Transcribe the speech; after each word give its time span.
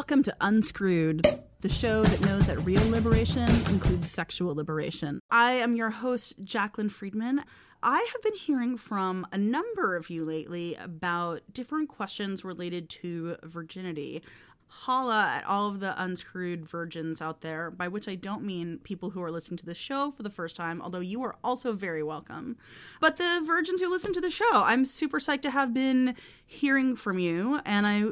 Welcome 0.00 0.22
to 0.22 0.36
Unscrewed, 0.40 1.26
the 1.60 1.68
show 1.68 2.02
that 2.02 2.22
knows 2.22 2.46
that 2.46 2.56
real 2.60 2.82
liberation 2.88 3.46
includes 3.68 4.10
sexual 4.10 4.54
liberation. 4.54 5.20
I 5.30 5.52
am 5.52 5.76
your 5.76 5.90
host, 5.90 6.42
Jaclyn 6.42 6.90
Friedman. 6.90 7.44
I 7.82 8.08
have 8.10 8.22
been 8.22 8.34
hearing 8.34 8.78
from 8.78 9.26
a 9.30 9.36
number 9.36 9.96
of 9.96 10.08
you 10.08 10.24
lately 10.24 10.74
about 10.76 11.42
different 11.52 11.90
questions 11.90 12.46
related 12.46 12.88
to 12.88 13.36
virginity. 13.42 14.22
Holla 14.68 15.34
at 15.36 15.44
all 15.44 15.68
of 15.68 15.80
the 15.80 16.02
unscrewed 16.02 16.64
virgins 16.64 17.20
out 17.20 17.42
there, 17.42 17.70
by 17.70 17.86
which 17.86 18.08
I 18.08 18.14
don't 18.14 18.42
mean 18.42 18.78
people 18.82 19.10
who 19.10 19.22
are 19.22 19.30
listening 19.30 19.58
to 19.58 19.66
the 19.66 19.74
show 19.74 20.12
for 20.12 20.22
the 20.22 20.30
first 20.30 20.56
time, 20.56 20.80
although 20.80 21.00
you 21.00 21.22
are 21.24 21.36
also 21.44 21.74
very 21.74 22.02
welcome. 22.02 22.56
But 23.00 23.18
the 23.18 23.42
virgins 23.44 23.82
who 23.82 23.90
listen 23.90 24.14
to 24.14 24.20
the 24.22 24.30
show, 24.30 24.62
I'm 24.64 24.86
super 24.86 25.20
psyched 25.20 25.42
to 25.42 25.50
have 25.50 25.74
been 25.74 26.14
hearing 26.46 26.96
from 26.96 27.18
you, 27.18 27.60
and 27.66 27.86
I 27.86 28.04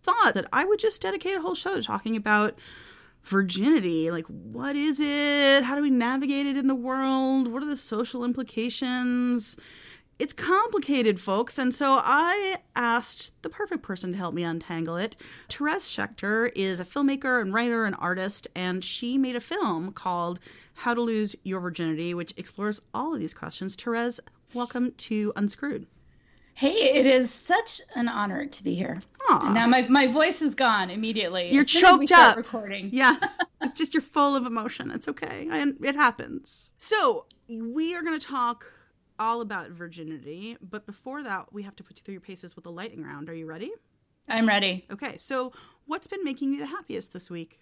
thought 0.00 0.34
that 0.34 0.46
I 0.52 0.64
would 0.64 0.78
just 0.78 1.02
dedicate 1.02 1.36
a 1.36 1.40
whole 1.40 1.54
show 1.54 1.74
to 1.74 1.82
talking 1.82 2.16
about 2.16 2.58
virginity. 3.22 4.10
Like, 4.10 4.26
what 4.26 4.76
is 4.76 5.00
it? 5.00 5.64
How 5.64 5.76
do 5.76 5.82
we 5.82 5.90
navigate 5.90 6.46
it 6.46 6.56
in 6.56 6.66
the 6.66 6.74
world? 6.74 7.48
What 7.48 7.62
are 7.62 7.66
the 7.66 7.76
social 7.76 8.24
implications? 8.24 9.58
It's 10.18 10.32
complicated, 10.32 11.20
folks. 11.20 11.58
And 11.58 11.72
so 11.72 12.00
I 12.02 12.56
asked 12.74 13.40
the 13.42 13.48
perfect 13.48 13.82
person 13.82 14.12
to 14.12 14.18
help 14.18 14.34
me 14.34 14.42
untangle 14.42 14.96
it. 14.96 15.14
Therese 15.48 15.88
Shechter 15.94 16.50
is 16.56 16.80
a 16.80 16.84
filmmaker 16.84 17.40
and 17.40 17.54
writer 17.54 17.84
and 17.84 17.94
artist, 17.98 18.48
and 18.56 18.82
she 18.82 19.16
made 19.16 19.36
a 19.36 19.40
film 19.40 19.92
called 19.92 20.40
How 20.74 20.94
to 20.94 21.00
Lose 21.00 21.36
Your 21.44 21.60
Virginity, 21.60 22.14
which 22.14 22.34
explores 22.36 22.80
all 22.92 23.14
of 23.14 23.20
these 23.20 23.34
questions. 23.34 23.76
Therese, 23.76 24.18
welcome 24.54 24.92
to 24.92 25.32
Unscrewed. 25.36 25.86
Hey, 26.58 26.98
it 26.98 27.06
is 27.06 27.32
such 27.32 27.80
an 27.94 28.08
honor 28.08 28.44
to 28.44 28.64
be 28.64 28.74
here. 28.74 28.98
Aw. 29.30 29.52
Now 29.54 29.68
my, 29.68 29.82
my 29.82 30.08
voice 30.08 30.42
is 30.42 30.56
gone 30.56 30.90
immediately. 30.90 31.52
You're 31.52 31.62
as 31.62 31.70
soon 31.70 31.84
as 31.84 31.98
we 31.98 32.06
choked 32.08 32.20
up. 32.20 32.36
Recording. 32.36 32.90
Yes, 32.92 33.38
it's 33.62 33.78
just 33.78 33.94
you're 33.94 34.00
full 34.00 34.34
of 34.34 34.44
emotion. 34.44 34.90
It's 34.90 35.06
okay. 35.06 35.46
I, 35.48 35.72
it 35.84 35.94
happens. 35.94 36.72
So 36.76 37.26
we 37.48 37.94
are 37.94 38.02
going 38.02 38.18
to 38.18 38.26
talk 38.26 38.72
all 39.20 39.40
about 39.40 39.70
virginity, 39.70 40.56
but 40.60 40.84
before 40.84 41.22
that, 41.22 41.52
we 41.52 41.62
have 41.62 41.76
to 41.76 41.84
put 41.84 41.96
you 41.98 42.02
through 42.02 42.14
your 42.14 42.20
paces 42.20 42.56
with 42.56 42.66
a 42.66 42.70
lightning 42.70 43.04
round. 43.04 43.30
Are 43.30 43.34
you 43.34 43.46
ready? 43.46 43.70
I'm 44.28 44.48
ready. 44.48 44.84
Okay. 44.90 45.16
So 45.16 45.52
what's 45.86 46.08
been 46.08 46.24
making 46.24 46.54
you 46.54 46.58
the 46.58 46.66
happiest 46.66 47.12
this 47.12 47.30
week? 47.30 47.60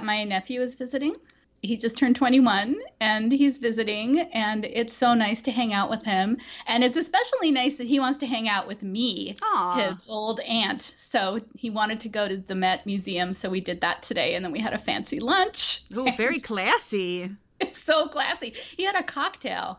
My 0.00 0.24
nephew 0.24 0.62
is 0.62 0.74
visiting. 0.74 1.16
He 1.62 1.76
just 1.76 1.96
turned 1.96 2.16
21 2.16 2.76
and 3.00 3.30
he's 3.30 3.58
visiting, 3.58 4.18
and 4.18 4.64
it's 4.64 4.96
so 4.96 5.14
nice 5.14 5.40
to 5.42 5.52
hang 5.52 5.72
out 5.72 5.90
with 5.90 6.04
him. 6.04 6.38
And 6.66 6.82
it's 6.82 6.96
especially 6.96 7.52
nice 7.52 7.76
that 7.76 7.86
he 7.86 8.00
wants 8.00 8.18
to 8.18 8.26
hang 8.26 8.48
out 8.48 8.66
with 8.66 8.82
me, 8.82 9.36
Aw. 9.42 9.88
his 9.88 10.00
old 10.08 10.40
aunt. 10.40 10.92
So 10.96 11.40
he 11.56 11.70
wanted 11.70 12.00
to 12.00 12.08
go 12.08 12.26
to 12.26 12.36
the 12.36 12.56
Met 12.56 12.84
Museum, 12.84 13.32
so 13.32 13.48
we 13.48 13.60
did 13.60 13.80
that 13.80 14.02
today, 14.02 14.34
and 14.34 14.44
then 14.44 14.50
we 14.50 14.58
had 14.58 14.72
a 14.72 14.78
fancy 14.78 15.20
lunch. 15.20 15.84
Oh, 15.94 16.10
very 16.16 16.40
classy. 16.50 17.30
It's 17.60 17.80
so 17.80 18.08
classy. 18.08 18.50
He 18.50 18.82
had 18.82 18.96
a 18.96 19.04
cocktail. 19.04 19.78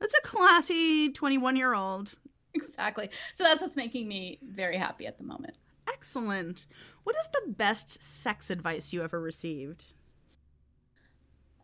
That's 0.00 0.14
a 0.14 0.22
classy 0.22 1.12
21 1.12 1.54
year 1.54 1.74
old. 1.74 2.18
Exactly. 2.54 3.08
So 3.34 3.44
that's 3.44 3.60
what's 3.60 3.76
making 3.76 4.08
me 4.08 4.40
very 4.42 4.76
happy 4.76 5.06
at 5.06 5.16
the 5.16 5.24
moment. 5.24 5.54
Excellent. 5.86 6.66
What 7.04 7.14
is 7.14 7.28
the 7.32 7.52
best 7.52 8.02
sex 8.02 8.50
advice 8.50 8.92
you 8.92 9.04
ever 9.04 9.20
received? 9.20 9.84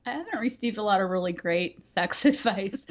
I 0.06 0.10
haven't 0.10 0.38
received 0.40 0.78
a 0.78 0.82
lot 0.82 1.00
of 1.00 1.10
really 1.10 1.32
great 1.32 1.84
sex 1.86 2.24
advice, 2.24 2.86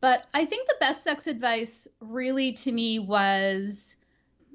but 0.00 0.26
I 0.32 0.44
think 0.44 0.68
the 0.68 0.76
best 0.80 1.02
sex 1.04 1.26
advice 1.26 1.88
really 2.00 2.52
to 2.54 2.72
me 2.72 3.00
was 3.00 3.96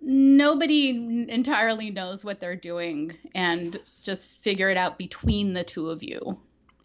nobody 0.02 1.28
entirely 1.30 1.92
knows 1.92 2.26
what 2.26 2.40
they're 2.40 2.56
doing 2.56 3.16
and 3.36 3.80
just 4.04 4.30
figure 4.30 4.70
it 4.70 4.78
out 4.78 4.98
between 4.98 5.54
the 5.54 5.64
two 5.64 5.90
of 5.90 6.02
you. 6.02 6.40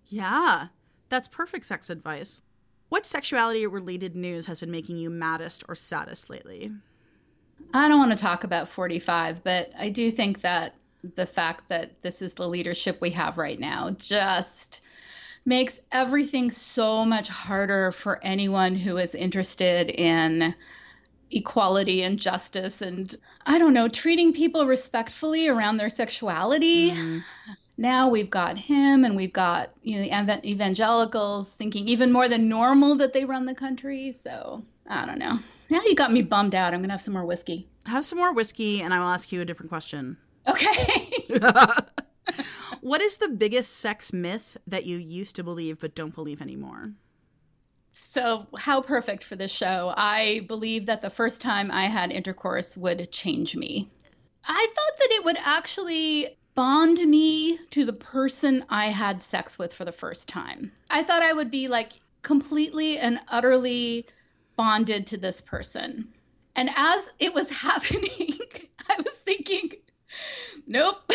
Yeah, 0.08 0.66
that's 1.08 1.28
perfect 1.28 1.66
sex 1.66 1.88
advice. 1.88 2.42
What 2.88 3.06
sexuality 3.06 3.66
related 3.66 4.14
news 4.14 4.46
has 4.46 4.60
been 4.60 4.70
making 4.70 4.98
you 4.98 5.10
maddest 5.10 5.64
or 5.68 5.74
saddest 5.74 6.28
lately? 6.28 6.72
I 7.72 7.88
don't 7.88 7.98
want 7.98 8.12
to 8.12 8.16
talk 8.16 8.44
about 8.44 8.68
45, 8.68 9.42
but 9.42 9.70
I 9.78 9.88
do 9.88 10.10
think 10.10 10.42
that 10.42 10.74
the 11.14 11.26
fact 11.26 11.68
that 11.68 12.02
this 12.02 12.22
is 12.22 12.34
the 12.34 12.48
leadership 12.48 13.00
we 13.00 13.10
have 13.10 13.38
right 13.38 13.58
now 13.58 13.90
just 13.98 14.82
makes 15.46 15.78
everything 15.92 16.50
so 16.50 17.04
much 17.04 17.28
harder 17.28 17.92
for 17.92 18.22
anyone 18.22 18.74
who 18.74 18.96
is 18.98 19.14
interested 19.14 19.88
in 19.88 20.54
equality 21.30 22.02
and 22.02 22.18
justice 22.18 22.82
and 22.82 23.14
I 23.46 23.58
don't 23.58 23.72
know, 23.72 23.88
treating 23.88 24.32
people 24.32 24.66
respectfully 24.66 25.48
around 25.48 25.76
their 25.76 25.88
sexuality. 25.88 26.90
Mm-hmm. 26.90 27.18
Now 27.78 28.08
we've 28.08 28.30
got 28.30 28.58
him 28.58 29.04
and 29.04 29.14
we've 29.14 29.32
got, 29.32 29.70
you 29.82 29.98
know, 29.98 30.24
the 30.24 30.48
evangelicals 30.48 31.52
thinking 31.54 31.86
even 31.88 32.10
more 32.10 32.28
than 32.28 32.48
normal 32.48 32.96
that 32.96 33.12
they 33.12 33.24
run 33.24 33.46
the 33.46 33.54
country. 33.54 34.12
So, 34.12 34.64
I 34.88 35.06
don't 35.06 35.18
know. 35.18 35.38
Now 35.70 35.80
you 35.84 35.94
got 35.94 36.12
me 36.12 36.22
bummed 36.22 36.54
out. 36.54 36.74
I'm 36.74 36.80
going 36.80 36.88
to 36.88 36.94
have 36.94 37.00
some 37.00 37.14
more 37.14 37.24
whiskey. 37.24 37.68
Have 37.86 38.04
some 38.04 38.18
more 38.18 38.32
whiskey 38.32 38.82
and 38.82 38.92
I 38.92 38.98
will 38.98 39.08
ask 39.08 39.30
you 39.30 39.40
a 39.40 39.44
different 39.44 39.68
question. 39.68 40.16
Okay. 40.48 41.10
What 42.86 43.02
is 43.02 43.16
the 43.16 43.26
biggest 43.26 43.78
sex 43.78 44.12
myth 44.12 44.56
that 44.64 44.86
you 44.86 44.96
used 44.96 45.34
to 45.34 45.42
believe 45.42 45.80
but 45.80 45.96
don't 45.96 46.14
believe 46.14 46.40
anymore? 46.40 46.92
So, 47.92 48.46
how 48.56 48.80
perfect 48.80 49.24
for 49.24 49.34
this 49.34 49.50
show. 49.50 49.92
I 49.96 50.44
believe 50.46 50.86
that 50.86 51.02
the 51.02 51.10
first 51.10 51.42
time 51.42 51.72
I 51.72 51.86
had 51.86 52.12
intercourse 52.12 52.76
would 52.76 53.10
change 53.10 53.56
me. 53.56 53.90
I 54.44 54.66
thought 54.72 54.98
that 55.00 55.08
it 55.10 55.24
would 55.24 55.36
actually 55.44 56.38
bond 56.54 56.98
me 56.98 57.58
to 57.70 57.84
the 57.84 57.92
person 57.92 58.64
I 58.68 58.90
had 58.90 59.20
sex 59.20 59.58
with 59.58 59.74
for 59.74 59.84
the 59.84 59.90
first 59.90 60.28
time. 60.28 60.70
I 60.88 61.02
thought 61.02 61.24
I 61.24 61.32
would 61.32 61.50
be 61.50 61.66
like 61.66 61.90
completely 62.22 62.98
and 62.98 63.18
utterly 63.26 64.06
bonded 64.54 65.08
to 65.08 65.16
this 65.16 65.40
person. 65.40 66.06
And 66.54 66.70
as 66.76 67.12
it 67.18 67.34
was 67.34 67.50
happening, 67.66 68.38
I 68.88 68.94
was 68.98 69.14
thinking, 69.24 69.72
nope. 70.68 71.02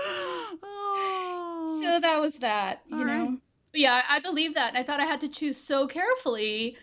Oh. 0.00 1.80
So 1.98 2.08
that 2.08 2.20
was 2.20 2.34
that, 2.36 2.82
you 2.88 2.96
All 2.98 3.04
know. 3.04 3.26
right. 3.30 3.38
Yeah, 3.74 4.02
I 4.08 4.20
believe 4.20 4.54
that. 4.54 4.74
I 4.76 4.82
thought 4.82 5.00
I 5.00 5.04
had 5.04 5.20
to 5.22 5.28
choose 5.28 5.56
so 5.56 5.86
carefully 5.86 6.76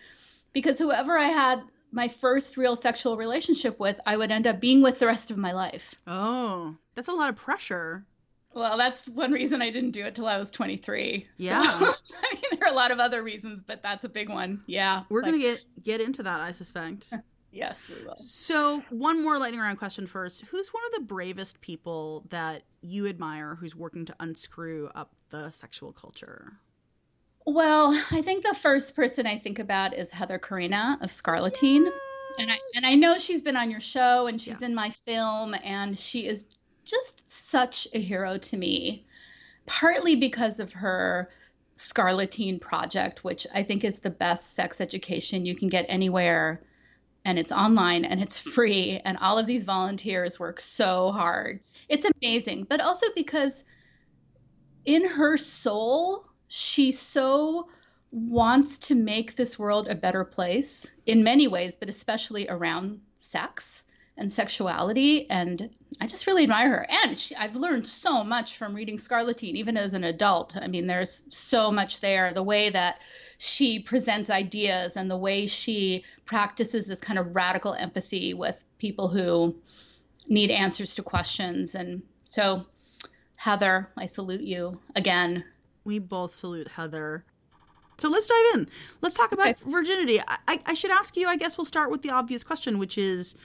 because 0.52 0.78
whoever 0.78 1.18
I 1.18 1.26
had 1.26 1.62
my 1.92 2.08
first 2.08 2.56
real 2.56 2.76
sexual 2.76 3.16
relationship 3.16 3.78
with, 3.80 3.98
I 4.06 4.16
would 4.16 4.30
end 4.30 4.46
up 4.46 4.60
being 4.60 4.82
with 4.82 4.98
the 4.98 5.06
rest 5.06 5.30
of 5.30 5.36
my 5.36 5.52
life. 5.52 5.94
Oh, 6.06 6.76
that's 6.94 7.08
a 7.08 7.12
lot 7.12 7.28
of 7.28 7.36
pressure. 7.36 8.04
Well, 8.54 8.78
that's 8.78 9.08
one 9.08 9.32
reason 9.32 9.60
I 9.60 9.70
didn't 9.70 9.90
do 9.90 10.04
it 10.04 10.14
till 10.14 10.26
I 10.26 10.38
was 10.38 10.50
23. 10.50 11.26
Yeah. 11.36 11.62
So, 11.78 11.86
I 12.22 12.34
mean, 12.34 12.42
there 12.52 12.68
are 12.68 12.72
a 12.72 12.74
lot 12.76 12.90
of 12.90 12.98
other 12.98 13.22
reasons, 13.22 13.62
but 13.62 13.82
that's 13.82 14.04
a 14.04 14.08
big 14.08 14.28
one. 14.30 14.62
Yeah. 14.66 15.02
We're 15.10 15.22
Like, 15.22 15.32
gonna 15.32 15.42
get 15.42 15.62
get 15.82 16.00
into 16.00 16.22
that, 16.22 16.40
I 16.40 16.52
suspect. 16.52 17.12
Yes, 17.56 17.88
we 17.88 18.04
will. 18.04 18.16
So, 18.18 18.82
one 18.90 19.22
more 19.22 19.38
lightning 19.38 19.60
round 19.60 19.78
question 19.78 20.06
first. 20.06 20.42
Who's 20.42 20.68
one 20.68 20.82
of 20.86 20.92
the 20.92 21.06
bravest 21.06 21.60
people 21.62 22.26
that 22.28 22.64
you 22.82 23.06
admire 23.06 23.54
who's 23.54 23.74
working 23.74 24.04
to 24.04 24.16
unscrew 24.20 24.90
up 24.94 25.14
the 25.30 25.50
sexual 25.50 25.92
culture? 25.92 26.52
Well, 27.46 27.94
I 28.10 28.20
think 28.20 28.44
the 28.44 28.54
first 28.54 28.94
person 28.94 29.26
I 29.26 29.38
think 29.38 29.58
about 29.58 29.94
is 29.94 30.10
Heather 30.10 30.38
Corinna 30.38 30.98
of 31.00 31.10
Scarleteen. 31.10 31.84
Yes. 31.84 31.92
And 32.38 32.50
I 32.50 32.58
and 32.74 32.84
I 32.84 32.94
know 32.94 33.16
she's 33.16 33.40
been 33.40 33.56
on 33.56 33.70
your 33.70 33.80
show 33.80 34.26
and 34.26 34.38
she's 34.38 34.60
yeah. 34.60 34.66
in 34.66 34.74
my 34.74 34.90
film 34.90 35.54
and 35.64 35.98
she 35.98 36.26
is 36.26 36.44
just 36.84 37.28
such 37.28 37.88
a 37.94 37.98
hero 37.98 38.36
to 38.36 38.56
me. 38.58 39.06
Partly 39.64 40.14
because 40.14 40.60
of 40.60 40.74
her 40.74 41.30
Scarleteen 41.78 42.60
project, 42.60 43.24
which 43.24 43.46
I 43.54 43.62
think 43.62 43.82
is 43.82 44.00
the 44.00 44.10
best 44.10 44.52
sex 44.52 44.82
education 44.82 45.46
you 45.46 45.56
can 45.56 45.68
get 45.68 45.86
anywhere 45.88 46.60
and 47.26 47.40
it's 47.40 47.50
online 47.50 48.04
and 48.04 48.22
it's 48.22 48.38
free 48.38 49.00
and 49.04 49.18
all 49.18 49.36
of 49.36 49.48
these 49.48 49.64
volunteers 49.64 50.38
work 50.38 50.60
so 50.60 51.10
hard. 51.10 51.58
It's 51.88 52.06
amazing, 52.22 52.66
but 52.70 52.80
also 52.80 53.06
because 53.16 53.64
in 54.84 55.04
her 55.04 55.36
soul, 55.36 56.24
she 56.46 56.92
so 56.92 57.68
wants 58.12 58.78
to 58.78 58.94
make 58.94 59.34
this 59.34 59.58
world 59.58 59.88
a 59.88 59.96
better 59.96 60.24
place 60.24 60.86
in 61.04 61.24
many 61.24 61.48
ways, 61.48 61.74
but 61.74 61.88
especially 61.88 62.48
around 62.48 63.00
sex 63.18 63.82
and 64.16 64.30
sexuality. 64.30 65.28
And 65.28 65.68
I 66.00 66.06
just 66.06 66.28
really 66.28 66.44
admire 66.44 66.68
her. 66.68 66.86
And 66.88 67.18
she, 67.18 67.34
I've 67.34 67.56
learned 67.56 67.88
so 67.88 68.22
much 68.22 68.56
from 68.56 68.72
reading 68.72 68.98
Scarleteen, 68.98 69.56
even 69.56 69.76
as 69.76 69.94
an 69.94 70.04
adult. 70.04 70.56
I 70.56 70.68
mean, 70.68 70.86
there's 70.86 71.24
so 71.30 71.72
much 71.72 71.98
there. 71.98 72.32
The 72.32 72.44
way 72.44 72.70
that 72.70 73.00
she 73.38 73.78
presents 73.78 74.30
ideas 74.30 74.96
and 74.96 75.10
the 75.10 75.16
way 75.16 75.46
she 75.46 76.04
practices 76.24 76.86
this 76.86 77.00
kind 77.00 77.18
of 77.18 77.34
radical 77.34 77.74
empathy 77.74 78.34
with 78.34 78.62
people 78.78 79.08
who 79.08 79.54
need 80.28 80.50
answers 80.50 80.94
to 80.94 81.02
questions. 81.02 81.74
And 81.74 82.02
so, 82.24 82.66
Heather, 83.36 83.90
I 83.96 84.06
salute 84.06 84.40
you 84.40 84.80
again. 84.94 85.44
We 85.84 85.98
both 85.98 86.34
salute 86.34 86.68
Heather. 86.68 87.24
So 87.98 88.08
let's 88.08 88.28
dive 88.28 88.60
in. 88.60 88.68
Let's 89.00 89.14
talk 89.14 89.32
about 89.32 89.48
okay. 89.48 89.60
virginity. 89.66 90.20
I, 90.20 90.60
I 90.66 90.74
should 90.74 90.90
ask 90.90 91.16
you, 91.16 91.28
I 91.28 91.36
guess 91.36 91.56
we'll 91.56 91.64
start 91.64 91.90
with 91.90 92.02
the 92.02 92.10
obvious 92.10 92.44
question, 92.44 92.78
which 92.78 92.98
is 92.98 93.36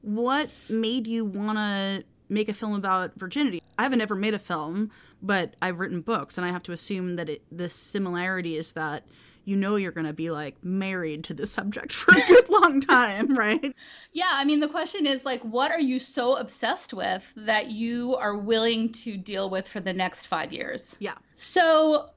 what 0.00 0.50
made 0.68 1.06
you 1.06 1.24
want 1.24 1.58
to 1.58 2.04
make 2.28 2.48
a 2.48 2.54
film 2.54 2.74
about 2.74 3.14
virginity? 3.16 3.62
I 3.78 3.84
haven't 3.84 4.00
ever 4.00 4.16
made 4.16 4.34
a 4.34 4.38
film, 4.38 4.90
but 5.22 5.54
I've 5.62 5.78
written 5.78 6.00
books, 6.00 6.36
and 6.36 6.44
I 6.44 6.50
have 6.50 6.62
to 6.64 6.72
assume 6.72 7.16
that 7.16 7.28
it, 7.28 7.42
the 7.52 7.70
similarity 7.70 8.56
is 8.56 8.72
that 8.72 9.04
you 9.44 9.56
know 9.56 9.76
you're 9.76 9.92
going 9.92 10.06
to 10.06 10.12
be 10.12 10.30
like 10.30 10.62
married 10.62 11.24
to 11.24 11.34
this 11.34 11.50
subject 11.50 11.92
for 11.92 12.12
a 12.12 12.26
good 12.26 12.48
long 12.48 12.80
time, 12.80 13.36
right? 13.36 13.74
Yeah, 14.12 14.30
I 14.30 14.44
mean 14.44 14.60
the 14.60 14.68
question 14.68 15.06
is 15.06 15.24
like 15.24 15.42
what 15.42 15.70
are 15.70 15.80
you 15.80 15.98
so 15.98 16.36
obsessed 16.36 16.94
with 16.94 17.32
that 17.36 17.70
you 17.70 18.16
are 18.16 18.36
willing 18.36 18.92
to 18.92 19.16
deal 19.16 19.50
with 19.50 19.66
for 19.66 19.80
the 19.80 19.92
next 19.92 20.26
5 20.26 20.52
years? 20.52 20.96
Yeah. 21.00 21.14
So 21.34 22.10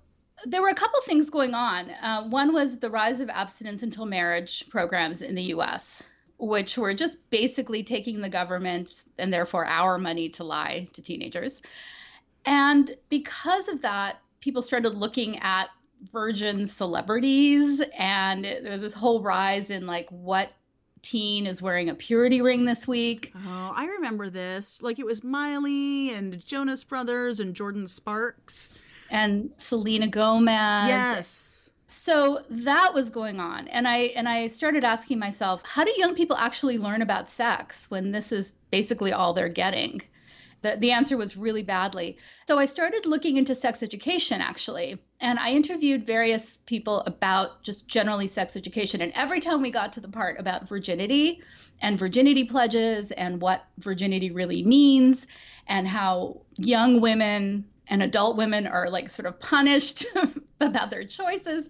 there 0.45 0.61
were 0.61 0.69
a 0.69 0.75
couple 0.75 0.99
things 1.01 1.29
going 1.29 1.53
on. 1.53 1.89
Uh, 1.89 2.27
one 2.27 2.53
was 2.53 2.79
the 2.79 2.89
rise 2.89 3.19
of 3.19 3.29
abstinence 3.29 3.83
until 3.83 4.05
marriage 4.05 4.67
programs 4.69 5.21
in 5.21 5.35
the 5.35 5.43
US, 5.43 6.03
which 6.37 6.77
were 6.77 6.93
just 6.93 7.17
basically 7.29 7.83
taking 7.83 8.21
the 8.21 8.29
government 8.29 9.05
and 9.17 9.33
therefore 9.33 9.65
our 9.65 9.97
money 9.97 10.29
to 10.29 10.43
lie 10.43 10.87
to 10.93 11.01
teenagers. 11.01 11.61
And 12.45 12.95
because 13.09 13.67
of 13.69 13.81
that, 13.81 14.17
people 14.39 14.61
started 14.61 14.93
looking 14.93 15.39
at 15.39 15.69
virgin 16.11 16.67
celebrities 16.67 17.81
and 17.97 18.43
there 18.45 18.71
was 18.71 18.81
this 18.81 18.93
whole 18.93 19.21
rise 19.21 19.69
in 19.69 19.85
like 19.85 20.09
what 20.09 20.51
teen 21.01 21.45
is 21.45 21.61
wearing 21.61 21.89
a 21.89 21.95
purity 21.95 22.41
ring 22.41 22.65
this 22.65 22.87
week. 22.87 23.31
Oh, 23.35 23.73
I 23.75 23.85
remember 23.85 24.29
this. 24.29 24.81
Like 24.81 24.97
it 24.99 25.05
was 25.05 25.23
Miley 25.23 26.13
and 26.13 26.43
Jonas 26.43 26.83
Brothers 26.83 27.39
and 27.39 27.55
Jordin 27.55 27.87
Sparks 27.87 28.75
and 29.11 29.53
Selena 29.57 30.07
Gomez. 30.07 30.87
Yes. 30.87 31.69
So 31.87 32.43
that 32.49 32.93
was 32.93 33.09
going 33.09 33.39
on 33.39 33.67
and 33.67 33.87
I 33.87 33.97
and 34.15 34.27
I 34.27 34.47
started 34.47 34.83
asking 34.83 35.19
myself, 35.19 35.61
how 35.63 35.83
do 35.83 35.93
young 35.97 36.15
people 36.15 36.37
actually 36.37 36.77
learn 36.77 37.01
about 37.01 37.29
sex 37.29 37.89
when 37.89 38.11
this 38.11 38.31
is 38.31 38.53
basically 38.71 39.13
all 39.13 39.33
they're 39.33 39.49
getting? 39.49 40.01
The, 40.65 40.77
the 40.77 40.91
answer 40.93 41.15
was 41.15 41.37
really 41.37 41.61
badly. 41.61 42.17
So 42.47 42.57
I 42.57 42.65
started 42.65 43.05
looking 43.05 43.37
into 43.37 43.53
sex 43.53 43.83
education 43.83 44.41
actually. 44.41 44.97
And 45.19 45.37
I 45.37 45.51
interviewed 45.51 46.07
various 46.07 46.57
people 46.65 47.01
about 47.01 47.61
just 47.61 47.87
generally 47.87 48.25
sex 48.25 48.57
education. 48.57 48.99
And 49.01 49.11
every 49.13 49.39
time 49.39 49.61
we 49.61 49.69
got 49.69 49.93
to 49.93 49.99
the 49.99 50.07
part 50.07 50.39
about 50.39 50.67
virginity 50.67 51.43
and 51.81 51.99
virginity 51.99 52.45
pledges 52.45 53.11
and 53.11 53.39
what 53.39 53.63
virginity 53.77 54.31
really 54.31 54.63
means 54.63 55.27
and 55.67 55.87
how 55.87 56.41
young 56.57 56.99
women 56.99 57.65
and 57.87 58.01
adult 58.01 58.35
women 58.35 58.65
are 58.65 58.89
like 58.89 59.11
sort 59.11 59.27
of 59.27 59.39
punished 59.39 60.03
about 60.59 60.89
their 60.89 61.03
choices. 61.03 61.69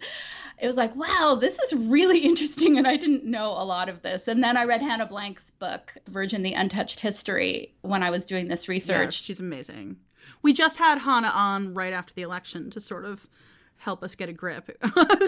It 0.58 0.68
was 0.68 0.78
like, 0.78 0.96
wow, 0.96 1.38
this 1.40 1.60
is 1.60 1.74
really 1.74 2.20
interesting. 2.26 2.78
And 2.78 2.88
I 2.88 2.98
didn't 2.98 3.26
know 3.26 3.52
a 3.52 3.66
lot 3.66 3.90
of 3.90 4.02
this. 4.02 4.28
And 4.28 4.44
then 4.44 4.58
I 4.58 4.66
read 4.66 4.82
Hanne 4.82 5.06
Blank's 5.08 5.52
book, 5.52 5.94
Virgin 6.08 6.44
the 6.44 6.54
Untouched 6.54 7.00
History, 7.00 7.74
when 7.82 8.04
I 8.04 8.10
was 8.10 8.26
doing 8.26 8.48
this 8.48 8.68
research. 8.68 9.06
Yes, 9.06 9.14
she's 9.16 9.40
amazing. 9.40 9.98
We 10.42 10.54
just 10.54 10.78
had 10.78 11.00
Hanne 11.00 11.26
on 11.26 11.74
right 11.74 11.94
after 11.94 12.14
the 12.14 12.22
election 12.22 12.70
to 12.72 12.80
sort 12.80 13.06
of 13.06 13.28
help 13.78 14.04
us 14.04 14.16
get 14.16 14.30
a 14.30 14.34
grip. 14.34 14.78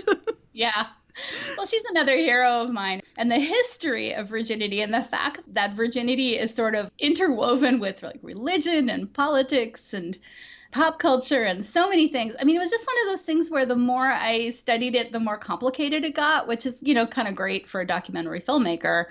yeah. 0.53 0.87
Well, 1.57 1.65
she's 1.65 1.83
another 1.89 2.15
hero 2.15 2.61
of 2.61 2.71
mine. 2.71 3.01
And 3.17 3.31
the 3.31 3.39
history 3.39 4.13
of 4.13 4.27
virginity 4.27 4.81
and 4.81 4.93
the 4.93 5.03
fact 5.03 5.41
that 5.53 5.73
virginity 5.73 6.37
is 6.37 6.53
sort 6.53 6.75
of 6.75 6.91
interwoven 6.99 7.79
with 7.79 8.03
like 8.03 8.19
religion 8.21 8.89
and 8.89 9.11
politics 9.11 9.93
and 9.93 10.17
pop 10.71 10.99
culture 10.99 11.43
and 11.43 11.65
so 11.65 11.89
many 11.89 12.07
things. 12.07 12.35
I 12.39 12.43
mean, 12.43 12.55
it 12.55 12.59
was 12.59 12.69
just 12.69 12.87
one 12.87 12.95
of 13.03 13.11
those 13.11 13.25
things 13.25 13.49
where 13.49 13.65
the 13.65 13.75
more 13.75 14.05
I 14.05 14.49
studied 14.49 14.95
it, 14.95 15.11
the 15.11 15.19
more 15.19 15.37
complicated 15.37 16.03
it 16.03 16.15
got, 16.15 16.47
which 16.47 16.65
is, 16.65 16.81
you 16.83 16.93
know, 16.93 17.07
kind 17.07 17.27
of 17.27 17.35
great 17.35 17.69
for 17.69 17.81
a 17.81 17.87
documentary 17.87 18.41
filmmaker. 18.41 19.05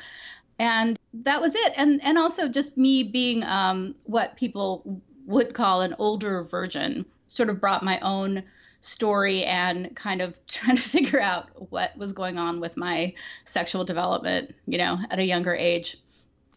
And 0.58 0.98
that 1.12 1.40
was 1.40 1.54
it. 1.54 1.72
And 1.76 2.02
and 2.04 2.18
also 2.18 2.48
just 2.48 2.76
me 2.76 3.02
being 3.02 3.42
um, 3.44 3.94
what 4.04 4.36
people 4.36 5.00
would 5.26 5.54
call 5.54 5.82
an 5.82 5.94
older 5.98 6.44
virgin 6.44 7.04
sort 7.26 7.50
of 7.50 7.60
brought 7.60 7.82
my 7.82 7.98
own 8.00 8.42
story 8.80 9.44
and 9.44 9.94
kind 9.96 10.22
of 10.22 10.38
trying 10.46 10.76
to 10.76 10.82
figure 10.82 11.20
out 11.20 11.48
what 11.70 11.96
was 11.96 12.12
going 12.12 12.38
on 12.38 12.60
with 12.60 12.76
my 12.76 13.12
sexual 13.44 13.84
development, 13.84 14.54
you 14.66 14.78
know, 14.78 14.98
at 15.10 15.18
a 15.18 15.24
younger 15.24 15.54
age. 15.54 15.98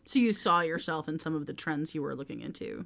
So 0.05 0.19
you 0.19 0.33
saw 0.33 0.61
yourself 0.61 1.07
in 1.07 1.19
some 1.19 1.35
of 1.35 1.45
the 1.45 1.53
trends 1.53 1.93
you 1.93 2.01
were 2.01 2.15
looking 2.15 2.41
into. 2.41 2.85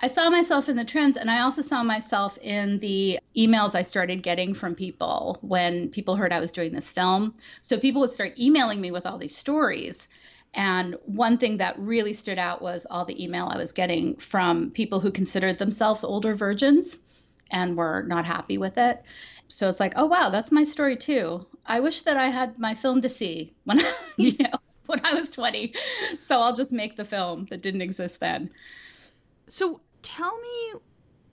I 0.00 0.06
saw 0.06 0.30
myself 0.30 0.68
in 0.68 0.76
the 0.76 0.84
trends 0.84 1.16
and 1.16 1.28
I 1.28 1.40
also 1.40 1.60
saw 1.60 1.82
myself 1.82 2.38
in 2.38 2.78
the 2.78 3.18
emails 3.36 3.74
I 3.74 3.82
started 3.82 4.22
getting 4.22 4.54
from 4.54 4.76
people 4.76 5.38
when 5.40 5.88
people 5.88 6.14
heard 6.14 6.32
I 6.32 6.38
was 6.38 6.52
doing 6.52 6.72
this 6.72 6.92
film. 6.92 7.34
So 7.62 7.80
people 7.80 8.00
would 8.02 8.10
start 8.10 8.38
emailing 8.38 8.80
me 8.80 8.92
with 8.92 9.06
all 9.06 9.18
these 9.18 9.36
stories. 9.36 10.06
And 10.54 10.96
one 11.04 11.36
thing 11.36 11.56
that 11.56 11.78
really 11.78 12.12
stood 12.12 12.38
out 12.38 12.62
was 12.62 12.86
all 12.88 13.04
the 13.04 13.22
email 13.22 13.50
I 13.52 13.58
was 13.58 13.72
getting 13.72 14.16
from 14.16 14.70
people 14.70 15.00
who 15.00 15.10
considered 15.10 15.58
themselves 15.58 16.04
older 16.04 16.34
virgins 16.34 17.00
and 17.50 17.76
were 17.76 18.04
not 18.04 18.24
happy 18.24 18.56
with 18.56 18.78
it. 18.78 19.02
So 19.48 19.68
it's 19.68 19.80
like, 19.80 19.94
oh 19.96 20.06
wow, 20.06 20.30
that's 20.30 20.52
my 20.52 20.62
story 20.62 20.96
too. 20.96 21.44
I 21.66 21.80
wish 21.80 22.02
that 22.02 22.16
I 22.16 22.28
had 22.28 22.58
my 22.58 22.74
film 22.74 23.00
to 23.02 23.08
see 23.08 23.52
when 23.64 23.80
you 24.16 24.34
know 24.38 24.58
when 24.86 25.04
I 25.04 25.14
was 25.14 25.30
20. 25.30 25.74
So 26.20 26.38
I'll 26.38 26.54
just 26.54 26.72
make 26.72 26.96
the 26.96 27.04
film 27.04 27.46
that 27.50 27.62
didn't 27.62 27.82
exist 27.82 28.20
then. 28.20 28.50
So 29.48 29.80
tell 30.16 30.38
me 30.38 30.80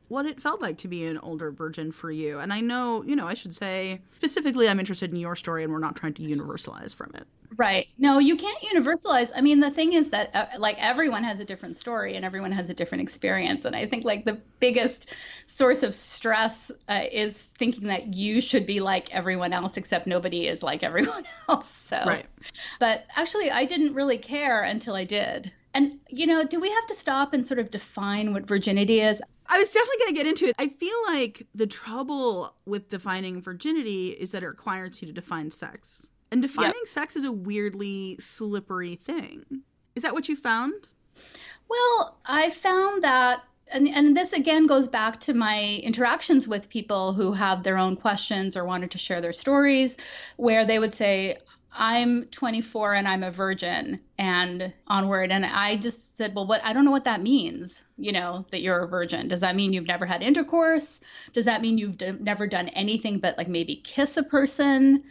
what 0.08 0.25
it 0.25 0.41
felt 0.41 0.62
like 0.62 0.77
to 0.77 0.88
be 0.88 1.05
an 1.05 1.17
older 1.20 1.51
virgin 1.51 1.91
for 1.91 2.12
you. 2.12 2.39
And 2.39 2.53
I 2.53 2.62
know, 2.62 3.03
you 3.03 3.15
know, 3.15 3.27
I 3.27 3.34
should 3.34 3.53
say 3.53 4.01
specifically, 4.17 4.70
I'm 4.70 4.79
interested 4.79 5.10
in 5.10 5.15
your 5.17 5.36
story 5.36 5.63
and 5.63 5.74
we're 5.74 5.79
not 5.79 5.96
trying 5.96 6.13
to 6.15 6.22
universalize 6.22 6.94
from 6.94 7.12
it. 7.15 7.25
Right. 7.58 7.88
No, 7.98 8.20
you 8.20 8.36
can't 8.36 8.62
universalize. 8.63 9.32
I 9.34 9.41
mean, 9.41 9.62
the 9.62 9.72
thing 9.72 9.94
is 9.94 10.10
that 10.10 10.29
uh, 10.34 10.46
like 10.58 10.75
everyone 10.77 11.24
has 11.24 11.39
a 11.39 11.46
different 11.46 11.77
story 11.77 12.15
and 12.15 12.25
everyone 12.25 12.51
has 12.51 12.70
a 12.70 12.74
different 12.74 13.03
experience. 13.03 13.65
And 13.65 13.75
I 13.75 13.86
think 13.86 14.03
like 14.03 14.25
the 14.25 14.41
biggest 14.60 15.13
source 15.48 15.84
of 15.84 15.96
stress 15.96 16.70
uh, 16.89 17.03
is 17.10 17.46
thinking 17.58 17.88
that 17.88 18.13
you 18.13 18.41
should 18.41 18.65
be 18.65 18.79
like 18.82 19.13
everyone 19.13 19.53
else, 19.53 19.77
except 19.77 20.05
nobody 20.05 20.48
is 20.48 20.63
like 20.63 20.84
everyone 20.89 21.24
else. 21.48 21.70
So, 21.70 22.01
right. 22.05 22.25
But 22.79 23.05
actually, 23.15 23.51
I 23.51 23.65
didn't 23.65 23.94
really 23.94 24.17
care 24.17 24.63
until 24.63 24.96
I 24.96 25.05
did. 25.05 25.51
And, 25.75 26.00
you 26.10 26.25
know, 26.25 26.46
do 26.46 26.60
we 26.60 26.70
have 26.70 26.88
to 26.88 26.94
stop 26.94 27.34
and 27.34 27.46
sort 27.46 27.60
of 27.60 27.70
define 27.70 28.32
what 28.32 28.48
virginity 28.48 29.01
is? 29.01 29.22
I 29.48 29.60
was 29.60 29.72
definitely 29.72 29.98
going 30.00 30.15
to 30.15 30.17
get 30.17 30.27
into 30.27 30.46
it. 30.48 30.55
I 30.58 30.70
feel 30.70 30.96
like 31.08 31.46
the 31.53 31.67
trouble 31.67 32.55
with 32.65 32.89
defining 32.89 33.41
virginity 33.41 34.10
is 34.10 34.32
that 34.32 34.41
it 34.41 34.48
requires 34.48 35.01
you 35.01 35.08
to 35.08 35.13
define 35.13 35.51
sex. 35.51 36.08
And 36.32 36.41
defining 36.41 36.74
yep. 36.77 36.88
sex 36.88 37.17
is 37.17 37.25
a 37.25 37.32
weirdly 37.32 38.15
slippery 38.20 38.96
thing. 38.96 39.63
Is 39.96 40.03
that 40.03 40.13
what 40.13 40.29
you 40.29 40.38
found? 40.38 40.88
Well, 41.70 42.17
I 42.25 42.50
found 42.51 43.03
that 43.03 43.44
and, 43.72 43.88
and 43.89 44.15
this 44.15 44.32
again 44.34 44.67
goes 44.67 44.88
back 44.88 45.20
to 45.22 45.34
my 45.34 45.79
interactions 45.84 46.48
with 46.48 46.70
people 46.70 47.13
who 47.13 47.34
have 47.34 47.63
their 47.63 47.77
own 47.79 47.96
questions 47.96 48.55
or 48.55 48.63
wanted 48.63 48.91
to 48.91 49.00
share 49.00 49.22
their 49.22 49.34
stories 49.34 49.98
where 50.38 50.65
they 50.65 50.77
would 50.77 50.94
say 50.94 51.39
I'm 51.75 52.25
24 52.25 52.96
and 52.96 53.08
I'm 53.08 53.24
a 53.24 53.32
virgin 53.32 54.00
and 54.17 54.74
onward. 54.88 55.32
And 55.32 55.46
I 55.46 55.75
just 55.75 56.17
said, 56.17 56.34
well, 56.36 56.48
what? 56.48 56.62
I 56.63 56.74
don't 56.74 56.86
know 56.86 56.91
what 56.91 57.05
that 57.05 57.22
means, 57.22 57.82
you 57.98 58.12
know, 58.12 58.46
that 58.51 58.62
you're 58.62 58.79
a 58.79 58.88
virgin. 58.88 59.27
Does 59.27 59.41
that 59.41 59.55
mean 59.55 59.74
you've 59.74 59.88
never 59.88 60.05
had 60.05 60.24
intercourse? 60.24 61.00
Does 61.34 61.46
that 61.46 61.62
mean 61.62 61.77
you've 61.77 61.98
d- 61.98 62.13
never 62.20 62.48
done 62.48 62.70
anything 62.70 63.20
but 63.20 63.38
like 63.38 63.48
maybe 63.48 63.75
kiss 63.75 64.17
a 64.17 64.24
person? 64.24 65.03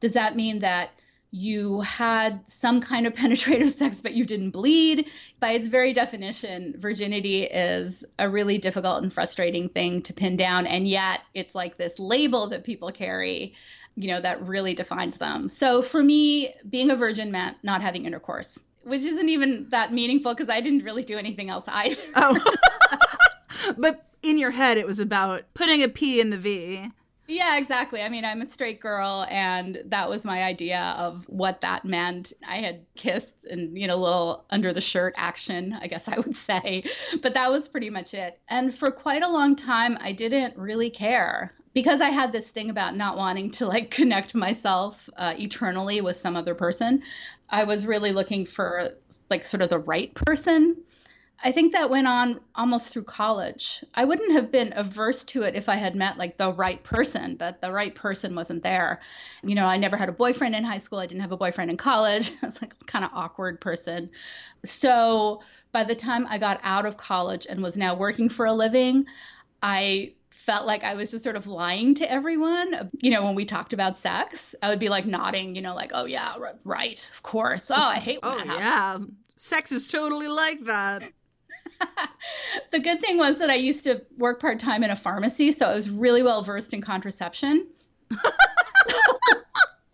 Does 0.00 0.14
that 0.14 0.36
mean 0.36 0.60
that 0.60 0.90
you 1.30 1.80
had 1.82 2.48
some 2.48 2.80
kind 2.80 3.06
of 3.06 3.14
penetrative 3.16 3.70
sex 3.70 4.00
but 4.00 4.14
you 4.14 4.24
didn't 4.24 4.50
bleed. 4.50 5.10
By 5.40 5.52
its 5.52 5.66
very 5.66 5.92
definition, 5.92 6.74
virginity 6.78 7.42
is 7.42 8.04
a 8.18 8.28
really 8.28 8.58
difficult 8.58 9.02
and 9.02 9.12
frustrating 9.12 9.68
thing 9.68 10.02
to 10.02 10.12
pin 10.12 10.36
down. 10.36 10.66
And 10.66 10.88
yet 10.88 11.20
it's 11.34 11.54
like 11.54 11.76
this 11.76 11.98
label 11.98 12.48
that 12.48 12.64
people 12.64 12.90
carry, 12.90 13.54
you 13.96 14.08
know, 14.08 14.20
that 14.20 14.46
really 14.46 14.74
defines 14.74 15.16
them. 15.16 15.48
So 15.48 15.82
for 15.82 16.02
me, 16.02 16.54
being 16.68 16.90
a 16.90 16.96
virgin 16.96 17.32
meant 17.32 17.56
not 17.62 17.80
having 17.80 18.04
intercourse, 18.04 18.58
which 18.84 19.04
isn't 19.04 19.28
even 19.28 19.66
that 19.70 19.92
meaningful 19.92 20.34
because 20.34 20.48
I 20.48 20.60
didn't 20.60 20.84
really 20.84 21.02
do 21.02 21.18
anything 21.18 21.50
else 21.50 21.64
either. 21.66 22.00
Oh. 22.14 22.38
but 23.78 24.06
in 24.22 24.38
your 24.38 24.50
head, 24.50 24.76
it 24.76 24.86
was 24.86 25.00
about 25.00 25.42
putting 25.54 25.82
a 25.82 25.88
P 25.88 26.20
in 26.20 26.30
the 26.30 26.38
V. 26.38 26.90
Yeah, 27.28 27.56
exactly. 27.56 28.02
I 28.02 28.08
mean, 28.08 28.24
I'm 28.24 28.40
a 28.40 28.46
straight 28.46 28.80
girl, 28.80 29.26
and 29.28 29.82
that 29.86 30.08
was 30.08 30.24
my 30.24 30.44
idea 30.44 30.94
of 30.96 31.24
what 31.28 31.60
that 31.62 31.84
meant. 31.84 32.32
I 32.46 32.56
had 32.58 32.84
kissed 32.94 33.46
and, 33.46 33.76
you 33.76 33.88
know, 33.88 33.96
a 33.96 33.98
little 33.98 34.44
under 34.50 34.72
the 34.72 34.80
shirt 34.80 35.12
action, 35.16 35.76
I 35.80 35.88
guess 35.88 36.06
I 36.06 36.16
would 36.18 36.36
say, 36.36 36.84
but 37.22 37.34
that 37.34 37.50
was 37.50 37.66
pretty 37.66 37.90
much 37.90 38.14
it. 38.14 38.38
And 38.48 38.72
for 38.72 38.90
quite 38.92 39.22
a 39.22 39.28
long 39.28 39.56
time, 39.56 39.98
I 40.00 40.12
didn't 40.12 40.56
really 40.56 40.90
care 40.90 41.52
because 41.76 42.00
I 42.00 42.08
had 42.08 42.32
this 42.32 42.48
thing 42.48 42.70
about 42.70 42.96
not 42.96 43.18
wanting 43.18 43.50
to 43.52 43.66
like 43.66 43.90
connect 44.00 44.34
myself 44.34 45.08
uh, 45.16 45.34
eternally 45.38 46.00
with 46.00 46.16
some 46.16 46.34
other 46.34 46.54
person. 46.54 47.02
I 47.50 47.64
was 47.64 47.86
really 47.86 48.12
looking 48.12 48.46
for 48.46 48.92
like 49.28 49.44
sort 49.44 49.62
of 49.62 49.68
the 49.68 49.78
right 49.78 50.12
person 50.14 50.78
I 51.42 51.52
think 51.52 51.72
that 51.72 51.90
went 51.90 52.06
on 52.06 52.40
almost 52.54 52.92
through 52.92 53.04
college. 53.04 53.84
I 53.94 54.04
wouldn't 54.04 54.32
have 54.32 54.50
been 54.50 54.72
averse 54.74 55.22
to 55.24 55.42
it 55.42 55.54
if 55.54 55.68
I 55.68 55.76
had 55.76 55.94
met 55.94 56.16
like 56.16 56.38
the 56.38 56.52
right 56.52 56.82
person, 56.82 57.36
but 57.36 57.60
the 57.60 57.70
right 57.70 57.94
person 57.94 58.34
wasn't 58.34 58.62
there. 58.62 59.00
You 59.42 59.54
know, 59.54 59.66
I 59.66 59.76
never 59.76 59.96
had 59.96 60.08
a 60.08 60.12
boyfriend 60.12 60.54
in 60.54 60.64
high 60.64 60.78
school. 60.78 60.98
I 60.98 61.06
didn't 61.06 61.20
have 61.20 61.32
a 61.32 61.36
boyfriend 61.36 61.70
in 61.70 61.76
college. 61.76 62.32
I 62.42 62.46
was 62.46 62.60
like 62.62 62.74
kind 62.86 63.04
of 63.04 63.10
awkward 63.12 63.60
person. 63.60 64.10
So 64.64 65.42
by 65.72 65.84
the 65.84 65.94
time 65.94 66.26
I 66.28 66.38
got 66.38 66.58
out 66.62 66.86
of 66.86 66.96
college 66.96 67.46
and 67.48 67.62
was 67.62 67.76
now 67.76 67.94
working 67.96 68.30
for 68.30 68.46
a 68.46 68.52
living, 68.52 69.04
I 69.62 70.14
felt 70.46 70.64
like 70.64 70.84
I 70.84 70.94
was 70.94 71.10
just 71.10 71.24
sort 71.24 71.34
of 71.34 71.48
lying 71.48 71.94
to 71.96 72.10
everyone. 72.10 72.90
You 73.02 73.10
know, 73.10 73.24
when 73.24 73.34
we 73.34 73.44
talked 73.44 73.72
about 73.72 73.98
sex, 73.98 74.54
I 74.62 74.70
would 74.70 74.78
be 74.78 74.88
like 74.88 75.04
nodding, 75.04 75.56
you 75.56 75.60
know, 75.60 75.74
like, 75.74 75.90
oh, 75.92 76.04
yeah, 76.04 76.36
right, 76.64 77.10
of 77.12 77.22
course. 77.24 77.68
Oh, 77.70 77.74
I 77.74 77.96
hate 77.96 78.22
when 78.22 78.48
oh, 78.50 78.54
yeah. 78.54 78.98
Sex 79.34 79.72
is 79.72 79.88
totally 79.88 80.28
like 80.28 80.64
that. 80.64 81.02
the 82.70 82.78
good 82.78 83.00
thing 83.00 83.18
was 83.18 83.38
that 83.38 83.50
I 83.50 83.54
used 83.54 83.84
to 83.84 84.02
work 84.18 84.40
part 84.40 84.60
time 84.60 84.82
in 84.82 84.90
a 84.90 84.96
pharmacy, 84.96 85.52
so 85.52 85.66
I 85.66 85.74
was 85.74 85.90
really 85.90 86.22
well 86.22 86.42
versed 86.42 86.72
in 86.72 86.80
contraception. 86.80 87.66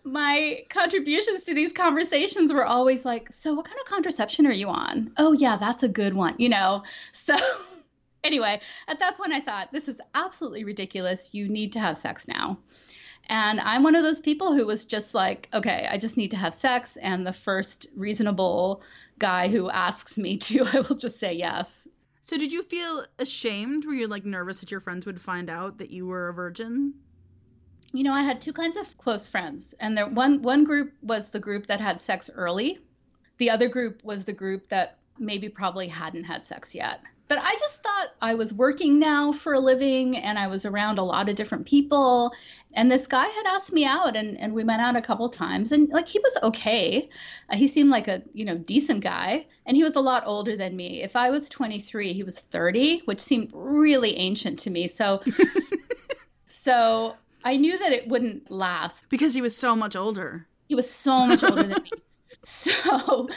my 0.04 0.64
contributions 0.68 1.44
to 1.44 1.54
these 1.54 1.72
conversations 1.72 2.52
were 2.52 2.66
always 2.66 3.04
like, 3.04 3.32
So, 3.32 3.54
what 3.54 3.64
kind 3.64 3.80
of 3.80 3.86
contraception 3.86 4.46
are 4.46 4.52
you 4.52 4.68
on? 4.68 5.12
Oh, 5.16 5.32
yeah, 5.32 5.56
that's 5.56 5.82
a 5.82 5.88
good 5.88 6.14
one, 6.14 6.34
you 6.38 6.50
know? 6.50 6.82
So, 7.12 7.36
anyway, 8.24 8.60
at 8.88 8.98
that 8.98 9.16
point, 9.16 9.32
I 9.32 9.40
thought, 9.40 9.72
This 9.72 9.88
is 9.88 10.00
absolutely 10.14 10.64
ridiculous. 10.64 11.34
You 11.34 11.48
need 11.48 11.72
to 11.72 11.80
have 11.80 11.98
sex 11.98 12.28
now. 12.28 12.58
And 13.28 13.60
I'm 13.60 13.82
one 13.82 13.94
of 13.94 14.02
those 14.02 14.20
people 14.20 14.54
who 14.54 14.66
was 14.66 14.84
just 14.84 15.14
like, 15.14 15.48
okay, 15.54 15.86
I 15.88 15.96
just 15.96 16.16
need 16.16 16.32
to 16.32 16.36
have 16.36 16.54
sex. 16.54 16.96
And 16.96 17.26
the 17.26 17.32
first 17.32 17.86
reasonable 17.94 18.82
guy 19.18 19.48
who 19.48 19.70
asks 19.70 20.18
me 20.18 20.36
to, 20.48 20.64
I 20.64 20.80
will 20.80 20.96
just 20.96 21.18
say 21.18 21.32
yes. 21.32 21.86
So 22.20 22.36
did 22.36 22.52
you 22.52 22.62
feel 22.62 23.04
ashamed? 23.18 23.84
Were 23.84 23.94
you 23.94 24.06
like 24.06 24.24
nervous 24.24 24.60
that 24.60 24.70
your 24.70 24.80
friends 24.80 25.06
would 25.06 25.20
find 25.20 25.50
out 25.50 25.78
that 25.78 25.90
you 25.90 26.06
were 26.06 26.28
a 26.28 26.34
virgin? 26.34 26.94
You 27.92 28.04
know, 28.04 28.12
I 28.12 28.22
had 28.22 28.40
two 28.40 28.52
kinds 28.52 28.76
of 28.76 28.96
close 28.96 29.28
friends, 29.28 29.74
and 29.78 29.98
there 29.98 30.08
one 30.08 30.40
one 30.40 30.64
group 30.64 30.94
was 31.02 31.28
the 31.28 31.40
group 31.40 31.66
that 31.66 31.80
had 31.80 32.00
sex 32.00 32.30
early. 32.32 32.78
The 33.36 33.50
other 33.50 33.68
group 33.68 34.02
was 34.02 34.24
the 34.24 34.32
group 34.32 34.68
that 34.68 34.98
maybe 35.18 35.48
probably 35.48 35.88
hadn't 35.88 36.24
had 36.24 36.46
sex 36.46 36.74
yet. 36.74 37.02
But 37.32 37.40
I 37.42 37.56
just 37.58 37.82
thought 37.82 38.08
I 38.20 38.34
was 38.34 38.52
working 38.52 38.98
now 38.98 39.32
for 39.32 39.54
a 39.54 39.58
living 39.58 40.18
and 40.18 40.38
I 40.38 40.48
was 40.48 40.66
around 40.66 40.98
a 40.98 41.02
lot 41.02 41.30
of 41.30 41.34
different 41.34 41.64
people. 41.64 42.30
And 42.74 42.90
this 42.90 43.06
guy 43.06 43.24
had 43.24 43.46
asked 43.46 43.72
me 43.72 43.86
out 43.86 44.16
and, 44.16 44.38
and 44.38 44.52
we 44.52 44.64
went 44.64 44.82
out 44.82 44.96
a 44.96 45.00
couple 45.00 45.30
times 45.30 45.72
and 45.72 45.88
like 45.88 46.06
he 46.06 46.18
was 46.18 46.36
okay. 46.42 47.08
Uh, 47.48 47.56
he 47.56 47.68
seemed 47.68 47.88
like 47.88 48.06
a, 48.06 48.22
you 48.34 48.44
know, 48.44 48.58
decent 48.58 49.00
guy. 49.00 49.46
And 49.64 49.78
he 49.78 49.82
was 49.82 49.96
a 49.96 50.00
lot 50.00 50.24
older 50.26 50.56
than 50.56 50.76
me. 50.76 51.02
If 51.02 51.16
I 51.16 51.30
was 51.30 51.48
23, 51.48 52.12
he 52.12 52.22
was 52.22 52.40
30, 52.40 52.98
which 53.06 53.20
seemed 53.20 53.50
really 53.54 54.14
ancient 54.18 54.58
to 54.58 54.70
me. 54.70 54.86
So 54.86 55.22
so 56.50 57.14
I 57.44 57.56
knew 57.56 57.78
that 57.78 57.92
it 57.92 58.08
wouldn't 58.08 58.50
last. 58.50 59.08
Because 59.08 59.32
he 59.32 59.40
was 59.40 59.56
so 59.56 59.74
much 59.74 59.96
older. 59.96 60.46
He 60.68 60.74
was 60.74 60.90
so 60.90 61.26
much 61.26 61.42
older 61.42 61.62
than 61.62 61.82
me. 61.82 61.90
So 62.44 63.28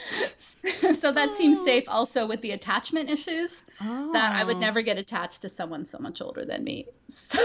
so 0.95 1.11
that 1.11 1.33
seems 1.35 1.63
safe 1.63 1.83
also 1.87 2.25
with 2.25 2.41
the 2.41 2.51
attachment 2.51 3.09
issues 3.09 3.61
oh. 3.81 4.11
that 4.13 4.33
I 4.33 4.43
would 4.43 4.57
oh. 4.57 4.59
never 4.59 4.81
get 4.81 4.97
attached 4.97 5.41
to 5.43 5.49
someone 5.49 5.85
so 5.85 5.99
much 5.99 6.21
older 6.21 6.45
than 6.45 6.63
me. 6.63 6.87
So 7.09 7.39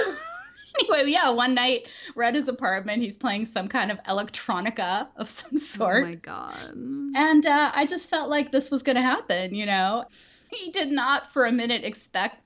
anyway, 0.79 1.11
yeah, 1.11 1.31
one 1.31 1.55
night 1.55 1.89
we're 2.15 2.23
at 2.23 2.35
his 2.35 2.49
apartment. 2.49 3.03
He's 3.03 3.17
playing 3.17 3.45
some 3.45 3.69
kind 3.69 3.91
of 3.91 4.03
electronica 4.05 5.09
of 5.17 5.29
some 5.29 5.57
sort. 5.57 6.05
Oh 6.05 6.09
my 6.09 6.15
god! 6.15 6.73
And 6.75 7.45
uh, 7.45 7.73
I 7.75 7.87
just 7.87 8.09
felt 8.09 8.31
like 8.31 8.53
this 8.53 8.71
was 8.71 8.83
going 8.83 8.97
to 8.97 9.03
happen. 9.03 9.55
You 9.55 9.67
know, 9.67 10.05
he 10.51 10.71
did 10.71 10.93
not 10.93 11.31
for 11.33 11.45
a 11.45 11.53
minute 11.53 11.85
expect 11.85 12.37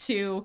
to 0.00 0.44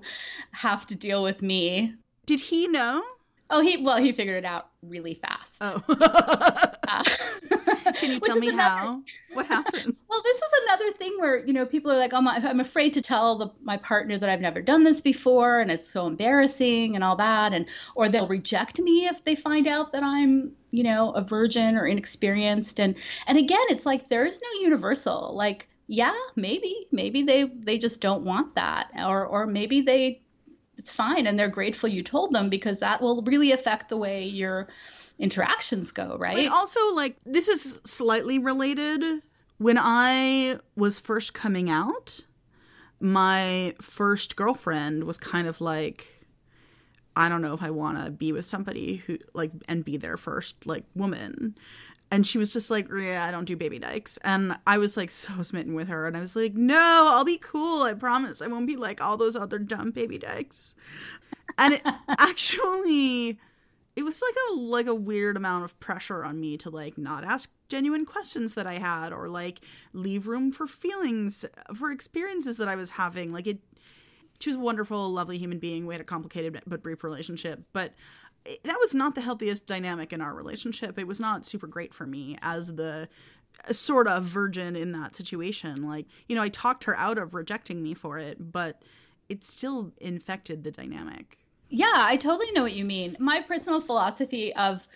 have 0.52 0.86
to 0.86 0.96
deal 0.96 1.22
with 1.22 1.42
me. 1.42 1.94
Did 2.26 2.40
he 2.40 2.66
know? 2.66 3.02
Oh, 3.50 3.60
he 3.62 3.78
well, 3.82 3.96
he 3.96 4.12
figured 4.12 4.44
it 4.44 4.46
out 4.46 4.68
really 4.82 5.14
fast. 5.14 5.58
Oh. 5.62 5.82
uh, 5.88 7.02
Can 7.94 8.10
you 8.12 8.20
tell 8.20 8.38
me 8.38 8.48
another, 8.48 8.62
how? 8.62 9.02
What 9.32 9.46
happened? 9.46 9.96
Well, 10.08 10.22
this 10.24 10.36
is 10.38 10.52
another 10.64 10.92
thing 10.92 11.14
where 11.18 11.46
you 11.46 11.52
know 11.52 11.64
people 11.64 11.92
are 11.92 11.96
like, 11.96 12.12
"Oh, 12.12 12.20
my, 12.20 12.36
I'm 12.36 12.60
afraid 12.60 12.92
to 12.94 13.02
tell 13.02 13.38
the, 13.38 13.50
my 13.62 13.76
partner 13.76 14.18
that 14.18 14.28
I've 14.28 14.40
never 14.40 14.60
done 14.60 14.82
this 14.82 15.00
before, 15.00 15.60
and 15.60 15.70
it's 15.70 15.86
so 15.88 16.06
embarrassing 16.06 16.94
and 16.94 17.04
all 17.04 17.16
that," 17.16 17.52
and 17.52 17.66
or 17.94 18.08
they'll 18.08 18.26
reject 18.28 18.80
me 18.80 19.06
if 19.06 19.22
they 19.24 19.34
find 19.34 19.66
out 19.68 19.92
that 19.92 20.02
I'm 20.02 20.52
you 20.72 20.82
know 20.82 21.12
a 21.12 21.22
virgin 21.22 21.76
or 21.76 21.86
inexperienced, 21.86 22.80
and 22.80 22.96
and 23.26 23.38
again, 23.38 23.60
it's 23.70 23.86
like 23.86 24.08
there 24.08 24.24
is 24.26 24.40
no 24.40 24.60
universal 24.62 25.34
like. 25.34 25.68
Yeah, 25.90 26.12
maybe, 26.36 26.86
maybe 26.92 27.22
they 27.22 27.44
they 27.44 27.78
just 27.78 28.02
don't 28.02 28.22
want 28.24 28.54
that, 28.56 28.90
or 28.94 29.24
or 29.24 29.46
maybe 29.46 29.80
they 29.80 30.20
it's 30.78 30.92
fine 30.92 31.26
and 31.26 31.38
they're 31.38 31.48
grateful 31.48 31.88
you 31.88 32.02
told 32.02 32.32
them 32.32 32.48
because 32.48 32.78
that 32.78 33.00
will 33.00 33.22
really 33.22 33.52
affect 33.52 33.88
the 33.88 33.96
way 33.96 34.24
your 34.24 34.68
interactions 35.18 35.90
go, 35.90 36.16
right? 36.18 36.36
But 36.36 36.46
also 36.48 36.80
like 36.94 37.16
this 37.26 37.48
is 37.48 37.80
slightly 37.84 38.38
related. 38.38 39.22
When 39.58 39.76
I 39.78 40.58
was 40.76 41.00
first 41.00 41.34
coming 41.34 41.68
out, 41.68 42.20
my 43.00 43.74
first 43.80 44.36
girlfriend 44.36 45.04
was 45.04 45.18
kind 45.18 45.48
of 45.48 45.60
like 45.60 46.18
I 47.16 47.28
don't 47.28 47.42
know 47.42 47.52
if 47.52 47.62
I 47.62 47.70
want 47.70 48.04
to 48.04 48.12
be 48.12 48.30
with 48.30 48.44
somebody 48.44 49.02
who 49.06 49.18
like 49.34 49.50
and 49.66 49.84
be 49.84 49.96
their 49.96 50.16
first 50.16 50.66
like 50.66 50.84
woman 50.94 51.56
and 52.10 52.26
she 52.26 52.38
was 52.38 52.52
just 52.52 52.70
like, 52.70 52.88
"Yeah, 52.88 53.24
I 53.24 53.30
don't 53.30 53.44
do 53.44 53.56
baby 53.56 53.78
dykes." 53.78 54.18
And 54.18 54.56
I 54.66 54.78
was 54.78 54.96
like 54.96 55.10
so 55.10 55.42
smitten 55.42 55.74
with 55.74 55.88
her, 55.88 56.06
and 56.06 56.16
I 56.16 56.20
was 56.20 56.36
like, 56.36 56.54
"No, 56.54 57.08
I'll 57.12 57.24
be 57.24 57.38
cool. 57.38 57.82
I 57.82 57.94
promise. 57.94 58.40
I 58.40 58.46
won't 58.46 58.66
be 58.66 58.76
like 58.76 59.00
all 59.00 59.16
those 59.16 59.36
other 59.36 59.58
dumb 59.58 59.90
baby 59.90 60.18
dykes." 60.18 60.74
And 61.56 61.74
it 61.74 61.82
actually, 62.08 63.38
it 63.96 64.02
was 64.02 64.22
like 64.22 64.34
a 64.50 64.54
like 64.54 64.86
a 64.86 64.94
weird 64.94 65.36
amount 65.36 65.64
of 65.64 65.78
pressure 65.80 66.24
on 66.24 66.40
me 66.40 66.56
to 66.58 66.70
like 66.70 66.96
not 66.96 67.24
ask 67.24 67.50
genuine 67.68 68.06
questions 68.06 68.54
that 68.54 68.66
I 68.66 68.74
had, 68.74 69.12
or 69.12 69.28
like 69.28 69.60
leave 69.92 70.26
room 70.26 70.50
for 70.52 70.66
feelings, 70.66 71.44
for 71.74 71.90
experiences 71.90 72.56
that 72.56 72.68
I 72.68 72.76
was 72.76 72.90
having. 72.90 73.32
Like 73.32 73.46
it, 73.46 73.58
she 74.40 74.50
was 74.50 74.56
a 74.56 74.60
wonderful, 74.60 75.10
lovely 75.10 75.36
human 75.36 75.58
being. 75.58 75.86
We 75.86 75.94
had 75.94 76.00
a 76.00 76.04
complicated 76.04 76.62
but 76.66 76.82
brief 76.82 77.04
relationship, 77.04 77.60
but 77.72 77.92
that 78.44 78.78
was 78.80 78.94
not 78.94 79.14
the 79.14 79.20
healthiest 79.20 79.66
dynamic 79.66 80.12
in 80.12 80.20
our 80.20 80.34
relationship. 80.34 80.98
It 80.98 81.06
was 81.06 81.20
not 81.20 81.44
super 81.44 81.66
great 81.66 81.92
for 81.92 82.06
me 82.06 82.38
as 82.42 82.74
the 82.74 83.08
sort 83.70 84.08
of 84.08 84.24
virgin 84.24 84.76
in 84.76 84.92
that 84.92 85.14
situation. 85.14 85.82
Like, 85.82 86.06
you 86.28 86.36
know, 86.36 86.42
I 86.42 86.48
talked 86.48 86.84
her 86.84 86.96
out 86.96 87.18
of 87.18 87.34
rejecting 87.34 87.82
me 87.82 87.94
for 87.94 88.18
it, 88.18 88.52
but 88.52 88.82
it 89.28 89.44
still 89.44 89.92
infected 89.98 90.64
the 90.64 90.70
dynamic. 90.70 91.38
Yeah, 91.68 91.92
I 91.94 92.16
totally 92.16 92.50
know 92.52 92.62
what 92.62 92.72
you 92.72 92.84
mean. 92.84 93.16
My 93.18 93.42
personal 93.42 93.80
philosophy 93.80 94.54
of 94.54 94.86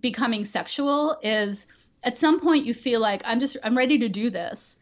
becoming 0.00 0.44
sexual 0.44 1.18
is 1.22 1.66
at 2.02 2.16
some 2.16 2.40
point 2.40 2.64
you 2.64 2.72
feel 2.72 3.00
like 3.00 3.20
I'm 3.24 3.38
just 3.38 3.56
I'm 3.62 3.76
ready 3.76 3.98
to 3.98 4.08
do 4.08 4.30
this 4.30 4.76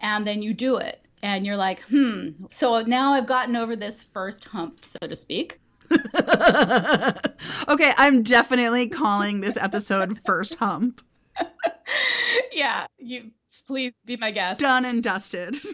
and 0.00 0.26
then 0.26 0.42
you 0.42 0.54
do 0.54 0.76
it 0.76 1.00
and 1.22 1.44
you're 1.44 1.56
like, 1.56 1.80
"Hmm, 1.82 2.44
so 2.50 2.82
now 2.82 3.12
I've 3.12 3.26
gotten 3.26 3.56
over 3.56 3.76
this 3.76 4.02
first 4.02 4.44
hump, 4.46 4.84
so 4.84 4.98
to 5.00 5.16
speak." 5.16 5.60
okay, 7.68 7.92
I'm 7.96 8.22
definitely 8.22 8.88
calling 8.88 9.40
this 9.40 9.56
episode 9.56 10.18
First 10.24 10.56
Hump. 10.56 11.02
yeah, 12.52 12.86
you 12.98 13.30
please 13.66 13.92
be 14.04 14.16
my 14.16 14.30
guest. 14.30 14.60
Done 14.60 14.84
and 14.84 15.02
dusted. 15.02 15.54
you 15.64 15.70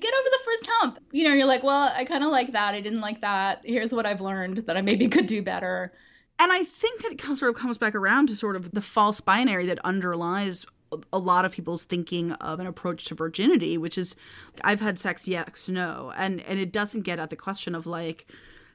get 0.00 0.14
over 0.14 0.28
the 0.30 0.40
first 0.44 0.68
hump. 0.72 0.98
You 1.10 1.28
know, 1.28 1.34
you're 1.34 1.46
like, 1.46 1.62
well, 1.62 1.92
I 1.94 2.04
kind 2.04 2.24
of 2.24 2.30
like 2.30 2.52
that. 2.52 2.74
I 2.74 2.80
didn't 2.80 3.00
like 3.00 3.20
that. 3.20 3.60
Here's 3.64 3.92
what 3.92 4.06
I've 4.06 4.20
learned 4.20 4.58
that 4.66 4.76
I 4.76 4.80
maybe 4.82 5.08
could 5.08 5.26
do 5.26 5.42
better. 5.42 5.92
And 6.38 6.50
I 6.50 6.64
think 6.64 7.02
that 7.02 7.12
it 7.12 7.18
comes, 7.18 7.40
sort 7.40 7.54
of 7.54 7.60
comes 7.60 7.78
back 7.78 7.94
around 7.94 8.28
to 8.28 8.36
sort 8.36 8.56
of 8.56 8.72
the 8.72 8.80
false 8.80 9.20
binary 9.20 9.66
that 9.66 9.78
underlies 9.84 10.66
a 11.12 11.18
lot 11.18 11.44
of 11.44 11.52
people's 11.52 11.84
thinking 11.84 12.32
of 12.32 12.60
an 12.60 12.66
approach 12.66 13.04
to 13.06 13.14
virginity, 13.14 13.78
which 13.78 13.96
is 13.98 14.16
I've 14.64 14.80
had 14.80 14.98
sex, 14.98 15.26
yes, 15.28 15.68
no. 15.68 16.12
And 16.16 16.40
and 16.42 16.58
it 16.58 16.72
doesn't 16.72 17.02
get 17.02 17.18
at 17.18 17.30
the 17.30 17.36
question 17.36 17.74
of 17.74 17.86
like, 17.86 18.26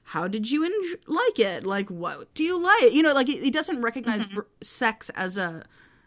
how 0.04 0.28
did 0.28 0.50
you 0.50 0.64
en- 0.64 1.00
like 1.08 1.40
it? 1.40 1.66
Like, 1.66 1.90
what 1.90 2.34
do 2.34 2.44
you 2.44 2.60
like? 2.60 2.94
You 2.94 3.04
know, 3.04 3.14
like 3.14 3.30
it, 3.30 3.46
it 3.46 3.54
doesn't 3.54 3.82
recognize 3.82 4.26
mm-hmm. 4.26 4.40
sex 4.62 5.10
as 5.12 5.38
a 5.38 5.64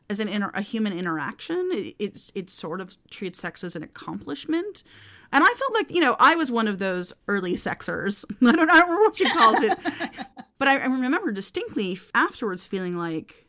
as 0.08 0.20
an 0.20 0.28
inter- 0.28 0.50
a 0.54 0.62
human 0.62 0.92
interaction. 0.92 1.70
It, 1.72 1.96
it's 1.98 2.32
it 2.34 2.50
sort 2.50 2.80
of 2.80 2.96
treats 3.10 3.40
sex 3.40 3.62
as 3.62 3.76
an 3.76 3.82
accomplishment. 3.82 4.82
And 5.32 5.44
I 5.44 5.54
felt 5.54 5.74
like, 5.74 5.94
you 5.94 6.00
know, 6.00 6.16
I 6.18 6.34
was 6.34 6.50
one 6.50 6.66
of 6.66 6.78
those 6.78 7.12
early 7.28 7.54
sexers. 7.54 8.24
I 8.42 8.52
don't, 8.52 8.70
I 8.70 8.78
don't 8.78 8.88
remember 8.88 9.04
what 9.04 9.20
you 9.20 9.30
called 9.30 9.60
it. 9.60 9.78
but 10.58 10.66
I, 10.66 10.78
I 10.78 10.86
remember 10.86 11.30
distinctly 11.30 11.98
afterwards 12.14 12.64
feeling 12.64 12.96
like, 12.96 13.46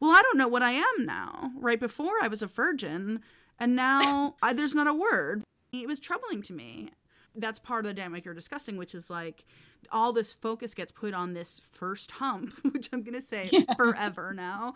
well, 0.00 0.12
I 0.12 0.22
don't 0.22 0.38
know 0.38 0.48
what 0.48 0.62
I 0.62 0.72
am 0.72 1.04
now. 1.04 1.52
Right 1.56 1.80
before 1.80 2.14
I 2.22 2.28
was 2.28 2.42
a 2.42 2.46
virgin, 2.46 3.20
and 3.58 3.74
now 3.74 4.36
I, 4.42 4.52
there's 4.52 4.74
not 4.74 4.86
a 4.86 4.94
word. 4.94 5.42
It 5.72 5.86
was 5.86 6.00
troubling 6.00 6.42
to 6.42 6.52
me. 6.52 6.90
That's 7.34 7.58
part 7.58 7.84
of 7.84 7.90
the 7.90 7.94
dynamic 7.94 8.24
you're 8.24 8.34
discussing, 8.34 8.76
which 8.76 8.94
is 8.94 9.10
like 9.10 9.44
all 9.92 10.12
this 10.12 10.32
focus 10.32 10.74
gets 10.74 10.90
put 10.90 11.14
on 11.14 11.34
this 11.34 11.60
first 11.60 12.12
hump, 12.12 12.54
which 12.72 12.88
I'm 12.92 13.02
going 13.02 13.14
to 13.14 13.22
say 13.22 13.48
yeah. 13.52 13.74
forever 13.76 14.32
now. 14.36 14.74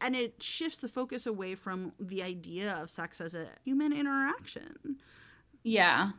And 0.00 0.14
it 0.14 0.42
shifts 0.42 0.80
the 0.80 0.88
focus 0.88 1.26
away 1.26 1.54
from 1.54 1.92
the 1.98 2.22
idea 2.22 2.74
of 2.74 2.90
sex 2.90 3.20
as 3.20 3.34
a 3.34 3.46
human 3.64 3.92
interaction. 3.92 4.98
Yeah. 5.62 6.10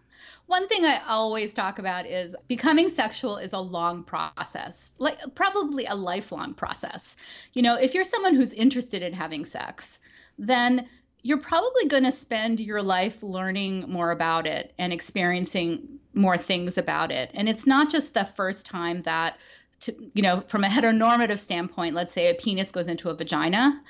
One 0.46 0.68
thing 0.68 0.86
I 0.86 1.02
always 1.08 1.54
talk 1.54 1.80
about 1.80 2.06
is 2.06 2.36
becoming 2.48 2.90
sexual 2.90 3.38
is 3.38 3.54
a 3.54 3.60
long 3.60 4.04
process, 4.04 4.92
like 4.98 5.20
probably 5.36 5.86
a 5.86 5.96
lifelong 5.96 6.54
process. 6.54 7.16
You 7.54 7.62
know, 7.62 7.76
if 7.76 7.94
you're 7.94 8.04
someone 8.04 8.36
who's 8.36 8.54
interested 8.54 9.02
in 9.02 9.14
having 9.14 9.46
sex, 9.46 10.00
then 10.38 10.88
you're 11.24 11.40
probably 11.40 11.88
going 11.88 12.04
to 12.04 12.12
spend 12.12 12.60
your 12.60 12.82
life 12.82 13.24
learning 13.24 13.86
more 13.90 14.12
about 14.12 14.46
it 14.46 14.74
and 14.78 14.92
experiencing 14.92 16.00
more 16.14 16.38
things 16.38 16.78
about 16.78 17.12
it. 17.12 17.32
And 17.34 17.48
it's 17.48 17.66
not 17.66 17.90
just 17.90 18.14
the 18.14 18.26
first 18.26 18.66
time 18.66 19.02
that, 19.04 19.38
to, 19.82 19.96
you 20.14 20.22
know, 20.22 20.44
from 20.48 20.64
a 20.64 20.68
heteronormative 20.70 21.40
standpoint, 21.40 21.96
let's 21.96 22.14
say 22.14 22.30
a 22.30 22.36
penis 22.36 22.72
goes 22.72 22.88
into 22.88 23.10
a 23.10 23.16
vagina 23.16 23.82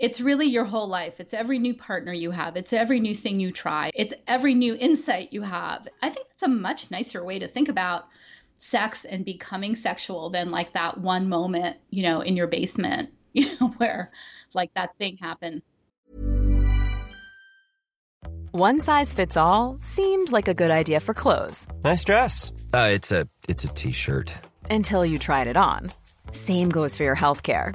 it's 0.00 0.18
really 0.18 0.46
your 0.46 0.64
whole 0.64 0.88
life. 0.88 1.20
It's 1.20 1.34
every 1.34 1.58
new 1.58 1.74
partner 1.74 2.12
you 2.12 2.30
have. 2.30 2.56
It's 2.56 2.72
every 2.72 3.00
new 3.00 3.14
thing 3.14 3.38
you 3.38 3.52
try. 3.52 3.90
It's 3.94 4.14
every 4.26 4.54
new 4.54 4.74
insight 4.74 5.32
you 5.32 5.42
have. 5.42 5.86
I 6.00 6.08
think 6.08 6.26
it's 6.30 6.42
a 6.42 6.48
much 6.48 6.90
nicer 6.90 7.22
way 7.22 7.38
to 7.38 7.46
think 7.46 7.68
about 7.68 8.06
sex 8.54 9.04
and 9.04 9.26
becoming 9.26 9.76
sexual 9.76 10.30
than 10.30 10.50
like 10.50 10.72
that 10.72 10.98
one 10.98 11.28
moment, 11.28 11.76
you 11.90 12.02
know, 12.02 12.22
in 12.22 12.34
your 12.34 12.46
basement, 12.46 13.10
you 13.34 13.46
know, 13.60 13.68
where 13.76 14.10
like 14.54 14.72
that 14.74 14.96
thing 14.96 15.18
happened. 15.18 15.60
One 18.52 18.80
size 18.80 19.12
fits 19.12 19.36
all 19.36 19.76
seemed 19.80 20.32
like 20.32 20.48
a 20.48 20.54
good 20.54 20.70
idea 20.70 21.00
for 21.00 21.12
clothes. 21.12 21.68
Nice 21.84 22.04
dress. 22.04 22.52
Uh, 22.72 22.88
it's 22.90 23.12
a 23.12 23.28
it's 23.48 23.64
a 23.64 23.68
t-shirt. 23.68 24.34
Until 24.70 25.04
you 25.04 25.18
tried 25.18 25.46
it 25.46 25.56
on. 25.58 25.92
Same 26.32 26.70
goes 26.70 26.96
for 26.96 27.02
your 27.02 27.14
health 27.14 27.42
care. 27.42 27.74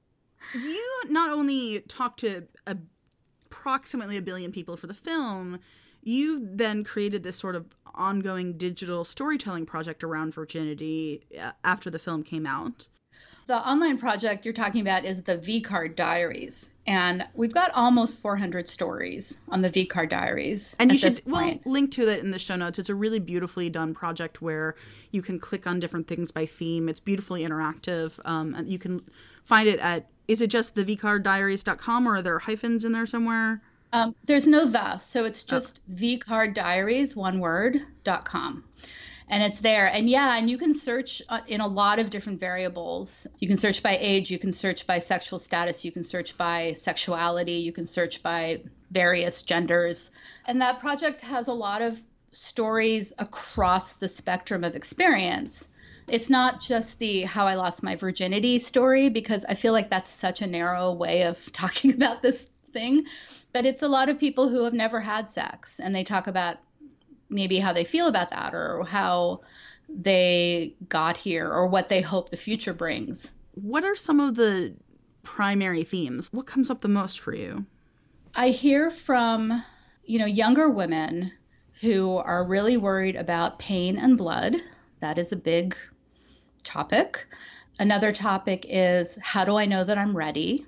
you 0.53 1.01
not 1.09 1.29
only 1.29 1.81
talked 1.81 2.19
to 2.21 2.47
approximately 2.65 4.17
a 4.17 4.21
billion 4.21 4.51
people 4.51 4.77
for 4.77 4.87
the 4.87 4.93
film, 4.93 5.59
you 6.01 6.47
then 6.51 6.83
created 6.83 7.23
this 7.23 7.37
sort 7.37 7.55
of 7.55 7.65
ongoing 7.93 8.57
digital 8.57 9.03
storytelling 9.03 9.65
project 9.65 10.03
around 10.03 10.33
virginity 10.33 11.23
uh, 11.39 11.51
after 11.63 11.89
the 11.89 11.99
film 11.99 12.23
came 12.23 12.45
out. 12.45 12.87
The 13.45 13.57
online 13.57 13.97
project 13.97 14.45
you're 14.45 14.53
talking 14.53 14.81
about 14.81 15.05
is 15.05 15.23
the 15.23 15.37
V 15.37 15.61
Card 15.61 15.95
Diaries. 15.95 16.67
And 16.87 17.25
we've 17.35 17.53
got 17.53 17.71
almost 17.75 18.19
400 18.19 18.67
stories 18.67 19.39
on 19.49 19.61
the 19.61 19.69
V 19.69 19.85
Card 19.85 20.09
Diaries. 20.09 20.75
And 20.79 20.91
you 20.91 20.97
should 20.97 21.21
we'll 21.25 21.59
link 21.65 21.91
to 21.91 22.05
that 22.05 22.19
in 22.19 22.31
the 22.31 22.39
show 22.39 22.55
notes. 22.55 22.79
It's 22.79 22.89
a 22.89 22.95
really 22.95 23.19
beautifully 23.19 23.69
done 23.69 23.93
project 23.93 24.41
where 24.41 24.75
you 25.11 25.21
can 25.21 25.39
click 25.39 25.67
on 25.67 25.79
different 25.79 26.07
things 26.07 26.31
by 26.31 26.45
theme. 26.45 26.89
It's 26.89 26.99
beautifully 26.99 27.43
interactive. 27.43 28.19
Um, 28.25 28.55
and 28.55 28.69
you 28.69 28.79
can 28.79 29.01
find 29.43 29.67
it 29.67 29.79
at 29.79 30.07
is 30.27 30.41
it 30.41 30.47
just 30.47 30.75
the 30.75 30.85
vcarddiaries.com 30.85 32.07
or 32.07 32.15
are 32.15 32.21
there 32.21 32.39
hyphens 32.39 32.85
in 32.85 32.93
there 32.93 33.05
somewhere? 33.05 33.61
Um, 33.93 34.15
there's 34.25 34.47
no 34.47 34.65
the, 34.65 34.97
so 34.99 35.25
it's 35.25 35.43
just 35.43 35.81
oh. 35.89 35.95
vcarddiaries, 35.95 37.15
one 37.15 37.39
word, 37.39 37.81
dot 38.03 38.23
com. 38.23 38.63
And 39.31 39.41
it's 39.41 39.59
there. 39.59 39.87
And 39.87 40.09
yeah, 40.09 40.37
and 40.37 40.49
you 40.49 40.57
can 40.57 40.73
search 40.73 41.21
uh, 41.29 41.39
in 41.47 41.61
a 41.61 41.67
lot 41.67 41.99
of 41.99 42.09
different 42.09 42.41
variables. 42.41 43.25
You 43.39 43.47
can 43.47 43.55
search 43.55 43.81
by 43.81 43.97
age, 43.97 44.29
you 44.29 44.37
can 44.37 44.51
search 44.51 44.85
by 44.85 44.99
sexual 44.99 45.39
status, 45.39 45.85
you 45.85 45.91
can 45.91 46.03
search 46.03 46.37
by 46.37 46.73
sexuality, 46.73 47.53
you 47.53 47.71
can 47.71 47.87
search 47.87 48.21
by 48.21 48.61
various 48.91 49.41
genders. 49.43 50.11
And 50.45 50.61
that 50.61 50.81
project 50.81 51.21
has 51.21 51.47
a 51.47 51.53
lot 51.53 51.81
of 51.81 51.97
stories 52.33 53.13
across 53.17 53.93
the 53.93 54.09
spectrum 54.09 54.65
of 54.65 54.75
experience. 54.75 55.69
It's 56.09 56.29
not 56.29 56.59
just 56.59 56.99
the 56.99 57.21
how 57.21 57.47
I 57.47 57.55
lost 57.55 57.83
my 57.83 57.95
virginity 57.95 58.59
story 58.59 59.07
because 59.07 59.45
I 59.47 59.55
feel 59.55 59.71
like 59.71 59.89
that's 59.89 60.11
such 60.11 60.41
a 60.41 60.47
narrow 60.47 60.91
way 60.91 61.23
of 61.23 61.51
talking 61.53 61.93
about 61.93 62.21
this 62.21 62.49
thing, 62.73 63.05
but 63.53 63.65
it's 63.65 63.81
a 63.81 63.87
lot 63.87 64.09
of 64.09 64.19
people 64.19 64.49
who 64.49 64.65
have 64.65 64.73
never 64.73 64.99
had 64.99 65.29
sex 65.29 65.79
and 65.79 65.95
they 65.95 66.03
talk 66.03 66.27
about 66.27 66.57
maybe 67.31 67.59
how 67.59 67.73
they 67.73 67.85
feel 67.85 68.07
about 68.07 68.29
that 68.29 68.53
or 68.53 68.85
how 68.85 69.41
they 69.89 70.75
got 70.89 71.17
here 71.17 71.49
or 71.49 71.67
what 71.67 71.89
they 71.89 72.01
hope 72.01 72.29
the 72.29 72.37
future 72.37 72.73
brings. 72.73 73.33
What 73.55 73.83
are 73.83 73.95
some 73.95 74.19
of 74.19 74.35
the 74.35 74.73
primary 75.23 75.83
themes? 75.83 76.29
What 76.31 76.45
comes 76.45 76.69
up 76.69 76.81
the 76.81 76.87
most 76.87 77.19
for 77.19 77.33
you? 77.33 77.65
I 78.35 78.49
hear 78.49 78.89
from, 78.89 79.63
you 80.05 80.19
know, 80.19 80.25
younger 80.25 80.69
women 80.69 81.31
who 81.81 82.17
are 82.17 82.47
really 82.47 82.77
worried 82.77 83.15
about 83.15 83.59
pain 83.59 83.97
and 83.97 84.17
blood. 84.17 84.55
That 84.99 85.17
is 85.17 85.31
a 85.31 85.37
big 85.37 85.75
topic. 86.63 87.27
Another 87.79 88.11
topic 88.11 88.65
is 88.69 89.17
how 89.21 89.43
do 89.43 89.57
I 89.57 89.65
know 89.65 89.83
that 89.83 89.97
I'm 89.97 90.15
ready? 90.15 90.65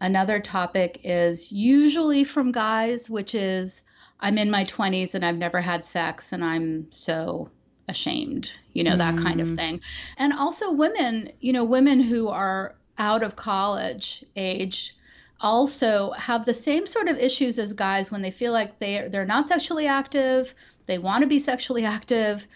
Another 0.00 0.40
topic 0.40 1.00
is 1.04 1.52
usually 1.52 2.24
from 2.24 2.52
guys, 2.52 3.10
which 3.10 3.34
is 3.34 3.82
I'm 4.20 4.38
in 4.38 4.50
my 4.50 4.64
20s 4.64 5.14
and 5.14 5.24
I've 5.24 5.36
never 5.36 5.60
had 5.60 5.84
sex 5.84 6.32
and 6.32 6.44
I'm 6.44 6.90
so 6.90 7.50
ashamed, 7.88 8.52
you 8.72 8.84
know, 8.84 8.96
that 8.96 9.14
mm. 9.14 9.22
kind 9.22 9.40
of 9.40 9.48
mm. 9.48 9.56
thing. 9.56 9.80
And 10.16 10.32
also 10.32 10.72
women, 10.72 11.32
you 11.40 11.52
know, 11.52 11.64
women 11.64 12.00
who 12.00 12.28
are 12.28 12.76
out 12.98 13.22
of 13.22 13.36
college 13.36 14.24
age 14.36 14.96
also 15.40 16.10
have 16.12 16.44
the 16.44 16.54
same 16.54 16.86
sort 16.86 17.08
of 17.08 17.16
issues 17.16 17.58
as 17.58 17.72
guys 17.72 18.10
when 18.10 18.22
they 18.22 18.30
feel 18.30 18.52
like 18.52 18.78
they 18.80 19.06
they're 19.08 19.24
not 19.24 19.46
sexually 19.46 19.86
active, 19.86 20.52
they 20.86 20.98
want 20.98 21.22
to 21.22 21.28
be 21.28 21.38
sexually 21.38 21.84
active, 21.84 22.46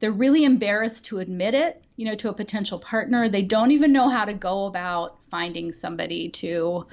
they're 0.00 0.10
really 0.10 0.44
embarrassed 0.44 1.04
to 1.04 1.20
admit 1.20 1.54
it, 1.54 1.84
you 1.96 2.04
know, 2.04 2.16
to 2.16 2.28
a 2.28 2.34
potential 2.34 2.80
partner. 2.80 3.28
They 3.28 3.42
don't 3.42 3.70
even 3.70 3.92
know 3.92 4.08
how 4.08 4.24
to 4.24 4.34
go 4.34 4.66
about 4.66 5.24
finding 5.30 5.72
somebody 5.72 6.28
to 6.30 6.86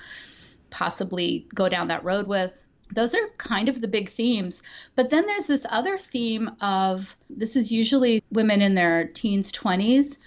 possibly 0.70 1.48
go 1.56 1.68
down 1.68 1.88
that 1.88 2.04
road 2.04 2.28
with. 2.28 2.64
Those 2.94 3.14
are 3.14 3.30
kind 3.38 3.70
of 3.70 3.82
the 3.82 3.88
big 3.88 4.10
themes. 4.10 4.64
But 4.96 5.10
then 5.10 5.26
there's 5.26 5.48
this 5.48 5.66
other 5.70 5.98
theme 5.98 6.52
of 6.62 7.16
this 7.30 7.56
is 7.56 7.72
usually 7.72 8.24
women 8.32 8.62
in 8.62 8.76
their 8.76 9.06
teens, 9.06 9.52
20s 9.52 10.18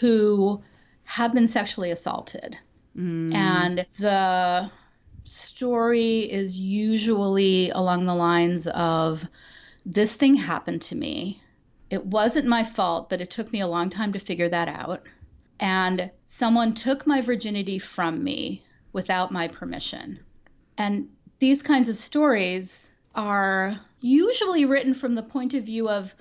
who 0.00 0.62
have 1.04 1.32
been 1.32 1.48
sexually 1.48 1.90
assaulted. 1.90 2.58
Mm. 2.96 3.34
And 3.34 3.86
the 3.98 4.70
story 5.24 6.20
is 6.20 6.58
usually 6.58 7.70
along 7.70 8.06
the 8.06 8.14
lines 8.14 8.66
of 8.66 9.26
this 9.86 10.14
thing 10.14 10.34
happened 10.34 10.82
to 10.82 10.94
me. 10.94 11.42
It 11.90 12.04
wasn't 12.04 12.46
my 12.46 12.64
fault, 12.64 13.08
but 13.08 13.20
it 13.20 13.30
took 13.30 13.52
me 13.52 13.60
a 13.60 13.66
long 13.66 13.88
time 13.88 14.12
to 14.12 14.18
figure 14.18 14.48
that 14.48 14.68
out. 14.68 15.04
And 15.60 16.10
someone 16.26 16.74
took 16.74 17.06
my 17.06 17.20
virginity 17.20 17.78
from 17.78 18.22
me 18.22 18.64
without 18.92 19.32
my 19.32 19.48
permission. 19.48 20.20
And 20.76 21.08
these 21.38 21.62
kinds 21.62 21.88
of 21.88 21.96
stories 21.96 22.90
are 23.14 23.78
usually 24.00 24.64
written 24.64 24.94
from 24.94 25.14
the 25.14 25.22
point 25.22 25.54
of 25.54 25.64
view 25.64 25.88
of 25.88 26.14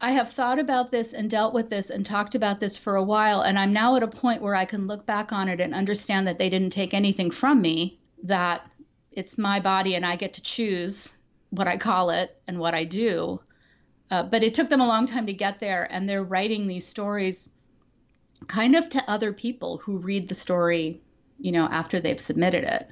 I 0.00 0.12
have 0.12 0.30
thought 0.30 0.58
about 0.58 0.90
this 0.90 1.14
and 1.14 1.30
dealt 1.30 1.54
with 1.54 1.70
this 1.70 1.88
and 1.88 2.04
talked 2.04 2.34
about 2.34 2.60
this 2.60 2.76
for 2.76 2.96
a 2.96 3.02
while, 3.02 3.40
and 3.40 3.58
I'm 3.58 3.72
now 3.72 3.96
at 3.96 4.02
a 4.02 4.08
point 4.08 4.42
where 4.42 4.54
I 4.54 4.66
can 4.66 4.86
look 4.86 5.06
back 5.06 5.32
on 5.32 5.48
it 5.48 5.60
and 5.60 5.72
understand 5.72 6.26
that 6.26 6.38
they 6.38 6.50
didn't 6.50 6.74
take 6.74 6.92
anything 6.92 7.30
from 7.30 7.62
me, 7.62 7.98
that 8.24 8.70
it's 9.10 9.38
my 9.38 9.60
body 9.60 9.94
and 9.94 10.04
I 10.04 10.16
get 10.16 10.34
to 10.34 10.42
choose 10.42 11.14
what 11.48 11.66
I 11.66 11.78
call 11.78 12.10
it 12.10 12.36
and 12.46 12.58
what 12.58 12.74
I 12.74 12.84
do. 12.84 13.40
Uh, 14.10 14.22
but 14.22 14.42
it 14.42 14.52
took 14.52 14.68
them 14.68 14.82
a 14.82 14.86
long 14.86 15.06
time 15.06 15.26
to 15.26 15.32
get 15.32 15.60
there, 15.60 15.88
and 15.90 16.06
they're 16.06 16.22
writing 16.22 16.66
these 16.66 16.86
stories 16.86 17.48
kind 18.46 18.76
of 18.76 18.90
to 18.90 19.10
other 19.10 19.32
people 19.32 19.78
who 19.78 19.96
read 19.96 20.28
the 20.28 20.34
story, 20.34 21.00
you 21.38 21.52
know, 21.52 21.64
after 21.64 22.00
they've 22.00 22.20
submitted 22.20 22.64
it 22.64 22.90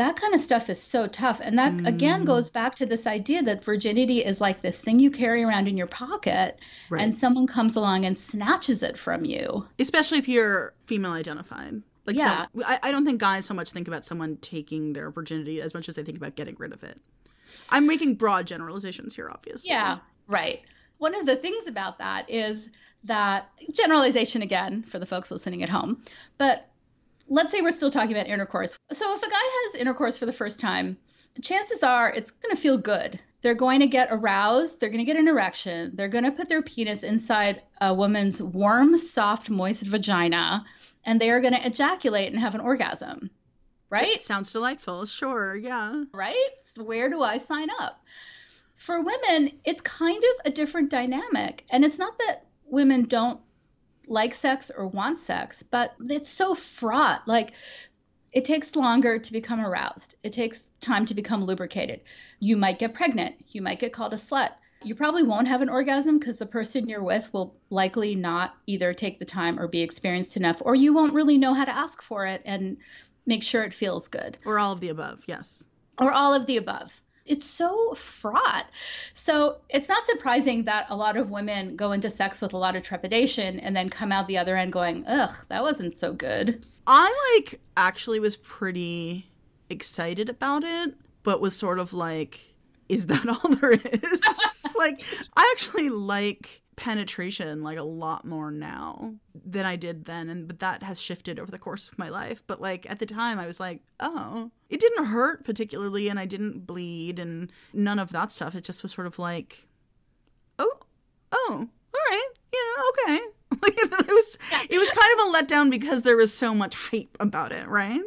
that 0.00 0.16
kind 0.16 0.34
of 0.34 0.40
stuff 0.40 0.70
is 0.70 0.80
so 0.80 1.06
tough. 1.06 1.40
And 1.42 1.58
that 1.58 1.74
mm. 1.74 1.86
again 1.86 2.24
goes 2.24 2.48
back 2.48 2.74
to 2.76 2.86
this 2.86 3.06
idea 3.06 3.42
that 3.42 3.62
virginity 3.62 4.24
is 4.24 4.40
like 4.40 4.62
this 4.62 4.80
thing 4.80 4.98
you 4.98 5.10
carry 5.10 5.44
around 5.44 5.68
in 5.68 5.76
your 5.76 5.86
pocket 5.86 6.58
right. 6.88 7.02
and 7.02 7.14
someone 7.14 7.46
comes 7.46 7.76
along 7.76 8.06
and 8.06 8.16
snatches 8.16 8.82
it 8.82 8.96
from 8.96 9.26
you. 9.26 9.66
Especially 9.78 10.16
if 10.16 10.26
you're 10.26 10.72
female 10.86 11.12
identified. 11.12 11.82
Like 12.06 12.16
yeah. 12.16 12.46
So, 12.54 12.62
I, 12.64 12.78
I 12.84 12.92
don't 12.92 13.04
think 13.04 13.20
guys 13.20 13.44
so 13.44 13.52
much 13.52 13.72
think 13.72 13.88
about 13.88 14.06
someone 14.06 14.38
taking 14.38 14.94
their 14.94 15.10
virginity 15.10 15.60
as 15.60 15.74
much 15.74 15.86
as 15.86 15.96
they 15.96 16.02
think 16.02 16.16
about 16.16 16.34
getting 16.34 16.56
rid 16.58 16.72
of 16.72 16.82
it. 16.82 16.98
I'm 17.68 17.86
making 17.86 18.14
broad 18.14 18.46
generalizations 18.46 19.14
here, 19.14 19.28
obviously. 19.30 19.70
Yeah, 19.70 19.98
right. 20.28 20.62
One 20.96 21.14
of 21.14 21.26
the 21.26 21.36
things 21.36 21.66
about 21.66 21.98
that 21.98 22.30
is 22.30 22.70
that 23.04 23.50
generalization 23.70 24.40
again 24.40 24.82
for 24.82 24.98
the 24.98 25.06
folks 25.06 25.30
listening 25.30 25.62
at 25.62 25.68
home, 25.68 26.02
but 26.38 26.69
let's 27.30 27.52
say 27.52 27.62
we're 27.62 27.70
still 27.70 27.90
talking 27.90 28.12
about 28.12 28.26
intercourse. 28.26 28.78
So 28.90 29.14
if 29.14 29.22
a 29.22 29.30
guy 29.30 29.36
has 29.38 29.80
intercourse 29.80 30.18
for 30.18 30.26
the 30.26 30.32
first 30.32 30.60
time, 30.60 30.98
chances 31.40 31.82
are 31.82 32.12
it's 32.12 32.32
going 32.32 32.54
to 32.54 32.60
feel 32.60 32.76
good. 32.76 33.20
They're 33.42 33.54
going 33.54 33.80
to 33.80 33.86
get 33.86 34.08
aroused, 34.10 34.80
they're 34.80 34.90
going 34.90 34.98
to 34.98 35.10
get 35.10 35.16
an 35.16 35.28
erection, 35.28 35.92
they're 35.94 36.08
going 36.08 36.24
to 36.24 36.32
put 36.32 36.48
their 36.48 36.60
penis 36.60 37.02
inside 37.04 37.62
a 37.80 37.94
woman's 37.94 38.42
warm, 38.42 38.98
soft, 38.98 39.48
moist 39.48 39.86
vagina, 39.86 40.66
and 41.06 41.18
they 41.18 41.30
are 41.30 41.40
going 41.40 41.54
to 41.54 41.66
ejaculate 41.66 42.30
and 42.30 42.38
have 42.38 42.54
an 42.54 42.60
orgasm. 42.60 43.30
Right? 43.88 44.08
It 44.08 44.22
sounds 44.22 44.52
delightful. 44.52 45.06
Sure, 45.06 45.56
yeah. 45.56 46.04
Right? 46.12 46.50
So 46.64 46.84
where 46.84 47.08
do 47.08 47.22
I 47.22 47.38
sign 47.38 47.68
up? 47.80 48.04
For 48.74 49.00
women, 49.00 49.52
it's 49.64 49.80
kind 49.80 50.22
of 50.22 50.46
a 50.46 50.50
different 50.50 50.90
dynamic. 50.90 51.64
And 51.70 51.84
it's 51.84 51.98
not 51.98 52.18
that 52.18 52.46
women 52.66 53.04
don't 53.04 53.40
like 54.10 54.34
sex 54.34 54.70
or 54.76 54.86
want 54.86 55.18
sex, 55.18 55.62
but 55.62 55.94
it's 56.00 56.28
so 56.28 56.54
fraught. 56.54 57.26
Like, 57.26 57.52
it 58.32 58.44
takes 58.44 58.76
longer 58.76 59.18
to 59.18 59.32
become 59.32 59.60
aroused. 59.60 60.16
It 60.22 60.32
takes 60.32 60.68
time 60.80 61.06
to 61.06 61.14
become 61.14 61.44
lubricated. 61.44 62.00
You 62.40 62.56
might 62.56 62.78
get 62.78 62.92
pregnant. 62.92 63.36
You 63.48 63.62
might 63.62 63.78
get 63.78 63.92
called 63.92 64.12
a 64.12 64.16
slut. 64.16 64.50
You 64.82 64.94
probably 64.94 65.22
won't 65.22 65.48
have 65.48 65.62
an 65.62 65.68
orgasm 65.68 66.18
because 66.18 66.38
the 66.38 66.46
person 66.46 66.88
you're 66.88 67.02
with 67.02 67.32
will 67.32 67.54
likely 67.70 68.14
not 68.14 68.54
either 68.66 68.92
take 68.94 69.18
the 69.18 69.24
time 69.24 69.60
or 69.60 69.68
be 69.68 69.82
experienced 69.82 70.36
enough, 70.36 70.60
or 70.60 70.74
you 70.74 70.92
won't 70.92 71.14
really 71.14 71.38
know 71.38 71.54
how 71.54 71.64
to 71.64 71.76
ask 71.76 72.02
for 72.02 72.26
it 72.26 72.42
and 72.44 72.78
make 73.26 73.42
sure 73.42 73.62
it 73.62 73.74
feels 73.74 74.08
good. 74.08 74.38
Or 74.44 74.58
all 74.58 74.72
of 74.72 74.80
the 74.80 74.88
above, 74.88 75.24
yes. 75.26 75.64
Or 76.00 76.12
all 76.12 76.34
of 76.34 76.46
the 76.46 76.56
above 76.56 77.00
it's 77.26 77.46
so 77.46 77.94
fraught. 77.94 78.66
So 79.14 79.58
it's 79.68 79.88
not 79.88 80.04
surprising 80.06 80.64
that 80.64 80.86
a 80.88 80.96
lot 80.96 81.16
of 81.16 81.30
women 81.30 81.76
go 81.76 81.92
into 81.92 82.10
sex 82.10 82.40
with 82.40 82.52
a 82.52 82.56
lot 82.56 82.76
of 82.76 82.82
trepidation 82.82 83.60
and 83.60 83.74
then 83.74 83.88
come 83.90 84.12
out 84.12 84.26
the 84.26 84.38
other 84.38 84.56
end 84.56 84.72
going, 84.72 85.04
ugh, 85.06 85.34
that 85.48 85.62
wasn't 85.62 85.96
so 85.96 86.12
good. 86.12 86.64
I 86.86 87.36
like 87.36 87.60
actually 87.76 88.20
was 88.20 88.36
pretty 88.36 89.30
excited 89.68 90.28
about 90.28 90.64
it, 90.64 90.94
but 91.22 91.40
was 91.40 91.56
sort 91.56 91.78
of 91.78 91.92
like, 91.92 92.40
is 92.88 93.06
that 93.06 93.28
all 93.44 93.50
there 93.56 93.72
is? 93.72 94.74
like, 94.76 95.02
I 95.36 95.54
actually 95.56 95.90
like 95.90 96.62
penetration 96.80 97.62
like 97.62 97.78
a 97.78 97.82
lot 97.82 98.24
more 98.24 98.50
now 98.50 99.12
than 99.44 99.66
I 99.66 99.76
did 99.76 100.06
then 100.06 100.30
and 100.30 100.48
but 100.48 100.60
that 100.60 100.82
has 100.82 100.98
shifted 100.98 101.38
over 101.38 101.50
the 101.50 101.58
course 101.58 101.88
of 101.88 101.98
my 101.98 102.08
life. 102.08 102.42
But 102.46 102.62
like 102.62 102.88
at 102.88 102.98
the 102.98 103.06
time 103.06 103.38
I 103.38 103.46
was 103.46 103.60
like 103.60 103.82
oh 104.00 104.50
it 104.70 104.80
didn't 104.80 105.04
hurt 105.04 105.44
particularly 105.44 106.08
and 106.08 106.18
I 106.18 106.24
didn't 106.24 106.66
bleed 106.66 107.18
and 107.18 107.52
none 107.74 107.98
of 107.98 108.12
that 108.12 108.32
stuff. 108.32 108.54
It 108.54 108.64
just 108.64 108.82
was 108.82 108.92
sort 108.92 109.06
of 109.06 109.18
like 109.18 109.66
oh 110.58 110.72
oh 111.32 111.68
all 111.94 112.00
right 112.10 112.28
you 112.52 112.76
know 112.76 113.14
okay. 113.14 113.20
Like 113.62 113.74
it 113.76 113.90
was 113.90 114.38
it 114.70 114.78
was 114.78 114.90
kind 114.90 115.20
of 115.20 115.26
a 115.26 115.36
letdown 115.36 115.70
because 115.70 116.00
there 116.00 116.16
was 116.16 116.32
so 116.32 116.54
much 116.54 116.74
hype 116.74 117.14
about 117.20 117.52
it 117.52 117.68
right? 117.68 118.00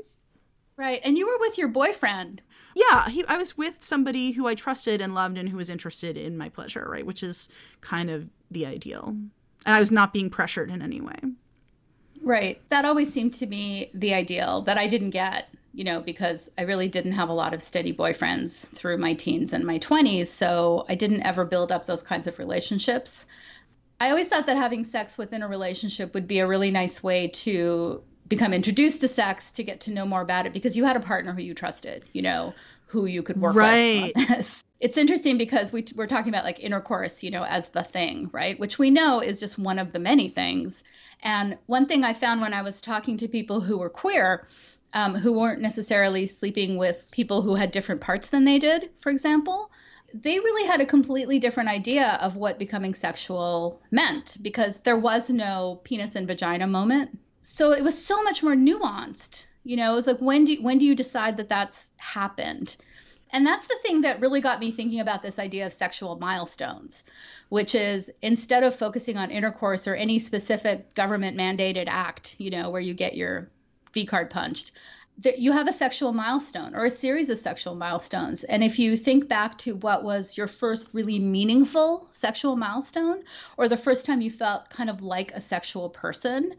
Right 0.78 1.00
and 1.04 1.16
you 1.16 1.28
were 1.28 1.38
with 1.40 1.60
your 1.60 1.68
boyfriend 1.68 2.42
yeah, 2.76 3.10
he, 3.10 3.24
I 3.28 3.38
was 3.38 3.58
with 3.58 3.84
somebody 3.84 4.32
who 4.32 4.48
I 4.48 4.56
trusted 4.56 5.02
and 5.02 5.14
loved 5.14 5.38
and 5.38 5.50
who 5.50 5.58
was 5.58 5.70
interested 5.70 6.18
in 6.18 6.38
my 6.38 6.50
pleasure, 6.50 6.88
right? 6.90 7.06
Which 7.06 7.24
is 7.24 7.50
kind 7.82 8.10
of 8.10 8.30
the 8.52 8.66
ideal. 8.66 9.10
And 9.66 9.76
I 9.76 9.80
was 9.80 9.92
not 9.92 10.14
being 10.14 10.30
pressured 10.30 10.70
in 10.70 10.82
any 10.82 11.02
way. 11.02 11.18
Right. 12.22 12.62
That 12.70 12.86
always 12.86 13.12
seemed 13.12 13.34
to 13.36 13.48
me 13.48 13.92
the 13.94 14.14
ideal 14.14 14.62
that 14.62 14.78
I 14.78 14.88
didn't 14.88 15.12
get, 15.12 15.50
you 15.74 15.84
know, 15.84 16.00
because 16.02 16.50
I 16.58 16.64
really 16.64 16.88
didn't 16.88 17.12
have 17.14 17.30
a 17.30 17.34
lot 17.34 17.54
of 17.54 17.62
steady 17.62 17.94
boyfriends 17.94 18.66
through 18.70 18.98
my 18.98 19.14
teens 19.14 19.54
and 19.54 19.66
my 19.66 19.80
20s. 19.80 20.28
So 20.28 20.86
I 20.88 20.96
didn't 20.96 21.24
ever 21.24 21.46
build 21.46 21.72
up 21.72 21.86
those 21.86 22.02
kinds 22.02 22.28
of 22.28 22.40
relationships. 22.40 23.26
I 24.00 24.10
always 24.10 24.28
thought 24.28 24.48
that 24.48 24.58
having 24.58 24.86
sex 24.86 25.18
within 25.18 25.44
a 25.44 25.48
relationship 25.48 26.14
would 26.14 26.28
be 26.28 26.40
a 26.40 26.48
really 26.48 26.72
nice 26.72 27.04
way 27.04 27.28
to 27.30 28.02
become 28.34 28.54
introduced 28.54 29.02
to 29.02 29.08
sex 29.08 29.52
to 29.52 29.63
get 29.63 29.82
to 29.82 29.91
know 29.91 30.06
more 30.06 30.22
about 30.22 30.48
it 30.48 30.54
because 30.54 30.76
you 30.76 30.84
had 30.86 30.96
a 30.96 31.00
partner 31.00 31.34
who 31.34 31.41
you 31.41 31.54
trusted, 31.54 32.04
you 32.13 32.22
know, 32.24 32.54
who 32.88 33.06
you 33.06 33.22
could 33.22 33.39
work 33.39 33.56
right. 33.56 34.12
with. 34.15 34.65
it's 34.80 34.98
interesting 34.98 35.38
because 35.38 35.72
we 35.72 35.86
we're 35.96 36.08
talking 36.08 36.30
about 36.30 36.43
like 36.43 36.60
intercourse, 36.60 37.22
you 37.22 37.30
know, 37.32 37.43
as 37.43 37.69
the 37.69 37.84
thing, 37.84 38.30
right? 38.34 38.60
Which 38.60 38.80
we 38.80 38.89
know 38.89 39.19
is 39.19 39.39
just 39.39 39.60
one 39.60 39.78
of 39.78 39.93
the 39.93 40.00
many 40.00 40.30
things. 40.30 40.84
And 41.22 41.58
one 41.67 41.86
thing 41.86 42.04
I 42.04 42.13
found 42.13 42.41
when 42.41 42.54
I 42.54 42.63
was 42.63 42.82
talking 42.82 43.17
to 43.17 43.28
people 43.28 43.62
who 43.62 43.78
were 43.78 43.89
queer, 43.89 44.48
um, 44.93 45.15
who 45.15 45.34
weren't 45.34 45.62
necessarily 45.62 46.26
sleeping 46.26 46.78
with 46.78 47.08
people 47.12 47.43
who 47.43 47.56
had 47.56 47.72
different 47.72 48.02
parts 48.02 48.28
than 48.28 48.46
they 48.46 48.60
did, 48.60 48.89
for 48.98 49.12
example, 49.12 49.72
they 50.13 50.39
really 50.39 50.67
had 50.67 50.82
a 50.82 50.86
completely 50.86 51.39
different 51.39 51.69
idea 51.69 52.19
of 52.22 52.36
what 52.36 52.60
becoming 52.60 52.93
sexual 52.93 53.82
meant 53.89 54.38
because 54.41 54.80
there 54.80 54.98
was 54.98 55.30
no 55.30 55.80
penis 55.84 56.15
and 56.15 56.28
vagina 56.28 56.67
moment. 56.67 57.17
So 57.43 57.73
it 57.73 57.84
was 57.84 58.03
so 58.03 58.23
much 58.23 58.41
more 58.41 58.56
nuanced. 58.56 59.45
You 59.63 59.77
know, 59.77 59.91
it 59.91 59.95
was 59.95 60.08
like 60.08 60.19
when 60.19 60.45
do 60.45 60.53
you, 60.53 60.63
when 60.63 60.77
do 60.77 60.86
you 60.86 60.95
decide 60.95 61.38
that 61.38 61.49
that's 61.49 61.91
happened? 61.97 62.75
And 63.32 63.45
that's 63.45 63.67
the 63.67 63.77
thing 63.82 64.01
that 64.01 64.21
really 64.21 64.41
got 64.41 64.60
me 64.60 64.71
thinking 64.71 64.99
about 64.99 65.23
this 65.23 65.39
idea 65.39 65.65
of 65.65 65.73
sexual 65.73 66.17
milestones, 66.17 67.03
which 67.49 67.75
is 67.75 68.10
instead 68.21 68.63
of 68.63 68.75
focusing 68.75 69.17
on 69.17 69.32
intercourse 69.32 69.88
or 69.88 69.95
any 69.95 70.19
specific 70.19 70.93
government 70.93 71.38
mandated 71.38 71.86
act, 71.88 72.36
you 72.39 72.49
know, 72.49 72.69
where 72.69 72.82
you 72.82 72.93
get 72.93 73.15
your 73.15 73.49
V 73.93 74.06
card 74.06 74.29
punched, 74.29 74.71
that 75.19 75.39
you 75.39 75.51
have 75.51 75.67
a 75.67 75.73
sexual 75.73 76.12
milestone 76.12 76.75
or 76.75 76.86
a 76.86 76.89
series 76.89 77.29
of 77.29 77.38
sexual 77.38 77.75
milestones. 77.75 78.43
And 78.43 78.63
if 78.63 78.79
you 78.79 78.97
think 78.97 79.27
back 79.27 79.58
to 79.60 79.75
what 79.75 80.03
was 80.03 80.38
your 80.38 80.47
first 80.47 80.89
really 80.93 81.19
meaningful 81.19 82.08
sexual 82.12 82.56
milestone 82.56 83.23
or 83.58 83.67
the 83.67 83.77
first 83.77 84.06
time 84.06 84.21
you 84.21 84.32
felt 84.32 84.69
kind 84.69 84.89
of 84.89 85.01
like 85.01 85.32
a 85.32 85.41
sexual 85.41 85.89
person, 85.89 86.56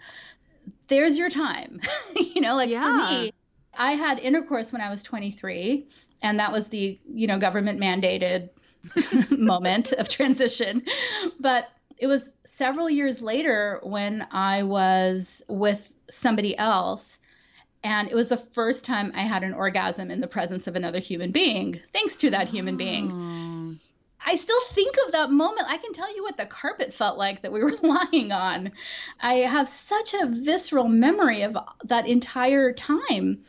there's 0.88 1.18
your 1.18 1.30
time. 1.30 1.80
you 2.16 2.40
know, 2.40 2.54
like 2.54 2.70
yeah. 2.70 2.82
for 2.82 3.12
me, 3.12 3.32
I 3.76 3.92
had 3.92 4.18
intercourse 4.18 4.72
when 4.72 4.80
I 4.80 4.90
was 4.90 5.02
23 5.02 5.86
and 6.24 6.40
that 6.40 6.50
was 6.50 6.68
the 6.68 6.98
you 7.06 7.28
know 7.28 7.38
government 7.38 7.80
mandated 7.80 8.48
moment 9.30 9.92
of 9.92 10.08
transition 10.08 10.82
but 11.38 11.68
it 11.98 12.08
was 12.08 12.30
several 12.44 12.90
years 12.90 13.22
later 13.22 13.80
when 13.84 14.26
i 14.32 14.62
was 14.62 15.42
with 15.48 15.92
somebody 16.10 16.56
else 16.58 17.18
and 17.84 18.08
it 18.08 18.14
was 18.14 18.30
the 18.30 18.36
first 18.36 18.84
time 18.84 19.12
i 19.14 19.22
had 19.22 19.44
an 19.44 19.54
orgasm 19.54 20.10
in 20.10 20.20
the 20.20 20.26
presence 20.26 20.66
of 20.66 20.74
another 20.74 20.98
human 20.98 21.30
being 21.30 21.80
thanks 21.92 22.16
to 22.16 22.30
that 22.30 22.48
human 22.48 22.76
being 22.76 23.10
oh. 23.12 23.53
I 24.26 24.36
still 24.36 24.60
think 24.72 24.96
of 25.06 25.12
that 25.12 25.30
moment. 25.30 25.68
I 25.68 25.76
can 25.78 25.92
tell 25.92 26.14
you 26.14 26.22
what 26.22 26.36
the 26.36 26.46
carpet 26.46 26.94
felt 26.94 27.18
like 27.18 27.42
that 27.42 27.52
we 27.52 27.60
were 27.64 27.74
lying 27.82 28.32
on. 28.32 28.72
I 29.20 29.34
have 29.36 29.68
such 29.68 30.14
a 30.14 30.26
visceral 30.28 30.88
memory 30.88 31.42
of 31.42 31.56
that 31.84 32.06
entire 32.08 32.72
time 32.72 33.44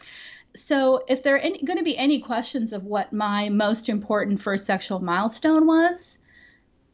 So, 0.55 1.03
if 1.09 1.21
there 1.23 1.35
are 1.35 1.39
going 1.39 1.77
to 1.77 1.83
be 1.83 1.97
any 1.97 2.19
questions 2.19 2.73
of 2.73 2.85
what 2.85 3.11
my 3.13 3.49
most 3.49 3.89
important 3.89 4.41
first 4.41 4.65
sexual 4.65 4.99
milestone 5.01 5.67
was, 5.67 6.17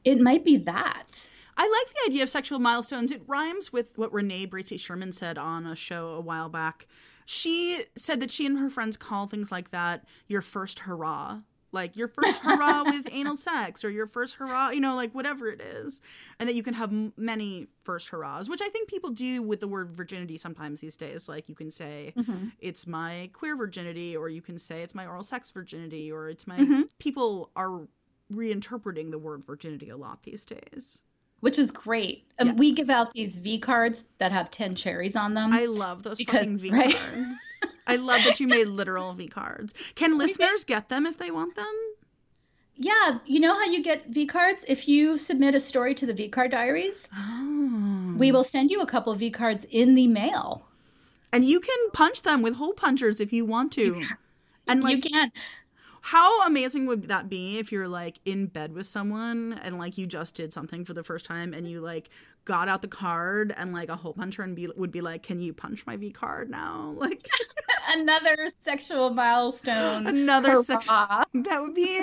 it 0.03 0.19
might 0.19 0.43
be 0.43 0.57
that. 0.57 1.29
I 1.57 1.63
like 1.63 1.93
the 1.93 2.11
idea 2.11 2.23
of 2.23 2.29
sexual 2.29 2.59
milestones. 2.59 3.11
It 3.11 3.21
rhymes 3.27 3.71
with 3.71 3.97
what 3.97 4.11
Renee 4.13 4.47
Bracey 4.47 4.79
Sherman 4.79 5.11
said 5.11 5.37
on 5.37 5.67
a 5.67 5.75
show 5.75 6.09
a 6.09 6.21
while 6.21 6.49
back. 6.49 6.87
She 7.25 7.85
said 7.95 8.19
that 8.21 8.31
she 8.31 8.45
and 8.47 8.57
her 8.57 8.69
friends 8.71 8.97
call 8.97 9.27
things 9.27 9.51
like 9.51 9.69
that 9.71 10.05
your 10.27 10.41
first 10.41 10.79
hurrah 10.79 11.41
like 11.71 11.95
your 11.95 12.07
first 12.07 12.37
hurrah 12.39 12.83
with 12.83 13.07
anal 13.11 13.37
sex 13.37 13.83
or 13.83 13.89
your 13.89 14.07
first 14.07 14.35
hurrah, 14.35 14.69
you 14.69 14.79
know, 14.79 14.95
like 14.95 15.13
whatever 15.13 15.47
it 15.47 15.61
is. 15.61 16.01
And 16.39 16.47
that 16.49 16.55
you 16.55 16.63
can 16.63 16.73
have 16.73 16.91
m- 16.91 17.13
many 17.17 17.67
first 17.83 18.09
hurrahs, 18.09 18.49
which 18.49 18.61
I 18.61 18.69
think 18.69 18.89
people 18.89 19.09
do 19.09 19.41
with 19.41 19.59
the 19.59 19.67
word 19.67 19.95
virginity 19.95 20.37
sometimes 20.37 20.81
these 20.81 20.95
days. 20.95 21.29
Like 21.29 21.49
you 21.49 21.55
can 21.55 21.71
say 21.71 22.13
mm-hmm. 22.17 22.47
it's 22.59 22.87
my 22.87 23.29
queer 23.33 23.55
virginity, 23.55 24.15
or 24.15 24.29
you 24.29 24.41
can 24.41 24.57
say 24.57 24.81
it's 24.81 24.95
my 24.95 25.05
oral 25.05 25.23
sex 25.23 25.51
virginity, 25.51 26.11
or 26.11 26.29
it's 26.29 26.47
my. 26.47 26.57
Mm-hmm. 26.57 26.81
People 26.99 27.49
are 27.55 27.87
reinterpreting 28.33 29.11
the 29.11 29.19
word 29.19 29.43
virginity 29.43 29.89
a 29.89 29.97
lot 29.97 30.23
these 30.23 30.45
days 30.45 31.01
which 31.41 31.59
is 31.59 31.69
great. 31.71 32.23
Um, 32.39 32.47
yeah. 32.47 32.53
We 32.53 32.71
give 32.71 32.89
out 32.89 33.13
these 33.13 33.35
V 33.35 33.59
cards 33.59 34.03
that 34.19 34.31
have 34.31 34.49
10 34.49 34.75
cherries 34.75 35.15
on 35.15 35.33
them. 35.33 35.51
I 35.51 35.65
love 35.65 36.03
those 36.03 36.17
because, 36.17 36.39
fucking 36.39 36.59
V 36.59 36.69
right? 36.71 36.95
cards. 36.95 37.73
I 37.85 37.97
love 37.97 38.23
that 38.23 38.39
you 38.39 38.47
made 38.47 38.67
literal 38.67 39.13
V 39.13 39.27
cards. 39.27 39.73
Can 39.95 40.17
listeners 40.17 40.63
get 40.63 40.89
them 40.89 41.05
if 41.05 41.17
they 41.17 41.29
want 41.29 41.55
them? 41.55 41.73
Yeah, 42.75 43.19
you 43.25 43.39
know 43.39 43.53
how 43.53 43.65
you 43.65 43.83
get 43.83 44.07
V 44.07 44.25
cards? 44.25 44.65
If 44.67 44.87
you 44.87 45.17
submit 45.17 45.53
a 45.53 45.59
story 45.59 45.93
to 45.95 46.05
the 46.05 46.13
V 46.13 46.29
card 46.29 46.51
diaries, 46.51 47.07
oh. 47.15 48.15
we 48.17 48.31
will 48.31 48.43
send 48.43 48.71
you 48.71 48.81
a 48.81 48.87
couple 48.87 49.13
V 49.13 49.29
cards 49.29 49.65
in 49.69 49.93
the 49.93 50.07
mail. 50.07 50.65
And 51.33 51.45
you 51.45 51.59
can 51.59 51.91
punch 51.93 52.23
them 52.23 52.41
with 52.41 52.55
hole 52.55 52.73
punchers 52.73 53.19
if 53.19 53.31
you 53.31 53.45
want 53.45 53.71
to. 53.73 53.83
You 53.83 54.05
and 54.67 54.83
like, 54.83 55.03
you 55.03 55.11
can. 55.11 55.31
How 56.01 56.45
amazing 56.47 56.87
would 56.87 57.03
that 57.09 57.29
be 57.29 57.59
if 57.59 57.71
you're 57.71 57.87
like 57.87 58.19
in 58.25 58.47
bed 58.47 58.73
with 58.73 58.87
someone 58.87 59.59
and 59.63 59.77
like 59.77 59.97
you 59.97 60.07
just 60.07 60.35
did 60.35 60.51
something 60.51 60.83
for 60.83 60.93
the 60.93 61.03
first 61.03 61.25
time 61.25 61.53
and 61.53 61.67
you 61.67 61.79
like 61.79 62.09
got 62.43 62.67
out 62.67 62.81
the 62.81 62.87
card 62.87 63.53
and 63.55 63.71
like 63.71 63.89
a 63.89 63.95
hole 63.95 64.13
puncher 64.13 64.41
and 64.41 64.55
be 64.55 64.67
would 64.75 64.91
be 64.91 65.01
like, 65.01 65.21
"Can 65.21 65.39
you 65.39 65.53
punch 65.53 65.85
my 65.85 65.95
V 65.97 66.11
card 66.11 66.49
now?" 66.49 66.95
Like 67.01 67.27
another 67.87 68.49
sexual 68.61 69.11
milestone. 69.11 70.07
Another 70.07 70.55
sexual. 70.63 71.07
That 71.33 71.61
would 71.61 71.75
be 71.75 72.01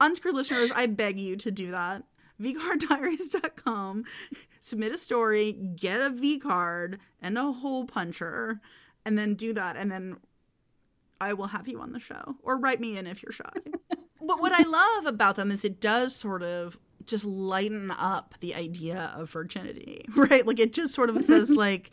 unscrewed 0.00 0.34
listeners. 0.34 0.70
I 0.74 0.86
beg 0.86 1.18
you 1.18 1.36
to 1.36 1.50
do 1.50 1.70
that. 1.70 2.04
VCardDiaries.com. 2.40 4.04
Submit 4.60 4.92
a 4.92 4.98
story, 4.98 5.52
get 5.52 6.00
a 6.00 6.10
V 6.10 6.38
card 6.38 6.98
and 7.20 7.38
a 7.38 7.52
hole 7.52 7.84
puncher, 7.86 8.60
and 9.04 9.16
then 9.16 9.34
do 9.34 9.52
that, 9.52 9.76
and 9.76 9.90
then 9.90 10.16
I 11.22 11.32
will 11.34 11.46
have 11.46 11.68
you 11.68 11.80
on 11.80 11.92
the 11.92 12.00
show 12.00 12.36
or 12.42 12.58
write 12.58 12.80
me 12.80 12.98
in 12.98 13.06
if 13.06 13.22
you're 13.22 13.32
shy. 13.32 13.44
but 14.20 14.40
what 14.40 14.52
I 14.52 14.62
love 14.68 15.06
about 15.06 15.36
them 15.36 15.50
is 15.50 15.64
it 15.64 15.80
does 15.80 16.14
sort 16.14 16.42
of 16.42 16.78
just 17.06 17.24
lighten 17.24 17.90
up 17.90 18.34
the 18.40 18.54
idea 18.54 19.12
of 19.16 19.30
virginity, 19.30 20.04
right? 20.16 20.46
Like 20.46 20.60
it 20.60 20.72
just 20.72 20.94
sort 20.94 21.10
of 21.10 21.22
says 21.22 21.50
like 21.66 21.90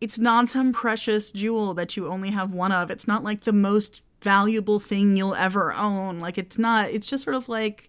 it's 0.00 0.18
not 0.18 0.48
some 0.48 0.72
precious 0.72 1.32
jewel 1.32 1.74
that 1.74 1.96
you 1.96 2.08
only 2.08 2.30
have 2.30 2.52
one 2.52 2.72
of. 2.72 2.90
It's 2.90 3.08
not 3.08 3.24
like 3.24 3.44
the 3.44 3.52
most 3.52 4.02
valuable 4.22 4.80
thing 4.80 5.16
you'll 5.16 5.34
ever 5.34 5.72
own. 5.72 6.20
Like 6.20 6.38
it's 6.38 6.58
not 6.58 6.90
it's 6.90 7.06
just 7.06 7.24
sort 7.24 7.36
of 7.36 7.48
like 7.48 7.88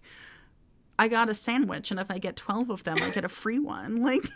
I 0.98 1.08
got 1.08 1.28
a 1.28 1.34
sandwich 1.34 1.90
and 1.90 2.00
if 2.00 2.10
I 2.10 2.18
get 2.18 2.36
12 2.36 2.70
of 2.70 2.84
them, 2.84 2.96
I 3.02 3.10
get 3.10 3.24
a 3.24 3.28
free 3.28 3.58
one. 3.58 4.02
Like 4.02 4.28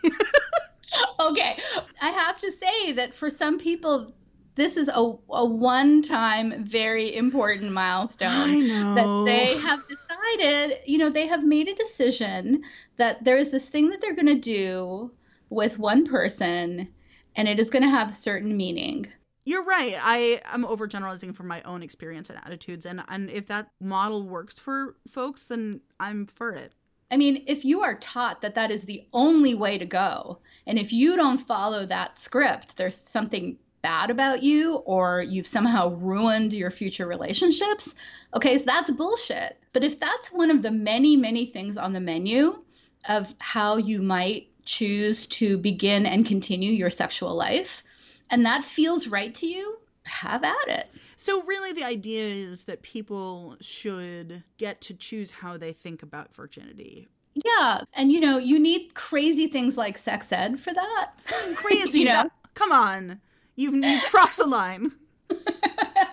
Okay. 1.20 1.59
I 2.00 2.11
have 2.11 2.38
to 2.38 2.52
say 2.52 2.92
that 2.92 3.14
for 3.14 3.30
some 3.30 3.59
people 3.59 4.12
this 4.54 4.76
is 4.76 4.88
a, 4.88 5.12
a 5.30 5.44
one 5.44 6.02
time 6.02 6.64
very 6.64 7.14
important 7.14 7.72
milestone 7.72 8.68
that 8.94 9.22
they 9.24 9.56
have 9.58 9.86
decided 9.86 10.78
you 10.86 10.98
know 10.98 11.10
they 11.10 11.26
have 11.26 11.44
made 11.44 11.68
a 11.68 11.74
decision 11.74 12.62
that 12.96 13.22
there 13.24 13.36
is 13.36 13.50
this 13.50 13.68
thing 13.68 13.90
that 13.90 14.00
they're 14.00 14.14
going 14.14 14.26
to 14.26 14.40
do 14.40 15.10
with 15.50 15.78
one 15.78 16.06
person 16.06 16.88
and 17.36 17.48
it 17.48 17.58
is 17.58 17.70
going 17.70 17.82
to 17.82 17.88
have 17.88 18.10
a 18.10 18.14
certain 18.14 18.56
meaning. 18.56 19.06
You're 19.44 19.64
right. 19.64 19.94
I 20.00 20.40
am 20.46 20.64
overgeneralizing 20.64 21.34
from 21.34 21.48
my 21.48 21.60
own 21.62 21.82
experience 21.82 22.30
and 22.30 22.38
attitudes 22.44 22.86
and 22.86 23.02
and 23.08 23.28
if 23.30 23.46
that 23.48 23.68
model 23.80 24.22
works 24.22 24.58
for 24.58 24.96
folks 25.08 25.46
then 25.46 25.80
i'm 26.00 26.26
for 26.26 26.52
it. 26.52 26.72
I 27.10 27.16
mean, 27.16 27.44
if 27.46 27.64
you 27.64 27.82
are 27.82 27.96
taught 27.98 28.40
that 28.42 28.54
that 28.54 28.70
is 28.70 28.82
the 28.82 29.06
only 29.12 29.54
way 29.54 29.78
to 29.78 29.84
go, 29.84 30.38
and 30.66 30.78
if 30.78 30.92
you 30.92 31.14
don't 31.16 31.38
follow 31.38 31.86
that 31.86 32.16
script, 32.16 32.76
there's 32.76 32.96
something 32.96 33.58
bad 33.85 34.11
about 34.11 34.42
you 34.42 34.77
or 34.87 35.20
you've 35.20 35.47
somehow 35.47 35.94
ruined 35.97 36.55
your 36.55 36.70
future 36.70 37.07
relationships, 37.07 37.94
okay, 38.35 38.57
so 38.57 38.64
that's 38.64 38.90
bullshit. 38.90 39.59
But 39.75 39.85
if 39.85 40.01
that's 40.01 40.33
one 40.33 40.51
of 40.51 40.62
the 40.62 40.70
many, 40.70 41.18
many 41.18 41.44
things 41.44 41.77
on 41.77 41.92
the 41.92 42.01
menu 42.01 42.64
of 43.11 43.35
how 43.40 43.77
you 43.77 44.01
might 44.01 44.49
choose 44.64 45.27
to 45.27 45.59
begin 45.59 46.07
and 46.07 46.25
continue 46.25 46.73
your 46.73 46.88
sexual 46.88 47.35
life, 47.37 47.83
and 48.31 48.47
that 48.47 48.64
feels 48.64 49.07
right 49.07 49.35
to 49.35 49.47
you, 49.47 49.77
have 50.05 50.44
at 50.44 50.68
it. 50.68 50.87
So, 51.16 51.42
really, 51.42 51.75
the 51.75 51.85
idea 51.85 52.25
is 52.25 52.64
that 52.64 52.81
people 52.81 53.57
should 53.61 54.44
get 54.57 54.81
to 54.83 54.94
choose 54.94 55.31
how 55.31 55.59
they 55.59 55.75
think 55.75 56.03
about 56.03 56.35
virginity. 56.35 57.07
Yeah. 57.35 57.83
And, 57.92 58.11
you 58.11 58.20
know, 58.20 58.38
you 58.38 58.59
need 58.59 58.94
crazy 58.94 59.47
things 59.47 59.77
like 59.77 59.99
sex 59.99 60.33
ed 60.33 60.59
for 60.59 60.73
that. 60.73 61.11
Crazy. 61.55 61.99
you 62.01 62.07
know? 62.07 62.31
Come 62.55 62.73
on. 62.73 63.20
You've 63.56 63.74
you 63.74 64.00
crossed 64.10 64.40
a 64.40 64.46
line. 64.46 64.92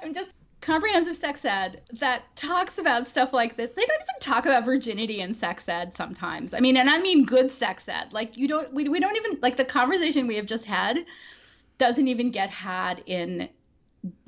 I'm 0.04 0.14
just 0.14 0.32
comprehensive 0.62 1.18
sex 1.18 1.44
ed 1.44 1.82
that 2.00 2.24
talks 2.36 2.78
about 2.78 3.08
stuff 3.08 3.34
like 3.34 3.58
this. 3.58 3.72
They 3.72 3.82
don't 3.82 4.02
even 4.02 4.20
talk 4.20 4.46
about 4.46 4.64
virginity 4.64 5.20
in 5.20 5.34
sex 5.34 5.68
ed 5.68 5.96
sometimes. 5.96 6.54
I 6.54 6.60
mean, 6.60 6.78
and 6.78 6.90
I 6.90 7.00
mean 7.00 7.26
good 7.26 7.52
sex 7.52 7.90
ed. 7.90 8.14
Like 8.14 8.38
you 8.38 8.48
don't 8.48 8.72
we, 8.74 8.88
we 8.88 9.00
don't 9.00 9.16
even 9.18 9.40
like 9.42 9.58
the 9.58 9.66
conversation 9.66 10.28
we 10.28 10.36
have 10.36 10.46
just 10.46 10.66
had 10.66 11.00
doesn't 11.78 12.08
even 12.08 12.32
get 12.32 12.50
had 12.50 13.04
in 13.08 13.50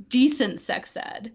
decent 0.10 0.60
sex 0.60 0.98
ed. 0.98 1.32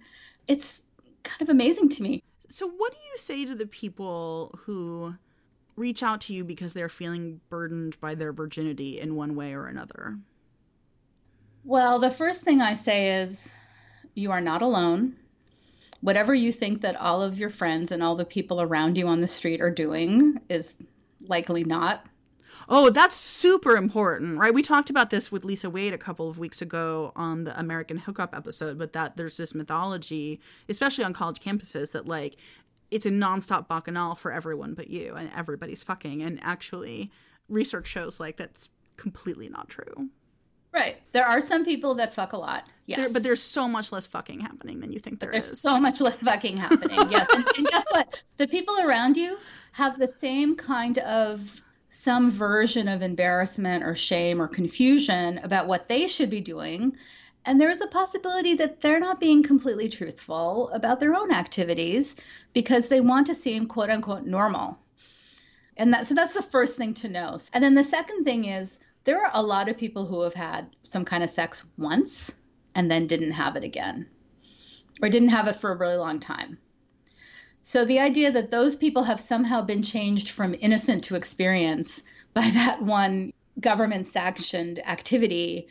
It's 0.48 0.82
kind 1.22 1.42
of 1.42 1.48
amazing 1.48 1.88
to 1.90 2.02
me. 2.02 2.22
So 2.48 2.68
what 2.68 2.92
do 2.92 2.98
you 2.98 3.16
say 3.16 3.44
to 3.44 3.54
the 3.54 3.66
people 3.66 4.58
who 4.64 5.14
reach 5.76 6.02
out 6.02 6.20
to 6.22 6.32
you 6.32 6.44
because 6.44 6.72
they're 6.72 6.88
feeling 6.88 7.40
burdened 7.50 8.00
by 8.00 8.14
their 8.14 8.32
virginity 8.32 8.98
in 8.98 9.14
one 9.14 9.36
way 9.36 9.54
or 9.54 9.66
another? 9.66 10.18
Well, 11.68 11.98
the 11.98 12.10
first 12.10 12.44
thing 12.44 12.62
I 12.62 12.72
say 12.72 13.20
is 13.20 13.52
you 14.14 14.30
are 14.30 14.40
not 14.40 14.62
alone. 14.62 15.16
Whatever 16.00 16.34
you 16.34 16.50
think 16.50 16.80
that 16.80 16.96
all 16.96 17.20
of 17.20 17.38
your 17.38 17.50
friends 17.50 17.92
and 17.92 18.02
all 18.02 18.16
the 18.16 18.24
people 18.24 18.62
around 18.62 18.96
you 18.96 19.06
on 19.06 19.20
the 19.20 19.28
street 19.28 19.60
are 19.60 19.70
doing 19.70 20.40
is 20.48 20.76
likely 21.20 21.64
not. 21.64 22.06
Oh, 22.70 22.88
that's 22.88 23.16
super 23.16 23.76
important, 23.76 24.38
right? 24.38 24.54
We 24.54 24.62
talked 24.62 24.88
about 24.88 25.10
this 25.10 25.30
with 25.30 25.44
Lisa 25.44 25.68
Wade 25.68 25.92
a 25.92 25.98
couple 25.98 26.30
of 26.30 26.38
weeks 26.38 26.62
ago 26.62 27.12
on 27.14 27.44
the 27.44 27.58
American 27.60 27.98
Hookup 27.98 28.34
episode, 28.34 28.78
but 28.78 28.94
that 28.94 29.18
there's 29.18 29.36
this 29.36 29.54
mythology, 29.54 30.40
especially 30.70 31.04
on 31.04 31.12
college 31.12 31.38
campuses, 31.38 31.92
that 31.92 32.06
like 32.06 32.36
it's 32.90 33.04
a 33.04 33.10
nonstop 33.10 33.68
bacchanal 33.68 34.14
for 34.14 34.32
everyone 34.32 34.72
but 34.72 34.88
you, 34.88 35.12
and 35.16 35.30
everybody's 35.36 35.82
fucking. 35.82 36.22
And 36.22 36.38
actually, 36.42 37.10
research 37.46 37.88
shows 37.88 38.18
like 38.18 38.38
that's 38.38 38.70
completely 38.96 39.50
not 39.50 39.68
true. 39.68 40.08
Right. 40.72 40.96
There 41.12 41.24
are 41.24 41.40
some 41.40 41.64
people 41.64 41.94
that 41.96 42.14
fuck 42.14 42.32
a 42.32 42.36
lot. 42.36 42.68
Yes. 42.84 42.98
There, 42.98 43.08
but 43.10 43.22
there's 43.22 43.42
so 43.42 43.66
much 43.66 43.90
less 43.90 44.06
fucking 44.06 44.40
happening 44.40 44.80
than 44.80 44.92
you 44.92 44.98
think 44.98 45.20
there 45.20 45.32
there's 45.32 45.46
is. 45.46 45.60
so 45.60 45.80
much 45.80 46.00
less 46.00 46.22
fucking 46.22 46.56
happening. 46.56 46.98
yes. 47.10 47.26
And, 47.34 47.44
and 47.56 47.66
guess 47.66 47.84
what? 47.90 48.22
The 48.36 48.46
people 48.46 48.78
around 48.80 49.16
you 49.16 49.38
have 49.72 49.98
the 49.98 50.08
same 50.08 50.56
kind 50.56 50.98
of 50.98 51.60
some 51.90 52.30
version 52.30 52.86
of 52.86 53.02
embarrassment 53.02 53.82
or 53.82 53.94
shame 53.94 54.40
or 54.40 54.48
confusion 54.48 55.38
about 55.38 55.66
what 55.66 55.88
they 55.88 56.06
should 56.06 56.30
be 56.30 56.40
doing. 56.40 56.96
And 57.44 57.60
there's 57.60 57.80
a 57.80 57.86
possibility 57.86 58.54
that 58.54 58.80
they're 58.80 59.00
not 59.00 59.20
being 59.20 59.42
completely 59.42 59.88
truthful 59.88 60.68
about 60.70 61.00
their 61.00 61.14
own 61.14 61.32
activities 61.32 62.14
because 62.52 62.88
they 62.88 63.00
want 63.00 63.26
to 63.28 63.34
seem 63.34 63.66
quote 63.66 63.90
unquote 63.90 64.26
normal. 64.26 64.78
And 65.76 65.92
that 65.94 66.06
so 66.06 66.14
that's 66.14 66.34
the 66.34 66.42
first 66.42 66.76
thing 66.76 66.94
to 66.94 67.08
know. 67.08 67.38
And 67.52 67.64
then 67.64 67.74
the 67.74 67.84
second 67.84 68.24
thing 68.24 68.46
is 68.46 68.78
there 69.08 69.24
are 69.24 69.30
a 69.32 69.42
lot 69.42 69.70
of 69.70 69.78
people 69.78 70.04
who 70.04 70.20
have 70.20 70.34
had 70.34 70.68
some 70.82 71.02
kind 71.02 71.24
of 71.24 71.30
sex 71.30 71.64
once 71.78 72.30
and 72.74 72.90
then 72.90 73.06
didn't 73.06 73.30
have 73.30 73.56
it 73.56 73.64
again 73.64 74.06
or 75.00 75.08
didn't 75.08 75.30
have 75.30 75.48
it 75.48 75.56
for 75.56 75.72
a 75.72 75.78
really 75.78 75.96
long 75.96 76.20
time. 76.20 76.58
So 77.62 77.86
the 77.86 78.00
idea 78.00 78.30
that 78.30 78.50
those 78.50 78.76
people 78.76 79.04
have 79.04 79.18
somehow 79.18 79.62
been 79.62 79.82
changed 79.82 80.28
from 80.28 80.54
innocent 80.60 81.04
to 81.04 81.14
experience 81.14 82.02
by 82.34 82.50
that 82.54 82.82
one 82.82 83.32
government 83.58 84.06
sanctioned 84.06 84.86
activity. 84.86 85.68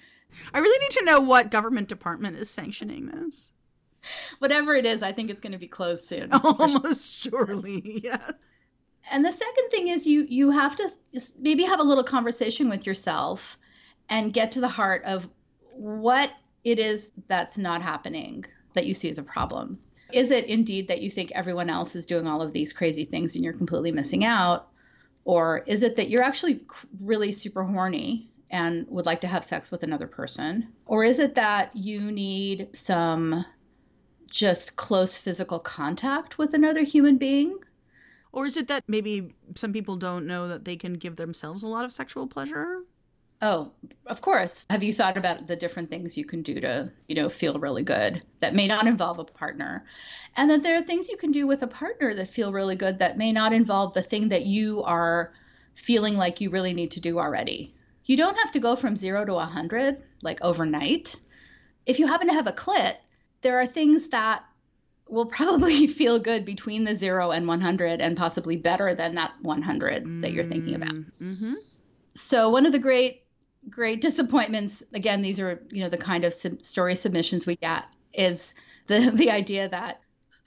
I 0.52 0.58
really 0.58 0.80
need 0.84 0.98
to 0.98 1.06
know 1.06 1.20
what 1.20 1.52
government 1.52 1.90
department 1.90 2.40
is 2.40 2.50
sanctioning 2.50 3.06
this. 3.06 3.52
Whatever 4.40 4.76
it 4.76 4.88
is, 4.88 5.04
I 5.04 5.14
think 5.14 5.30
it's 5.30 5.42
going 5.42 5.54
to 5.54 5.60
be 5.60 5.68
closed 5.68 6.08
soon. 6.08 6.32
Almost 6.44 7.18
surely, 7.20 8.02
yeah 8.04 8.32
and 9.12 9.26
the 9.26 9.32
second 9.32 9.70
thing 9.70 9.88
is 9.88 10.06
you 10.06 10.26
you 10.30 10.52
have 10.52 10.76
to 10.76 10.92
maybe 11.40 11.64
have 11.64 11.80
a 11.80 11.84
little 11.84 12.04
conversation 12.04 12.70
with 12.70 12.86
yourself 12.86 13.58
and 14.10 14.34
get 14.34 14.52
to 14.54 14.62
the 14.62 14.68
heart 14.68 15.04
of 15.06 15.30
what 15.74 16.32
it 16.64 16.80
is 16.80 17.10
that's 17.28 17.58
not 17.58 17.82
happening 17.82 18.46
that 18.74 18.86
you 18.86 18.94
see 18.94 19.10
as 19.10 19.18
a 19.18 19.24
problem? 19.24 19.80
Is 20.14 20.32
it 20.32 20.46
indeed 20.46 20.88
that 20.88 21.02
you 21.02 21.10
think 21.10 21.32
everyone 21.32 21.70
else 21.70 21.96
is 21.96 22.06
doing 22.06 22.28
all 22.28 22.42
of 22.42 22.54
these 22.54 22.72
crazy 22.72 23.06
things 23.06 23.36
and 23.36 23.44
you're 23.44 23.54
completely 23.54 23.92
missing 23.92 24.24
out? 24.24 24.70
Or 25.26 25.64
is 25.68 25.84
it 25.84 25.98
that 25.98 26.10
you're 26.10 26.24
actually 26.24 26.62
really 27.02 27.34
super 27.34 27.64
horny 27.64 28.30
and 28.50 28.88
would 28.88 29.06
like 29.06 29.22
to 29.22 29.28
have 29.28 29.44
sex 29.44 29.72
with 29.72 29.84
another 29.84 30.08
person? 30.08 30.70
Or 30.86 31.04
is 31.04 31.20
it 31.20 31.36
that 31.36 31.76
you 31.76 32.12
need 32.12 32.76
some 32.76 33.46
just 34.28 34.78
close 34.78 35.20
physical 35.20 35.60
contact 35.60 36.38
with 36.38 36.54
another 36.54 36.82
human 36.82 37.18
being? 37.18 37.60
Or 38.32 38.46
is 38.46 38.58
it 38.58 38.68
that 38.68 38.84
maybe 38.88 39.34
some 39.56 39.74
people 39.74 39.96
don't 39.96 40.28
know 40.28 40.48
that 40.48 40.66
they 40.66 40.76
can 40.76 40.94
give 40.94 41.16
themselves 41.16 41.64
a 41.64 41.68
lot 41.68 41.86
of 41.86 41.94
sexual 41.94 42.28
pleasure? 42.28 42.82
Oh, 43.42 43.72
of 44.08 44.22
course. 44.22 44.66
Have 44.70 44.82
you 44.82 44.92
thought 44.92 45.16
about 45.16 45.46
the 45.46 45.56
different 45.56 45.92
things 45.92 46.18
you 46.18 46.26
can 46.26 46.42
do 46.42 46.60
to, 46.60 46.92
you 47.08 47.16
know, 47.16 47.30
feel 47.30 47.60
really 47.60 47.84
good 47.84 48.26
that 48.40 48.56
may 48.56 48.66
not 48.66 48.88
involve 48.88 49.20
a 49.20 49.26
partner? 49.26 49.86
And 50.36 50.50
that 50.50 50.64
there 50.64 50.78
are 50.78 50.82
things 50.82 51.08
you 51.08 51.18
can 51.18 51.32
do 51.32 51.46
with 51.46 51.62
a 51.62 51.68
partner 51.68 52.16
that 52.16 52.30
feel 52.30 52.52
really 52.52 52.76
good 52.76 52.98
that 52.98 53.18
may 53.18 53.32
not 53.32 53.54
involve 53.54 53.94
the 53.94 54.02
thing 54.02 54.30
that 54.30 54.46
you 54.48 54.82
are 54.84 55.34
feeling 55.76 56.16
like 56.16 56.42
you 56.42 56.50
really 56.50 56.74
need 56.74 56.90
to 56.92 57.00
do 57.00 57.20
already. 57.20 57.76
You 58.06 58.18
don't 58.18 58.38
have 58.38 58.52
to 58.54 58.60
go 58.60 58.76
from 58.76 58.96
0 58.96 59.26
to 59.26 59.34
a 59.34 59.36
100 59.36 60.02
like 60.24 60.40
overnight. 60.42 61.16
If 61.86 62.00
you 62.00 62.08
happen 62.08 62.28
to 62.28 62.34
have 62.34 62.48
a 62.48 62.54
clit, 62.54 62.96
there 63.42 63.60
are 63.60 63.68
things 63.68 64.08
that 64.08 64.44
will 65.10 65.26
probably 65.26 65.88
feel 66.02 66.20
good 66.20 66.46
between 66.46 66.84
the 66.84 66.96
0 66.96 67.32
and 67.32 67.48
100 67.48 68.02
and 68.02 68.18
possibly 68.18 68.56
better 68.56 68.94
than 68.94 69.16
that 69.16 69.34
100 69.42 70.22
that 70.22 70.32
you're 70.32 70.44
thinking 70.44 70.76
about. 70.76 70.94
Mm-hmm. 70.94 71.54
So 72.16 72.50
one 72.50 72.66
of 72.66 72.72
the 72.72 72.80
great 72.80 73.24
great 73.70 74.00
disappointments 74.00 74.82
again 74.94 75.22
these 75.22 75.42
are 75.42 75.62
you 75.72 75.84
know 75.84 75.90
the 75.90 75.98
kind 75.98 76.24
of 76.24 76.34
sub- 76.34 76.62
story 76.62 76.96
submissions 76.96 77.46
we 77.46 77.58
get 77.58 77.84
is 78.14 78.54
the 78.86 79.12
the 79.14 79.30
idea 79.30 79.68
that 79.68 80.00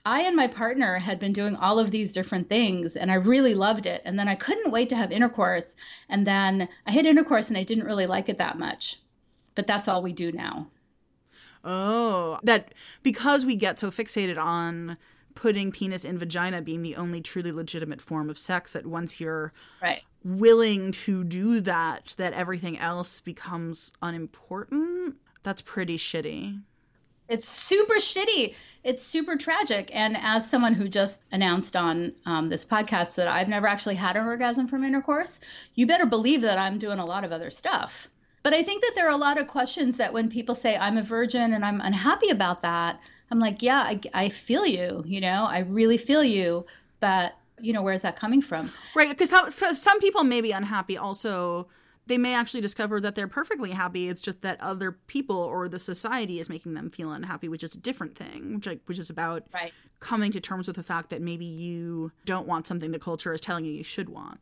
I 0.03 0.21
and 0.21 0.35
my 0.35 0.47
partner 0.47 0.97
had 0.97 1.19
been 1.19 1.31
doing 1.31 1.55
all 1.55 1.77
of 1.77 1.91
these 1.91 2.11
different 2.11 2.49
things 2.49 2.95
and 2.95 3.11
I 3.11 3.15
really 3.15 3.53
loved 3.53 3.85
it 3.85 4.01
and 4.05 4.17
then 4.17 4.27
I 4.27 4.33
couldn't 4.33 4.71
wait 4.71 4.89
to 4.89 4.95
have 4.95 5.11
intercourse 5.11 5.75
and 6.09 6.25
then 6.25 6.67
I 6.87 6.91
had 6.91 7.05
intercourse 7.05 7.49
and 7.49 7.57
I 7.57 7.63
didn't 7.63 7.85
really 7.85 8.07
like 8.07 8.27
it 8.27 8.39
that 8.39 8.57
much 8.57 8.99
but 9.53 9.67
that's 9.67 9.87
all 9.87 10.01
we 10.01 10.13
do 10.13 10.31
now 10.31 10.67
Oh, 11.63 12.00
that 12.43 12.73
because 13.03 13.45
we 13.45 13.55
get 13.55 13.79
so 13.79 13.89
fixated 13.89 14.41
on 14.41 14.97
putting 15.35 15.71
penis 15.71 16.03
in 16.03 16.17
vagina 16.17 16.61
being 16.61 16.81
the 16.81 16.95
only 16.95 17.21
truly 17.21 17.51
legitimate 17.51 18.01
form 18.01 18.29
of 18.29 18.37
sex 18.37 18.73
that 18.73 18.85
once 18.85 19.19
you're 19.19 19.53
right. 19.81 20.01
willing 20.23 20.91
to 20.91 21.23
do 21.23 21.61
that 21.61 22.13
that 22.17 22.33
everything 22.33 22.77
else 22.77 23.19
becomes 23.19 23.93
unimportant? 24.01 25.15
That's 25.43 25.61
pretty 25.61 25.97
shitty. 25.97 26.61
It's 27.29 27.47
super 27.47 27.95
shitty. 27.95 28.55
It's 28.83 29.01
super 29.01 29.37
tragic. 29.37 29.89
And 29.93 30.17
as 30.19 30.49
someone 30.49 30.73
who 30.73 30.89
just 30.89 31.21
announced 31.31 31.77
on 31.77 32.13
um, 32.25 32.49
this 32.49 32.65
podcast 32.65 33.15
that 33.15 33.27
i've 33.27 33.47
never 33.47 33.67
actually 33.67 33.95
had 33.95 34.17
an 34.17 34.27
orgasm 34.27 34.67
from 34.67 34.83
intercourse 34.83 35.39
you 35.75 35.87
better 35.87 36.05
believe 36.05 36.41
that 36.41 36.57
i'm 36.57 36.77
doing 36.77 36.99
a 36.99 37.05
lot 37.05 37.23
of 37.23 37.31
other 37.31 37.49
stuff 37.49 38.09
but 38.43 38.53
i 38.53 38.63
think 38.63 38.81
that 38.83 38.93
there 38.95 39.07
are 39.07 39.11
a 39.11 39.17
lot 39.17 39.39
of 39.39 39.47
questions 39.47 39.97
that 39.97 40.13
when 40.13 40.29
people 40.29 40.55
say 40.55 40.75
i'm 40.77 40.97
a 40.97 41.03
virgin 41.03 41.53
and 41.53 41.65
i'm 41.65 41.81
unhappy 41.81 42.29
about 42.29 42.61
that 42.61 42.99
I'm 43.31 43.39
like, 43.39 43.61
yeah, 43.61 43.79
I, 43.79 43.99
I 44.13 44.29
feel 44.29 44.65
you, 44.65 45.03
you 45.05 45.21
know, 45.21 45.45
I 45.45 45.59
really 45.59 45.97
feel 45.97 46.23
you, 46.23 46.65
but 46.99 47.33
you 47.59 47.73
know, 47.73 47.81
where's 47.81 48.01
that 48.01 48.15
coming 48.15 48.41
from? 48.41 48.71
Right, 48.95 49.09
because 49.09 49.29
some, 49.29 49.73
some 49.73 49.99
people 49.99 50.23
may 50.23 50.41
be 50.41 50.51
unhappy. 50.51 50.97
Also, 50.97 51.67
they 52.07 52.17
may 52.17 52.33
actually 52.33 52.61
discover 52.61 52.99
that 52.99 53.15
they're 53.15 53.27
perfectly 53.27 53.71
happy. 53.71 54.09
It's 54.09 54.19
just 54.19 54.41
that 54.41 54.59
other 54.59 54.91
people 54.91 55.37
or 55.37 55.69
the 55.69 55.79
society 55.79 56.39
is 56.39 56.49
making 56.49 56.73
them 56.73 56.89
feel 56.89 57.11
unhappy, 57.11 57.47
which 57.47 57.63
is 57.63 57.75
a 57.75 57.79
different 57.79 58.17
thing, 58.17 58.55
which, 58.55 58.65
like, 58.65 58.81
which 58.85 58.99
is 58.99 59.09
about 59.09 59.43
right. 59.53 59.71
coming 59.99 60.31
to 60.31 60.41
terms 60.41 60.67
with 60.67 60.75
the 60.75 60.83
fact 60.83 61.11
that 61.11 61.21
maybe 61.21 61.45
you 61.45 62.11
don't 62.25 62.47
want 62.47 62.67
something 62.67 62.91
the 62.91 62.99
culture 62.99 63.31
is 63.31 63.39
telling 63.39 63.63
you 63.63 63.71
you 63.71 63.83
should 63.83 64.09
want. 64.09 64.39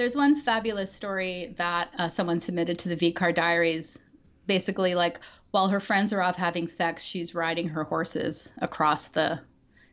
There's 0.00 0.16
one 0.16 0.34
fabulous 0.34 0.90
story 0.90 1.52
that 1.58 1.90
uh, 1.98 2.08
someone 2.08 2.40
submitted 2.40 2.78
to 2.78 2.88
the 2.88 2.96
VCard 2.96 3.34
Diaries 3.34 3.98
basically 4.46 4.94
like 4.94 5.20
while 5.50 5.68
her 5.68 5.78
friends 5.78 6.10
are 6.14 6.22
off 6.22 6.36
having 6.36 6.68
sex, 6.68 7.04
she's 7.04 7.34
riding 7.34 7.68
her 7.68 7.84
horses 7.84 8.50
across 8.62 9.08
the 9.08 9.38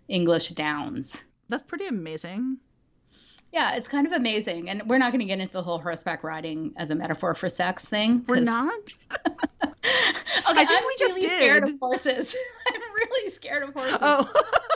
English 0.08 0.52
downs. 0.52 1.26
That's 1.50 1.62
pretty 1.62 1.88
amazing. 1.88 2.60
Yeah, 3.52 3.76
it's 3.76 3.89
kind 3.89 4.08
of 4.08 4.13
amazing. 4.13 4.70
And 4.70 4.84
we're 4.88 4.98
not 4.98 5.12
going 5.12 5.20
to 5.20 5.26
get 5.26 5.41
into 5.41 5.52
the 5.52 5.63
whole 5.63 5.80
horseback 5.80 6.24
riding 6.24 6.74
as 6.78 6.89
a 6.89 6.96
metaphor 6.96 7.34
for 7.34 7.50
sex 7.50 7.86
thing. 7.86 8.24
We're 8.30 8.39
not? 8.39 8.74
okay, 9.26 9.74
I 10.46 10.65
think 10.65 10.82
I'm 10.82 10.88
we 10.88 10.96
just 11.00 11.15
really 11.15 11.22
did. 11.22 11.38
scared 11.38 11.63
of 11.67 11.80
horses. 11.82 12.34
I'm 12.74 12.82
really 12.96 13.30
scared 13.32 13.63
of 13.63 13.74
horses. 13.74 13.98
Oh. 14.02 14.20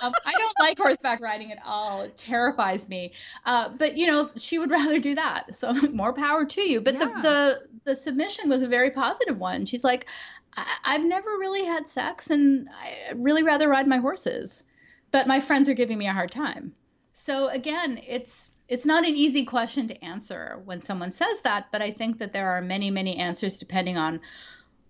um, 0.02 0.12
I 0.26 0.34
don't 0.38 0.56
like 0.60 0.71
horseback 0.82 1.22
riding 1.22 1.52
at 1.52 1.60
all. 1.66 2.02
It 2.02 2.18
terrifies 2.18 2.90
me. 2.90 3.14
Uh, 3.46 3.70
but 3.78 3.98
you 3.98 4.08
know, 4.08 4.30
she 4.36 4.60
would 4.60 4.72
rather 4.72 5.00
do 5.00 5.16
that. 5.16 5.56
So 5.56 5.74
more 5.94 6.14
power 6.14 6.46
to 6.46 6.62
you. 6.62 6.82
But 6.82 6.96
yeah. 6.96 7.00
the, 7.00 7.22
the 7.22 7.62
the 7.84 7.96
submission 7.96 8.50
was 8.50 8.64
a 8.64 8.68
very 8.68 8.92
positive 8.92 9.38
one. 9.38 9.66
She's 9.66 9.84
like, 9.84 10.08
I- 10.56 10.78
I've 10.84 11.04
never 11.04 11.30
really 11.30 11.64
had 11.64 11.88
sex, 11.88 12.30
and 12.30 12.70
I 12.70 13.14
really 13.16 13.44
rather 13.44 13.70
ride 13.70 13.88
my 13.88 13.98
horses. 13.98 14.64
But 15.12 15.28
my 15.28 15.40
friends 15.40 15.68
are 15.68 15.74
giving 15.74 15.98
me 15.98 16.08
a 16.08 16.14
hard 16.14 16.32
time. 16.32 16.74
So 17.14 17.50
again, 17.50 18.02
it's 18.08 18.50
it's 18.72 18.86
not 18.86 19.06
an 19.06 19.16
easy 19.16 19.44
question 19.44 19.88
to 19.90 20.04
answer 20.04 20.62
when 20.64 20.82
someone 20.82 21.12
says 21.12 21.42
that, 21.42 21.68
but 21.74 21.82
I 21.82 21.92
think 21.92 22.20
that 22.20 22.32
there 22.32 22.50
are 22.50 22.62
many, 22.62 22.90
many 22.90 23.18
answers 23.18 23.60
depending 23.60 23.98
on 23.98 24.22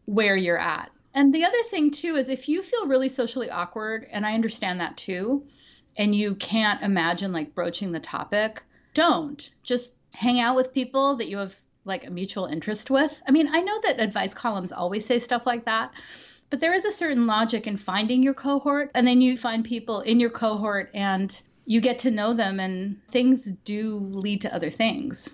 where 0.05 0.35
you're 0.37 0.59
at. 0.59 0.91
And 1.13 1.33
the 1.33 1.45
other 1.45 1.61
thing 1.63 1.89
too 1.89 2.15
is 2.15 2.29
if 2.29 2.47
you 2.47 2.61
feel 2.61 2.87
really 2.87 3.09
socially 3.09 3.49
awkward, 3.49 4.07
and 4.11 4.25
I 4.25 4.35
understand 4.35 4.79
that 4.79 4.97
too, 4.97 5.47
and 5.97 6.15
you 6.15 6.35
can't 6.35 6.81
imagine 6.81 7.31
like 7.31 7.55
broaching 7.55 7.91
the 7.91 7.99
topic, 7.99 8.63
don't. 8.93 9.51
Just 9.63 9.95
hang 10.13 10.39
out 10.39 10.55
with 10.55 10.73
people 10.73 11.15
that 11.17 11.27
you 11.27 11.37
have 11.37 11.55
like 11.85 12.05
a 12.05 12.11
mutual 12.11 12.45
interest 12.45 12.89
with. 12.89 13.21
I 13.27 13.31
mean, 13.31 13.49
I 13.51 13.61
know 13.61 13.79
that 13.83 13.99
advice 13.99 14.33
columns 14.33 14.71
always 14.71 15.05
say 15.05 15.19
stuff 15.19 15.45
like 15.45 15.65
that, 15.65 15.91
but 16.49 16.59
there 16.59 16.73
is 16.73 16.85
a 16.85 16.91
certain 16.91 17.25
logic 17.25 17.65
in 17.65 17.77
finding 17.77 18.21
your 18.21 18.33
cohort 18.33 18.91
and 18.93 19.07
then 19.07 19.21
you 19.21 19.37
find 19.37 19.63
people 19.63 20.01
in 20.01 20.19
your 20.19 20.29
cohort 20.29 20.89
and 20.93 21.41
you 21.65 21.81
get 21.81 21.99
to 21.99 22.11
know 22.11 22.33
them 22.33 22.59
and 22.59 22.99
things 23.09 23.43
do 23.63 23.97
lead 24.11 24.41
to 24.41 24.53
other 24.53 24.69
things. 24.69 25.33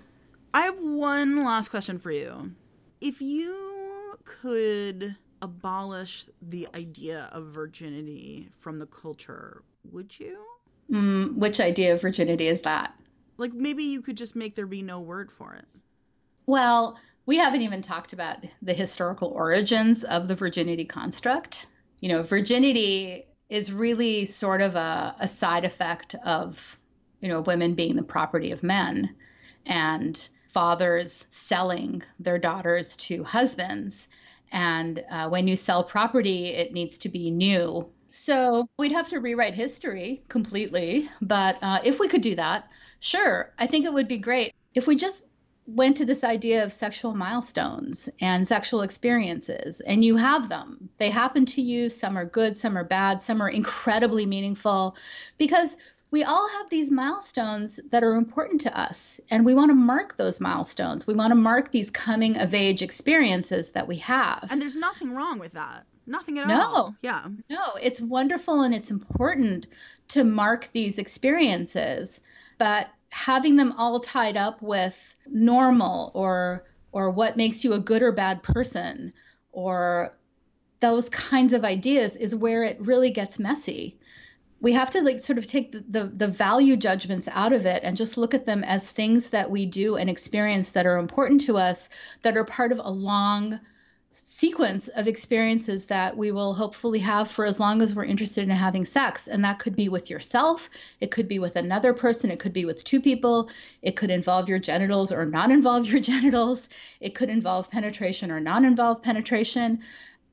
I 0.54 0.62
have 0.62 0.78
one 0.78 1.44
last 1.44 1.68
question 1.68 1.98
for 1.98 2.10
you. 2.10 2.52
If 3.00 3.20
you 3.20 4.18
could 4.24 5.16
abolish 5.42 6.26
the 6.42 6.68
idea 6.74 7.28
of 7.32 7.46
virginity 7.46 8.48
from 8.58 8.78
the 8.78 8.86
culture, 8.86 9.62
would 9.90 10.18
you? 10.18 10.38
Mm, 10.90 11.36
which 11.36 11.60
idea 11.60 11.94
of 11.94 12.00
virginity 12.00 12.48
is 12.48 12.62
that? 12.62 12.94
Like 13.36 13.52
maybe 13.52 13.84
you 13.84 14.02
could 14.02 14.16
just 14.16 14.36
make 14.36 14.54
there 14.54 14.66
be 14.66 14.82
no 14.82 15.00
word 15.00 15.30
for 15.30 15.54
it. 15.54 15.66
Well, 16.46 16.98
we 17.26 17.36
haven't 17.36 17.62
even 17.62 17.82
talked 17.82 18.12
about 18.12 18.38
the 18.62 18.72
historical 18.72 19.28
origins 19.28 20.02
of 20.02 20.28
the 20.28 20.34
virginity 20.34 20.86
construct. 20.86 21.66
You 22.00 22.08
know, 22.08 22.22
virginity 22.22 23.26
is 23.50 23.72
really 23.72 24.24
sort 24.24 24.60
of 24.60 24.74
a, 24.74 25.14
a 25.20 25.28
side 25.28 25.64
effect 25.64 26.14
of, 26.24 26.78
you 27.20 27.28
know, 27.28 27.42
women 27.42 27.74
being 27.74 27.96
the 27.96 28.02
property 28.02 28.50
of 28.52 28.62
men 28.62 29.14
and 29.66 30.28
fathers 30.48 31.26
selling 31.30 32.02
their 32.18 32.38
daughters 32.38 32.96
to 32.96 33.24
husbands. 33.24 34.08
And 34.50 35.04
uh, 35.10 35.28
when 35.28 35.46
you 35.46 35.56
sell 35.56 35.84
property, 35.84 36.46
it 36.46 36.72
needs 36.72 36.98
to 36.98 37.08
be 37.08 37.30
new. 37.30 37.88
So 38.10 38.68
we'd 38.78 38.92
have 38.92 39.08
to 39.10 39.20
rewrite 39.20 39.54
history 39.54 40.22
completely. 40.28 41.08
But 41.20 41.58
uh, 41.62 41.80
if 41.84 41.98
we 42.00 42.08
could 42.08 42.22
do 42.22 42.36
that, 42.36 42.68
sure, 43.00 43.52
I 43.58 43.66
think 43.66 43.84
it 43.84 43.92
would 43.92 44.08
be 44.08 44.18
great. 44.18 44.54
If 44.74 44.86
we 44.86 44.96
just 44.96 45.24
went 45.68 45.98
to 45.98 46.06
this 46.06 46.24
idea 46.24 46.64
of 46.64 46.72
sexual 46.72 47.14
milestones 47.14 48.08
and 48.22 48.48
sexual 48.48 48.80
experiences, 48.80 49.80
and 49.80 50.02
you 50.02 50.16
have 50.16 50.48
them. 50.48 50.88
They 50.96 51.10
happen 51.10 51.44
to 51.46 51.60
you. 51.60 51.90
Some 51.90 52.16
are 52.16 52.24
good, 52.24 52.56
some 52.56 52.78
are 52.78 52.84
bad, 52.84 53.20
some 53.20 53.42
are 53.42 53.50
incredibly 53.50 54.24
meaningful 54.24 54.96
because 55.36 55.76
we 56.10 56.24
all 56.24 56.48
have 56.48 56.70
these 56.70 56.90
milestones 56.90 57.78
that 57.90 58.02
are 58.02 58.14
important 58.14 58.62
to 58.62 58.80
us, 58.80 59.20
and 59.30 59.44
we 59.44 59.54
want 59.54 59.70
to 59.70 59.74
mark 59.74 60.16
those 60.16 60.40
milestones. 60.40 61.06
We 61.06 61.14
want 61.14 61.32
to 61.32 61.34
mark 61.34 61.70
these 61.70 61.90
coming 61.90 62.38
of 62.38 62.54
age 62.54 62.80
experiences 62.80 63.72
that 63.72 63.86
we 63.86 63.96
have. 63.98 64.48
And 64.50 64.62
there's 64.62 64.76
nothing 64.76 65.14
wrong 65.14 65.38
with 65.38 65.52
that. 65.52 65.84
Nothing 66.08 66.38
at 66.38 66.50
all. 66.50 66.56
no, 66.56 66.64
all. 66.64 66.96
Yeah. 67.02 67.24
No, 67.50 67.64
it's 67.80 68.00
wonderful 68.00 68.62
and 68.62 68.74
it's 68.74 68.90
important 68.90 69.66
to 70.08 70.24
mark 70.24 70.70
these 70.72 70.98
experiences. 70.98 72.20
But 72.56 72.88
having 73.10 73.56
them 73.56 73.72
all 73.72 74.00
tied 74.00 74.36
up 74.36 74.62
with 74.62 75.14
normal 75.26 76.10
or 76.14 76.64
or 76.90 77.10
what 77.10 77.36
makes 77.36 77.62
you 77.62 77.74
a 77.74 77.80
good 77.80 78.02
or 78.02 78.12
bad 78.12 78.42
person 78.42 79.12
or 79.52 80.14
those 80.80 81.08
kinds 81.10 81.52
of 81.52 81.64
ideas 81.64 82.16
is 82.16 82.34
where 82.34 82.62
it 82.62 82.80
really 82.80 83.10
gets 83.10 83.38
messy 83.38 83.98
we 84.60 84.72
have 84.72 84.90
to 84.90 85.02
like 85.02 85.20
sort 85.20 85.38
of 85.38 85.46
take 85.46 85.72
the, 85.72 85.84
the, 85.88 86.04
the, 86.04 86.28
value 86.28 86.76
judgments 86.76 87.28
out 87.30 87.52
of 87.52 87.64
it 87.64 87.84
and 87.84 87.96
just 87.96 88.16
look 88.16 88.34
at 88.34 88.44
them 88.44 88.64
as 88.64 88.90
things 88.90 89.28
that 89.28 89.50
we 89.50 89.66
do 89.66 89.96
and 89.96 90.10
experience 90.10 90.70
that 90.70 90.86
are 90.86 90.98
important 90.98 91.42
to 91.42 91.56
us 91.56 91.88
that 92.22 92.36
are 92.36 92.44
part 92.44 92.72
of 92.72 92.78
a 92.78 92.90
long 92.90 93.60
sequence 94.10 94.88
of 94.88 95.06
experiences 95.06 95.84
that 95.86 96.16
we 96.16 96.32
will 96.32 96.54
hopefully 96.54 96.98
have 96.98 97.30
for 97.30 97.44
as 97.44 97.60
long 97.60 97.82
as 97.82 97.94
we're 97.94 98.04
interested 98.04 98.42
in 98.42 98.50
having 98.50 98.84
sex. 98.84 99.28
And 99.28 99.44
that 99.44 99.58
could 99.58 99.76
be 99.76 99.88
with 99.88 100.08
yourself, 100.08 100.70
it 101.00 101.10
could 101.10 101.28
be 101.28 101.38
with 101.38 101.56
another 101.56 101.92
person, 101.92 102.30
it 102.30 102.40
could 102.40 102.54
be 102.54 102.64
with 102.64 102.84
two 102.84 103.00
people, 103.00 103.50
it 103.82 103.96
could 103.96 104.10
involve 104.10 104.48
your 104.48 104.58
genitals 104.58 105.12
or 105.12 105.26
not 105.26 105.50
involve 105.50 105.86
your 105.86 106.00
genitals, 106.12 106.68
it 107.00 107.14
could 107.14 107.28
involve 107.28 107.70
penetration 107.70 108.30
or 108.30 108.40
non 108.40 108.64
involve 108.64 109.02
penetration. 109.02 109.80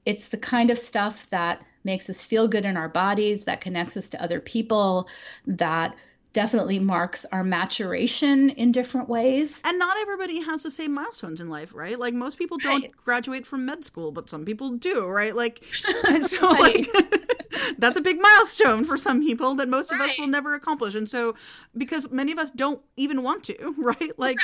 It's 0.05 0.29
the 0.29 0.37
kind 0.37 0.71
of 0.71 0.77
stuff 0.77 1.29
that 1.31 1.61
makes 1.83 2.09
us 2.09 2.23
feel 2.23 2.47
good 2.47 2.63
in 2.63 2.77
our 2.77 2.89
bodies, 2.89 3.43
that 3.45 3.61
connects 3.61 3.97
us 3.97 4.09
to 4.09 4.21
other 4.21 4.39
people, 4.39 5.09
that 5.47 5.95
definitely 6.35 6.79
marks 6.79 7.25
our 7.31 7.45
maturation 7.45 8.49
in 8.49 8.73
different 8.73 9.07
ways. 9.07 9.61
And 9.63 9.79
not 9.79 9.95
everybody 9.97 10.41
has 10.41 10.63
the 10.63 10.69
same 10.69 10.93
milestones 10.93 11.39
in 11.39 11.47
life, 11.47 11.73
right? 11.73 11.97
Like 11.97 12.13
most 12.13 12.37
people 12.37 12.57
don't 12.57 12.81
right. 12.81 12.91
graduate 13.05 13.47
from 13.47 13.65
med 13.65 13.85
school, 13.85 14.11
but 14.11 14.29
some 14.29 14.43
people 14.43 14.71
do, 14.71 15.07
right? 15.07 15.33
Like 15.33 15.63
and 16.07 16.25
so 16.25 16.51
right. 16.51 16.59
like 16.59 16.89
that's 17.77 17.95
a 17.95 18.01
big 18.01 18.19
milestone 18.21 18.83
for 18.83 18.97
some 18.97 19.21
people 19.21 19.55
that 19.55 19.69
most 19.69 19.93
right. 19.93 20.01
of 20.01 20.09
us 20.09 20.19
will 20.19 20.27
never 20.27 20.53
accomplish. 20.53 20.93
And 20.93 21.09
so 21.09 21.35
because 21.77 22.11
many 22.11 22.33
of 22.33 22.37
us 22.37 22.49
don't 22.49 22.81
even 22.97 23.23
want 23.23 23.45
to, 23.45 23.73
right? 23.77 24.11
Like 24.19 24.37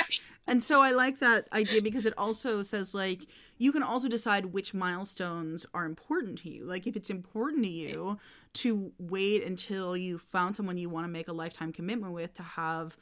and 0.46 0.62
so 0.62 0.80
I 0.80 0.92
like 0.92 1.18
that 1.18 1.46
idea 1.52 1.82
because 1.82 2.06
it 2.06 2.14
also 2.16 2.62
says 2.62 2.94
like 2.94 3.26
you 3.62 3.70
can 3.70 3.84
also 3.84 4.08
decide 4.08 4.46
which 4.46 4.74
milestones 4.74 5.64
are 5.72 5.84
important 5.84 6.36
to 6.36 6.50
you. 6.50 6.64
Like 6.64 6.88
if 6.88 6.96
it's 6.96 7.10
important 7.10 7.62
to 7.62 7.70
you 7.70 8.18
to 8.54 8.90
wait 8.98 9.44
until 9.44 9.96
you 9.96 10.18
found 10.18 10.56
someone 10.56 10.78
you 10.78 10.88
want 10.88 11.04
to 11.04 11.08
make 11.08 11.28
a 11.28 11.32
lifetime 11.32 11.72
commitment 11.72 12.12
with 12.12 12.34
to 12.34 12.42
have 12.42 12.96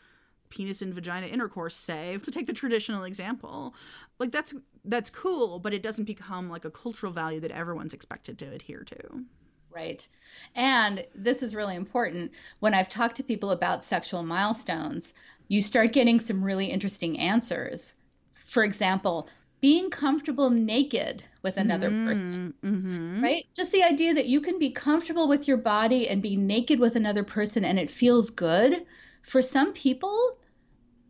penis 0.51 0.83
and 0.83 0.93
vagina 0.93 1.29
intercourse 1.29 1.75
say 1.75 2.19
to 2.23 2.31
take 2.31 2.47
the 2.47 2.53
traditional 2.53 3.05
example 3.05 3.73
like 4.19 4.33
that's 4.33 4.53
that's 4.85 5.09
cool 5.09 5.61
but 5.61 5.73
it 5.73 5.83
doesn't 5.83 6.05
become 6.05 6.51
like 6.51 6.65
a 6.67 6.71
cultural 6.71 7.13
value 7.13 7.41
that 7.41 7.53
everyone's 7.53 7.95
expected 7.95 8.39
to 8.39 8.53
adhere 8.53 8.85
to. 8.85 9.25
Right. 9.73 10.07
And 10.57 11.07
this 11.15 11.43
is 11.43 11.55
really 11.55 11.77
important. 11.77 12.33
When 12.59 12.75
i've 12.75 12.91
talked 12.91 13.17
to 13.17 13.23
people 13.23 13.53
about 13.53 13.83
sexual 13.83 14.23
milestones 14.25 15.15
you 15.49 15.63
start 15.63 15.93
getting 15.93 16.21
some 16.21 16.45
really 16.45 16.67
interesting 16.67 17.19
answers. 17.19 17.95
For 18.35 18.63
example 18.63 19.29
being 19.61 19.91
comfortable 19.91 20.51
naked 20.51 21.23
with 21.43 21.57
another 21.57 21.91
mm, 21.91 22.07
person, 22.07 22.55
mm-hmm. 22.65 23.23
right? 23.23 23.47
Just 23.55 23.73
the 23.73 23.83
idea 23.83 24.15
that 24.15 24.27
you 24.27 24.41
can 24.41 24.59
be 24.59 24.71
comfortable 24.71 25.29
with 25.29 25.49
your 25.49 25.57
body 25.57 26.09
and 26.09 26.23
be 26.23 26.37
naked 26.37 26.81
with 26.81 26.97
another 26.97 27.25
person 27.25 27.65
and 27.65 27.79
it 27.79 27.91
feels 27.91 28.31
good. 28.31 28.85
For 29.23 29.43
some 29.43 29.73
people, 29.73 30.39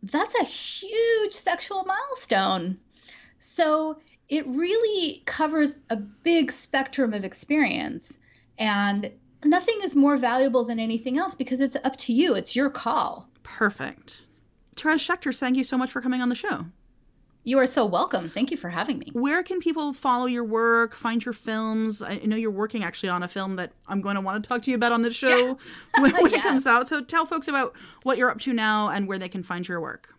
that's 0.03 0.35
a 0.35 0.43
huge 0.43 1.33
sexual 1.33 1.85
milestone. 1.85 2.77
So 3.39 3.99
it 4.29 4.47
really 4.47 5.23
covers 5.25 5.79
a 5.89 5.95
big 5.95 6.51
spectrum 6.51 7.13
of 7.13 7.23
experience. 7.23 8.17
And 8.57 9.11
nothing 9.43 9.79
is 9.83 9.95
more 9.95 10.17
valuable 10.17 10.63
than 10.63 10.79
anything 10.79 11.17
else 11.17 11.35
because 11.35 11.61
it's 11.61 11.77
up 11.83 11.97
to 11.97 12.13
you, 12.13 12.35
it's 12.35 12.55
your 12.55 12.69
call. 12.69 13.29
Perfect. 13.43 14.23
Therese 14.75 15.07
Shechter, 15.07 15.37
thank 15.37 15.57
you 15.57 15.63
so 15.63 15.77
much 15.77 15.91
for 15.91 16.01
coming 16.01 16.21
on 16.21 16.29
the 16.29 16.35
show. 16.35 16.67
You 17.43 17.57
are 17.57 17.65
so 17.65 17.85
welcome. 17.85 18.29
Thank 18.29 18.51
you 18.51 18.57
for 18.57 18.69
having 18.69 18.99
me. 18.99 19.09
Where 19.13 19.41
can 19.41 19.59
people 19.59 19.93
follow 19.93 20.27
your 20.27 20.43
work, 20.43 20.93
find 20.93 21.25
your 21.25 21.33
films? 21.33 22.01
I 22.01 22.17
know 22.17 22.35
you're 22.35 22.51
working 22.51 22.83
actually 22.83 23.09
on 23.09 23.23
a 23.23 23.27
film 23.27 23.55
that 23.55 23.71
I'm 23.87 24.01
going 24.01 24.15
to 24.15 24.21
want 24.21 24.43
to 24.43 24.47
talk 24.47 24.61
to 24.63 24.69
you 24.69 24.75
about 24.75 24.91
on 24.91 25.01
the 25.01 25.11
show 25.11 25.27
yeah. 25.27 25.53
when, 25.99 26.13
when 26.13 26.33
it 26.33 26.41
comes 26.43 26.67
out. 26.67 26.87
So 26.87 27.01
tell 27.01 27.25
folks 27.25 27.47
about 27.47 27.75
what 28.03 28.19
you're 28.19 28.29
up 28.29 28.39
to 28.41 28.53
now 28.53 28.89
and 28.89 29.07
where 29.07 29.17
they 29.17 29.29
can 29.29 29.41
find 29.41 29.67
your 29.67 29.81
work. 29.81 30.13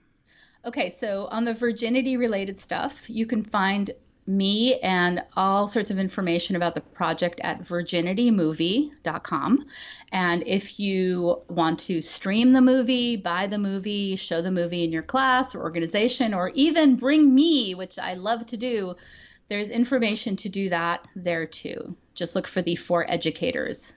Okay, 0.65 0.91
so 0.91 1.27
on 1.31 1.45
the 1.45 1.55
virginity 1.55 2.17
related 2.17 2.59
stuff, 2.59 3.09
you 3.09 3.27
can 3.27 3.45
find 3.45 3.93
me 4.27 4.79
and 4.81 5.23
all 5.37 5.67
sorts 5.67 5.91
of 5.91 5.99
information 5.99 6.57
about 6.57 6.75
the 6.75 6.81
project 6.81 7.41
at 7.43 7.61
virginitymovie.com. 7.61 9.67
And 10.13 10.45
if 10.47 10.79
you 10.79 11.43
want 11.49 11.81
to 11.81 12.03
stream 12.03 12.53
the 12.53 12.61
movie, 12.61 13.17
buy 13.17 13.47
the 13.47 13.59
movie, 13.59 14.17
show 14.17 14.43
the 14.43 14.51
movie 14.51 14.85
in 14.85 14.93
your 14.93 15.03
class 15.03 15.55
or 15.55 15.63
organization, 15.63 16.35
or 16.35 16.51
even 16.55 16.97
bring 16.97 17.35
me, 17.35 17.75
which 17.75 17.99
I 17.99 18.15
love 18.15 18.47
to 18.47 18.57
do, 18.57 18.95
there's 19.49 19.69
information 19.69 20.37
to 20.37 20.49
do 20.49 20.69
that 20.69 21.07
there 21.17 21.47
too. 21.47 21.97
Just 22.15 22.37
look 22.37 22.47
for 22.47 22.63
the 22.63 22.77
For 22.77 23.11
Educators 23.11 23.93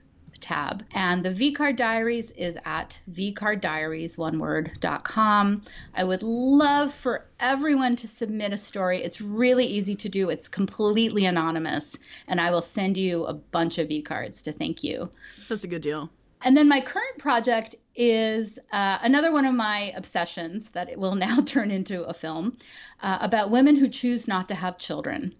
tab. 0.46 0.84
And 0.92 1.24
the 1.24 1.30
VCard 1.30 1.76
Diaries 1.76 2.30
is 2.30 2.56
at 2.64 3.00
vcarddiaries, 3.10 4.16
one 4.16 4.38
word.com. 4.38 5.62
I 5.94 6.04
would 6.04 6.22
love 6.22 6.94
for 6.94 7.26
everyone 7.40 7.96
to 7.96 8.06
submit 8.06 8.52
a 8.52 8.58
story. 8.58 9.02
It's 9.02 9.20
really 9.20 9.66
easy 9.66 9.96
to 9.96 10.08
do, 10.08 10.30
it's 10.30 10.46
completely 10.46 11.26
anonymous. 11.26 11.98
And 12.28 12.40
I 12.40 12.52
will 12.52 12.62
send 12.62 12.96
you 12.96 13.24
a 13.24 13.34
bunch 13.34 13.78
of 13.78 13.88
V 13.88 14.02
cards 14.02 14.42
to 14.42 14.52
thank 14.52 14.84
you. 14.84 15.10
That's 15.48 15.64
a 15.64 15.68
good 15.68 15.82
deal. 15.82 16.10
And 16.42 16.56
then 16.56 16.68
my 16.68 16.80
current 16.80 17.18
project 17.18 17.74
is 17.96 18.58
uh, 18.70 18.98
another 19.02 19.32
one 19.32 19.46
of 19.46 19.54
my 19.54 19.92
obsessions 19.96 20.68
that 20.70 20.88
it 20.88 20.98
will 20.98 21.14
now 21.26 21.40
turn 21.40 21.72
into 21.72 22.04
a 22.04 22.14
film 22.14 22.56
uh, 23.02 23.18
about 23.20 23.50
women 23.50 23.74
who 23.74 23.88
choose 23.88 24.28
not 24.28 24.48
to 24.48 24.54
have 24.54 24.78
children 24.78 25.34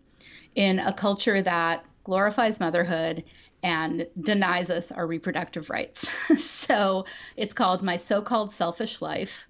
in 0.56 0.80
a 0.80 0.92
culture 0.92 1.40
that 1.42 1.84
glorifies 2.06 2.60
motherhood 2.60 3.24
and 3.64 4.06
denies 4.20 4.70
us 4.70 4.92
our 4.92 5.04
reproductive 5.04 5.70
rights. 5.70 6.08
so 6.38 7.04
it's 7.36 7.52
called 7.52 7.82
My 7.82 7.96
So 7.96 8.22
Called 8.22 8.52
Selfish 8.52 9.02
Life. 9.02 9.48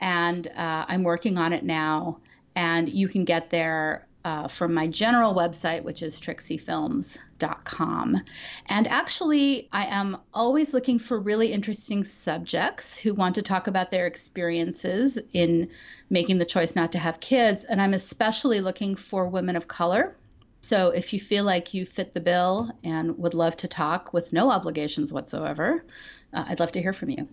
And 0.00 0.44
uh, 0.48 0.86
I'm 0.88 1.04
working 1.04 1.38
on 1.38 1.52
it 1.52 1.62
now. 1.62 2.18
And 2.56 2.88
you 2.88 3.06
can 3.06 3.24
get 3.24 3.50
there 3.50 4.08
uh, 4.24 4.48
from 4.48 4.74
my 4.74 4.88
general 4.88 5.36
website, 5.36 5.84
which 5.84 6.02
is 6.02 6.20
trixiefilms.com. 6.20 8.22
And 8.66 8.88
actually, 8.88 9.68
I 9.72 9.86
am 9.86 10.16
always 10.34 10.74
looking 10.74 10.98
for 10.98 11.20
really 11.20 11.52
interesting 11.52 12.02
subjects 12.02 12.96
who 12.96 13.14
want 13.14 13.36
to 13.36 13.42
talk 13.42 13.68
about 13.68 13.92
their 13.92 14.08
experiences 14.08 15.16
in 15.32 15.70
making 16.10 16.38
the 16.38 16.44
choice 16.44 16.74
not 16.74 16.90
to 16.92 16.98
have 16.98 17.20
kids. 17.20 17.62
And 17.62 17.80
I'm 17.80 17.94
especially 17.94 18.60
looking 18.60 18.96
for 18.96 19.28
women 19.28 19.54
of 19.54 19.68
color 19.68 20.16
so 20.60 20.90
if 20.90 21.12
you 21.12 21.20
feel 21.20 21.44
like 21.44 21.72
you 21.72 21.86
fit 21.86 22.12
the 22.12 22.20
bill 22.20 22.70
and 22.84 23.16
would 23.18 23.34
love 23.34 23.56
to 23.58 23.68
talk 23.68 24.12
with 24.12 24.32
no 24.32 24.50
obligations 24.50 25.12
whatsoever, 25.12 25.84
uh, 26.32 26.44
I'd 26.48 26.58
love 26.60 26.72
to 26.72 26.82
hear 26.82 26.92
from 26.92 27.10
you. 27.10 27.28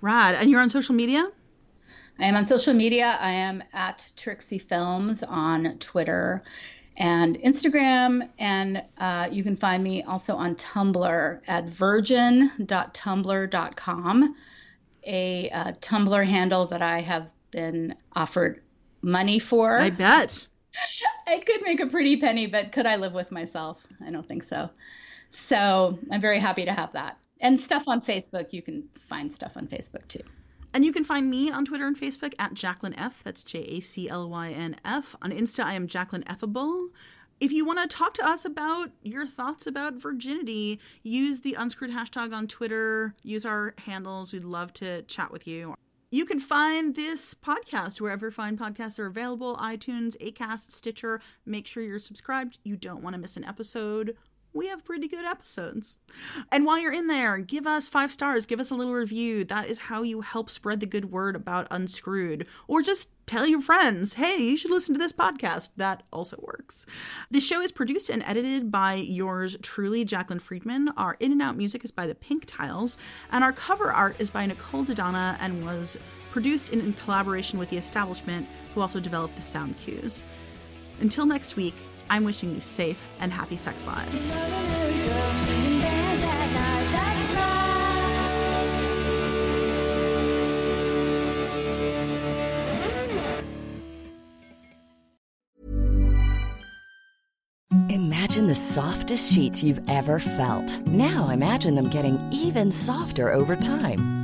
Rad. 0.00 0.34
And 0.34 0.50
you're 0.50 0.60
on 0.60 0.68
social 0.68 0.94
media? 0.94 1.30
I 2.18 2.26
am 2.26 2.36
on 2.36 2.44
social 2.44 2.74
media. 2.74 3.16
I 3.20 3.30
am 3.30 3.62
at 3.72 4.10
Trixie 4.16 4.58
Films 4.58 5.22
on 5.22 5.78
Twitter 5.78 6.42
and 6.96 7.36
Instagram. 7.38 8.28
And 8.38 8.82
uh, 8.98 9.28
you 9.32 9.42
can 9.42 9.56
find 9.56 9.82
me 9.82 10.02
also 10.04 10.36
on 10.36 10.54
Tumblr 10.56 11.40
at 11.48 11.68
virgin.tumblr.com, 11.68 14.36
a 15.06 15.50
uh, 15.50 15.72
Tumblr 15.72 16.26
handle 16.26 16.66
that 16.66 16.82
I 16.82 17.00
have 17.00 17.30
been 17.50 17.94
offered 18.14 18.62
money 19.02 19.38
for. 19.38 19.78
I 19.78 19.90
bet. 19.90 20.48
I 21.26 21.38
could 21.38 21.62
make 21.62 21.80
a 21.80 21.86
pretty 21.86 22.16
penny, 22.16 22.46
but 22.46 22.72
could 22.72 22.86
I 22.86 22.96
live 22.96 23.12
with 23.12 23.30
myself? 23.30 23.86
I 24.06 24.10
don't 24.10 24.26
think 24.26 24.42
so. 24.42 24.68
So 25.30 25.98
I'm 26.10 26.20
very 26.20 26.38
happy 26.38 26.64
to 26.64 26.72
have 26.72 26.92
that. 26.92 27.18
And 27.40 27.58
stuff 27.58 27.88
on 27.88 28.00
Facebook, 28.00 28.52
you 28.52 28.62
can 28.62 28.88
find 29.08 29.32
stuff 29.32 29.56
on 29.56 29.66
Facebook 29.66 30.06
too. 30.08 30.22
And 30.72 30.84
you 30.84 30.92
can 30.92 31.04
find 31.04 31.30
me 31.30 31.50
on 31.50 31.64
Twitter 31.64 31.86
and 31.86 31.98
Facebook 31.98 32.34
at 32.38 32.54
Jaclyn 32.54 32.94
F. 32.96 33.22
That's 33.22 33.44
J 33.44 33.60
A 33.60 33.80
C 33.80 34.08
L 34.08 34.28
Y 34.28 34.50
N 34.50 34.76
F. 34.84 35.14
On 35.22 35.30
Insta, 35.30 35.64
I 35.64 35.74
am 35.74 35.86
Jaclyn 35.86 36.24
Effable. 36.24 36.88
If 37.40 37.52
you 37.52 37.64
want 37.64 37.78
to 37.80 37.96
talk 37.96 38.14
to 38.14 38.26
us 38.26 38.44
about 38.44 38.90
your 39.02 39.26
thoughts 39.26 39.66
about 39.66 39.94
virginity, 39.94 40.80
use 41.02 41.40
the 41.40 41.54
unscrewed 41.54 41.90
hashtag 41.90 42.32
on 42.32 42.46
Twitter. 42.46 43.14
Use 43.22 43.44
our 43.44 43.74
handles. 43.86 44.32
We'd 44.32 44.44
love 44.44 44.72
to 44.74 45.02
chat 45.02 45.32
with 45.32 45.46
you. 45.46 45.74
You 46.14 46.24
can 46.24 46.38
find 46.38 46.94
this 46.94 47.34
podcast 47.34 48.00
wherever 48.00 48.30
fine 48.30 48.56
podcasts 48.56 49.00
are 49.00 49.06
available 49.06 49.56
iTunes, 49.56 50.16
Acast, 50.18 50.70
Stitcher. 50.70 51.20
Make 51.44 51.66
sure 51.66 51.82
you're 51.82 51.98
subscribed. 51.98 52.58
You 52.62 52.76
don't 52.76 53.02
want 53.02 53.14
to 53.14 53.18
miss 53.20 53.36
an 53.36 53.42
episode 53.42 54.16
we 54.54 54.68
have 54.68 54.84
pretty 54.84 55.08
good 55.08 55.24
episodes. 55.24 55.98
And 56.50 56.64
while 56.64 56.78
you're 56.78 56.92
in 56.92 57.08
there, 57.08 57.38
give 57.38 57.66
us 57.66 57.88
five 57.88 58.12
stars, 58.12 58.46
give 58.46 58.60
us 58.60 58.70
a 58.70 58.74
little 58.74 58.94
review. 58.94 59.44
That 59.44 59.68
is 59.68 59.80
how 59.80 60.02
you 60.02 60.20
help 60.20 60.48
spread 60.48 60.80
the 60.80 60.86
good 60.86 61.10
word 61.10 61.34
about 61.34 61.66
Unscrewed. 61.70 62.46
Or 62.68 62.80
just 62.80 63.10
tell 63.26 63.46
your 63.46 63.60
friends, 63.60 64.14
hey, 64.14 64.36
you 64.38 64.56
should 64.56 64.70
listen 64.70 64.94
to 64.94 64.98
this 64.98 65.12
podcast. 65.12 65.70
That 65.76 66.04
also 66.12 66.38
works. 66.40 66.86
This 67.30 67.46
show 67.46 67.60
is 67.60 67.72
produced 67.72 68.08
and 68.10 68.22
edited 68.22 68.70
by 68.70 68.94
yours 68.94 69.56
truly, 69.60 70.04
Jaclyn 70.04 70.40
Friedman. 70.40 70.90
Our 70.96 71.16
in 71.18 71.32
and 71.32 71.42
out 71.42 71.56
music 71.56 71.84
is 71.84 71.90
by 71.90 72.06
the 72.06 72.14
Pink 72.14 72.44
Tiles, 72.46 72.96
and 73.32 73.42
our 73.42 73.52
cover 73.52 73.90
art 73.90 74.16
is 74.20 74.30
by 74.30 74.46
Nicole 74.46 74.84
Dodonna 74.84 75.36
and 75.40 75.64
was 75.64 75.98
produced 76.30 76.70
in 76.70 76.92
collaboration 76.94 77.58
with 77.58 77.70
The 77.70 77.76
Establishment, 77.76 78.46
who 78.74 78.80
also 78.80 79.00
developed 79.00 79.36
the 79.36 79.42
sound 79.42 79.76
cues. 79.78 80.24
Until 81.00 81.26
next 81.26 81.56
week, 81.56 81.74
I'm 82.10 82.24
wishing 82.24 82.54
you 82.54 82.60
safe 82.60 83.08
and 83.20 83.32
happy 83.32 83.56
sex 83.56 83.86
lives. 83.86 84.36
Imagine 97.88 98.46
the 98.46 98.54
softest 98.54 99.32
sheets 99.32 99.62
you've 99.62 99.80
ever 99.88 100.18
felt. 100.18 100.80
Now 100.86 101.28
imagine 101.28 101.74
them 101.74 101.88
getting 101.88 102.18
even 102.32 102.70
softer 102.70 103.32
over 103.32 103.54
time. 103.54 104.23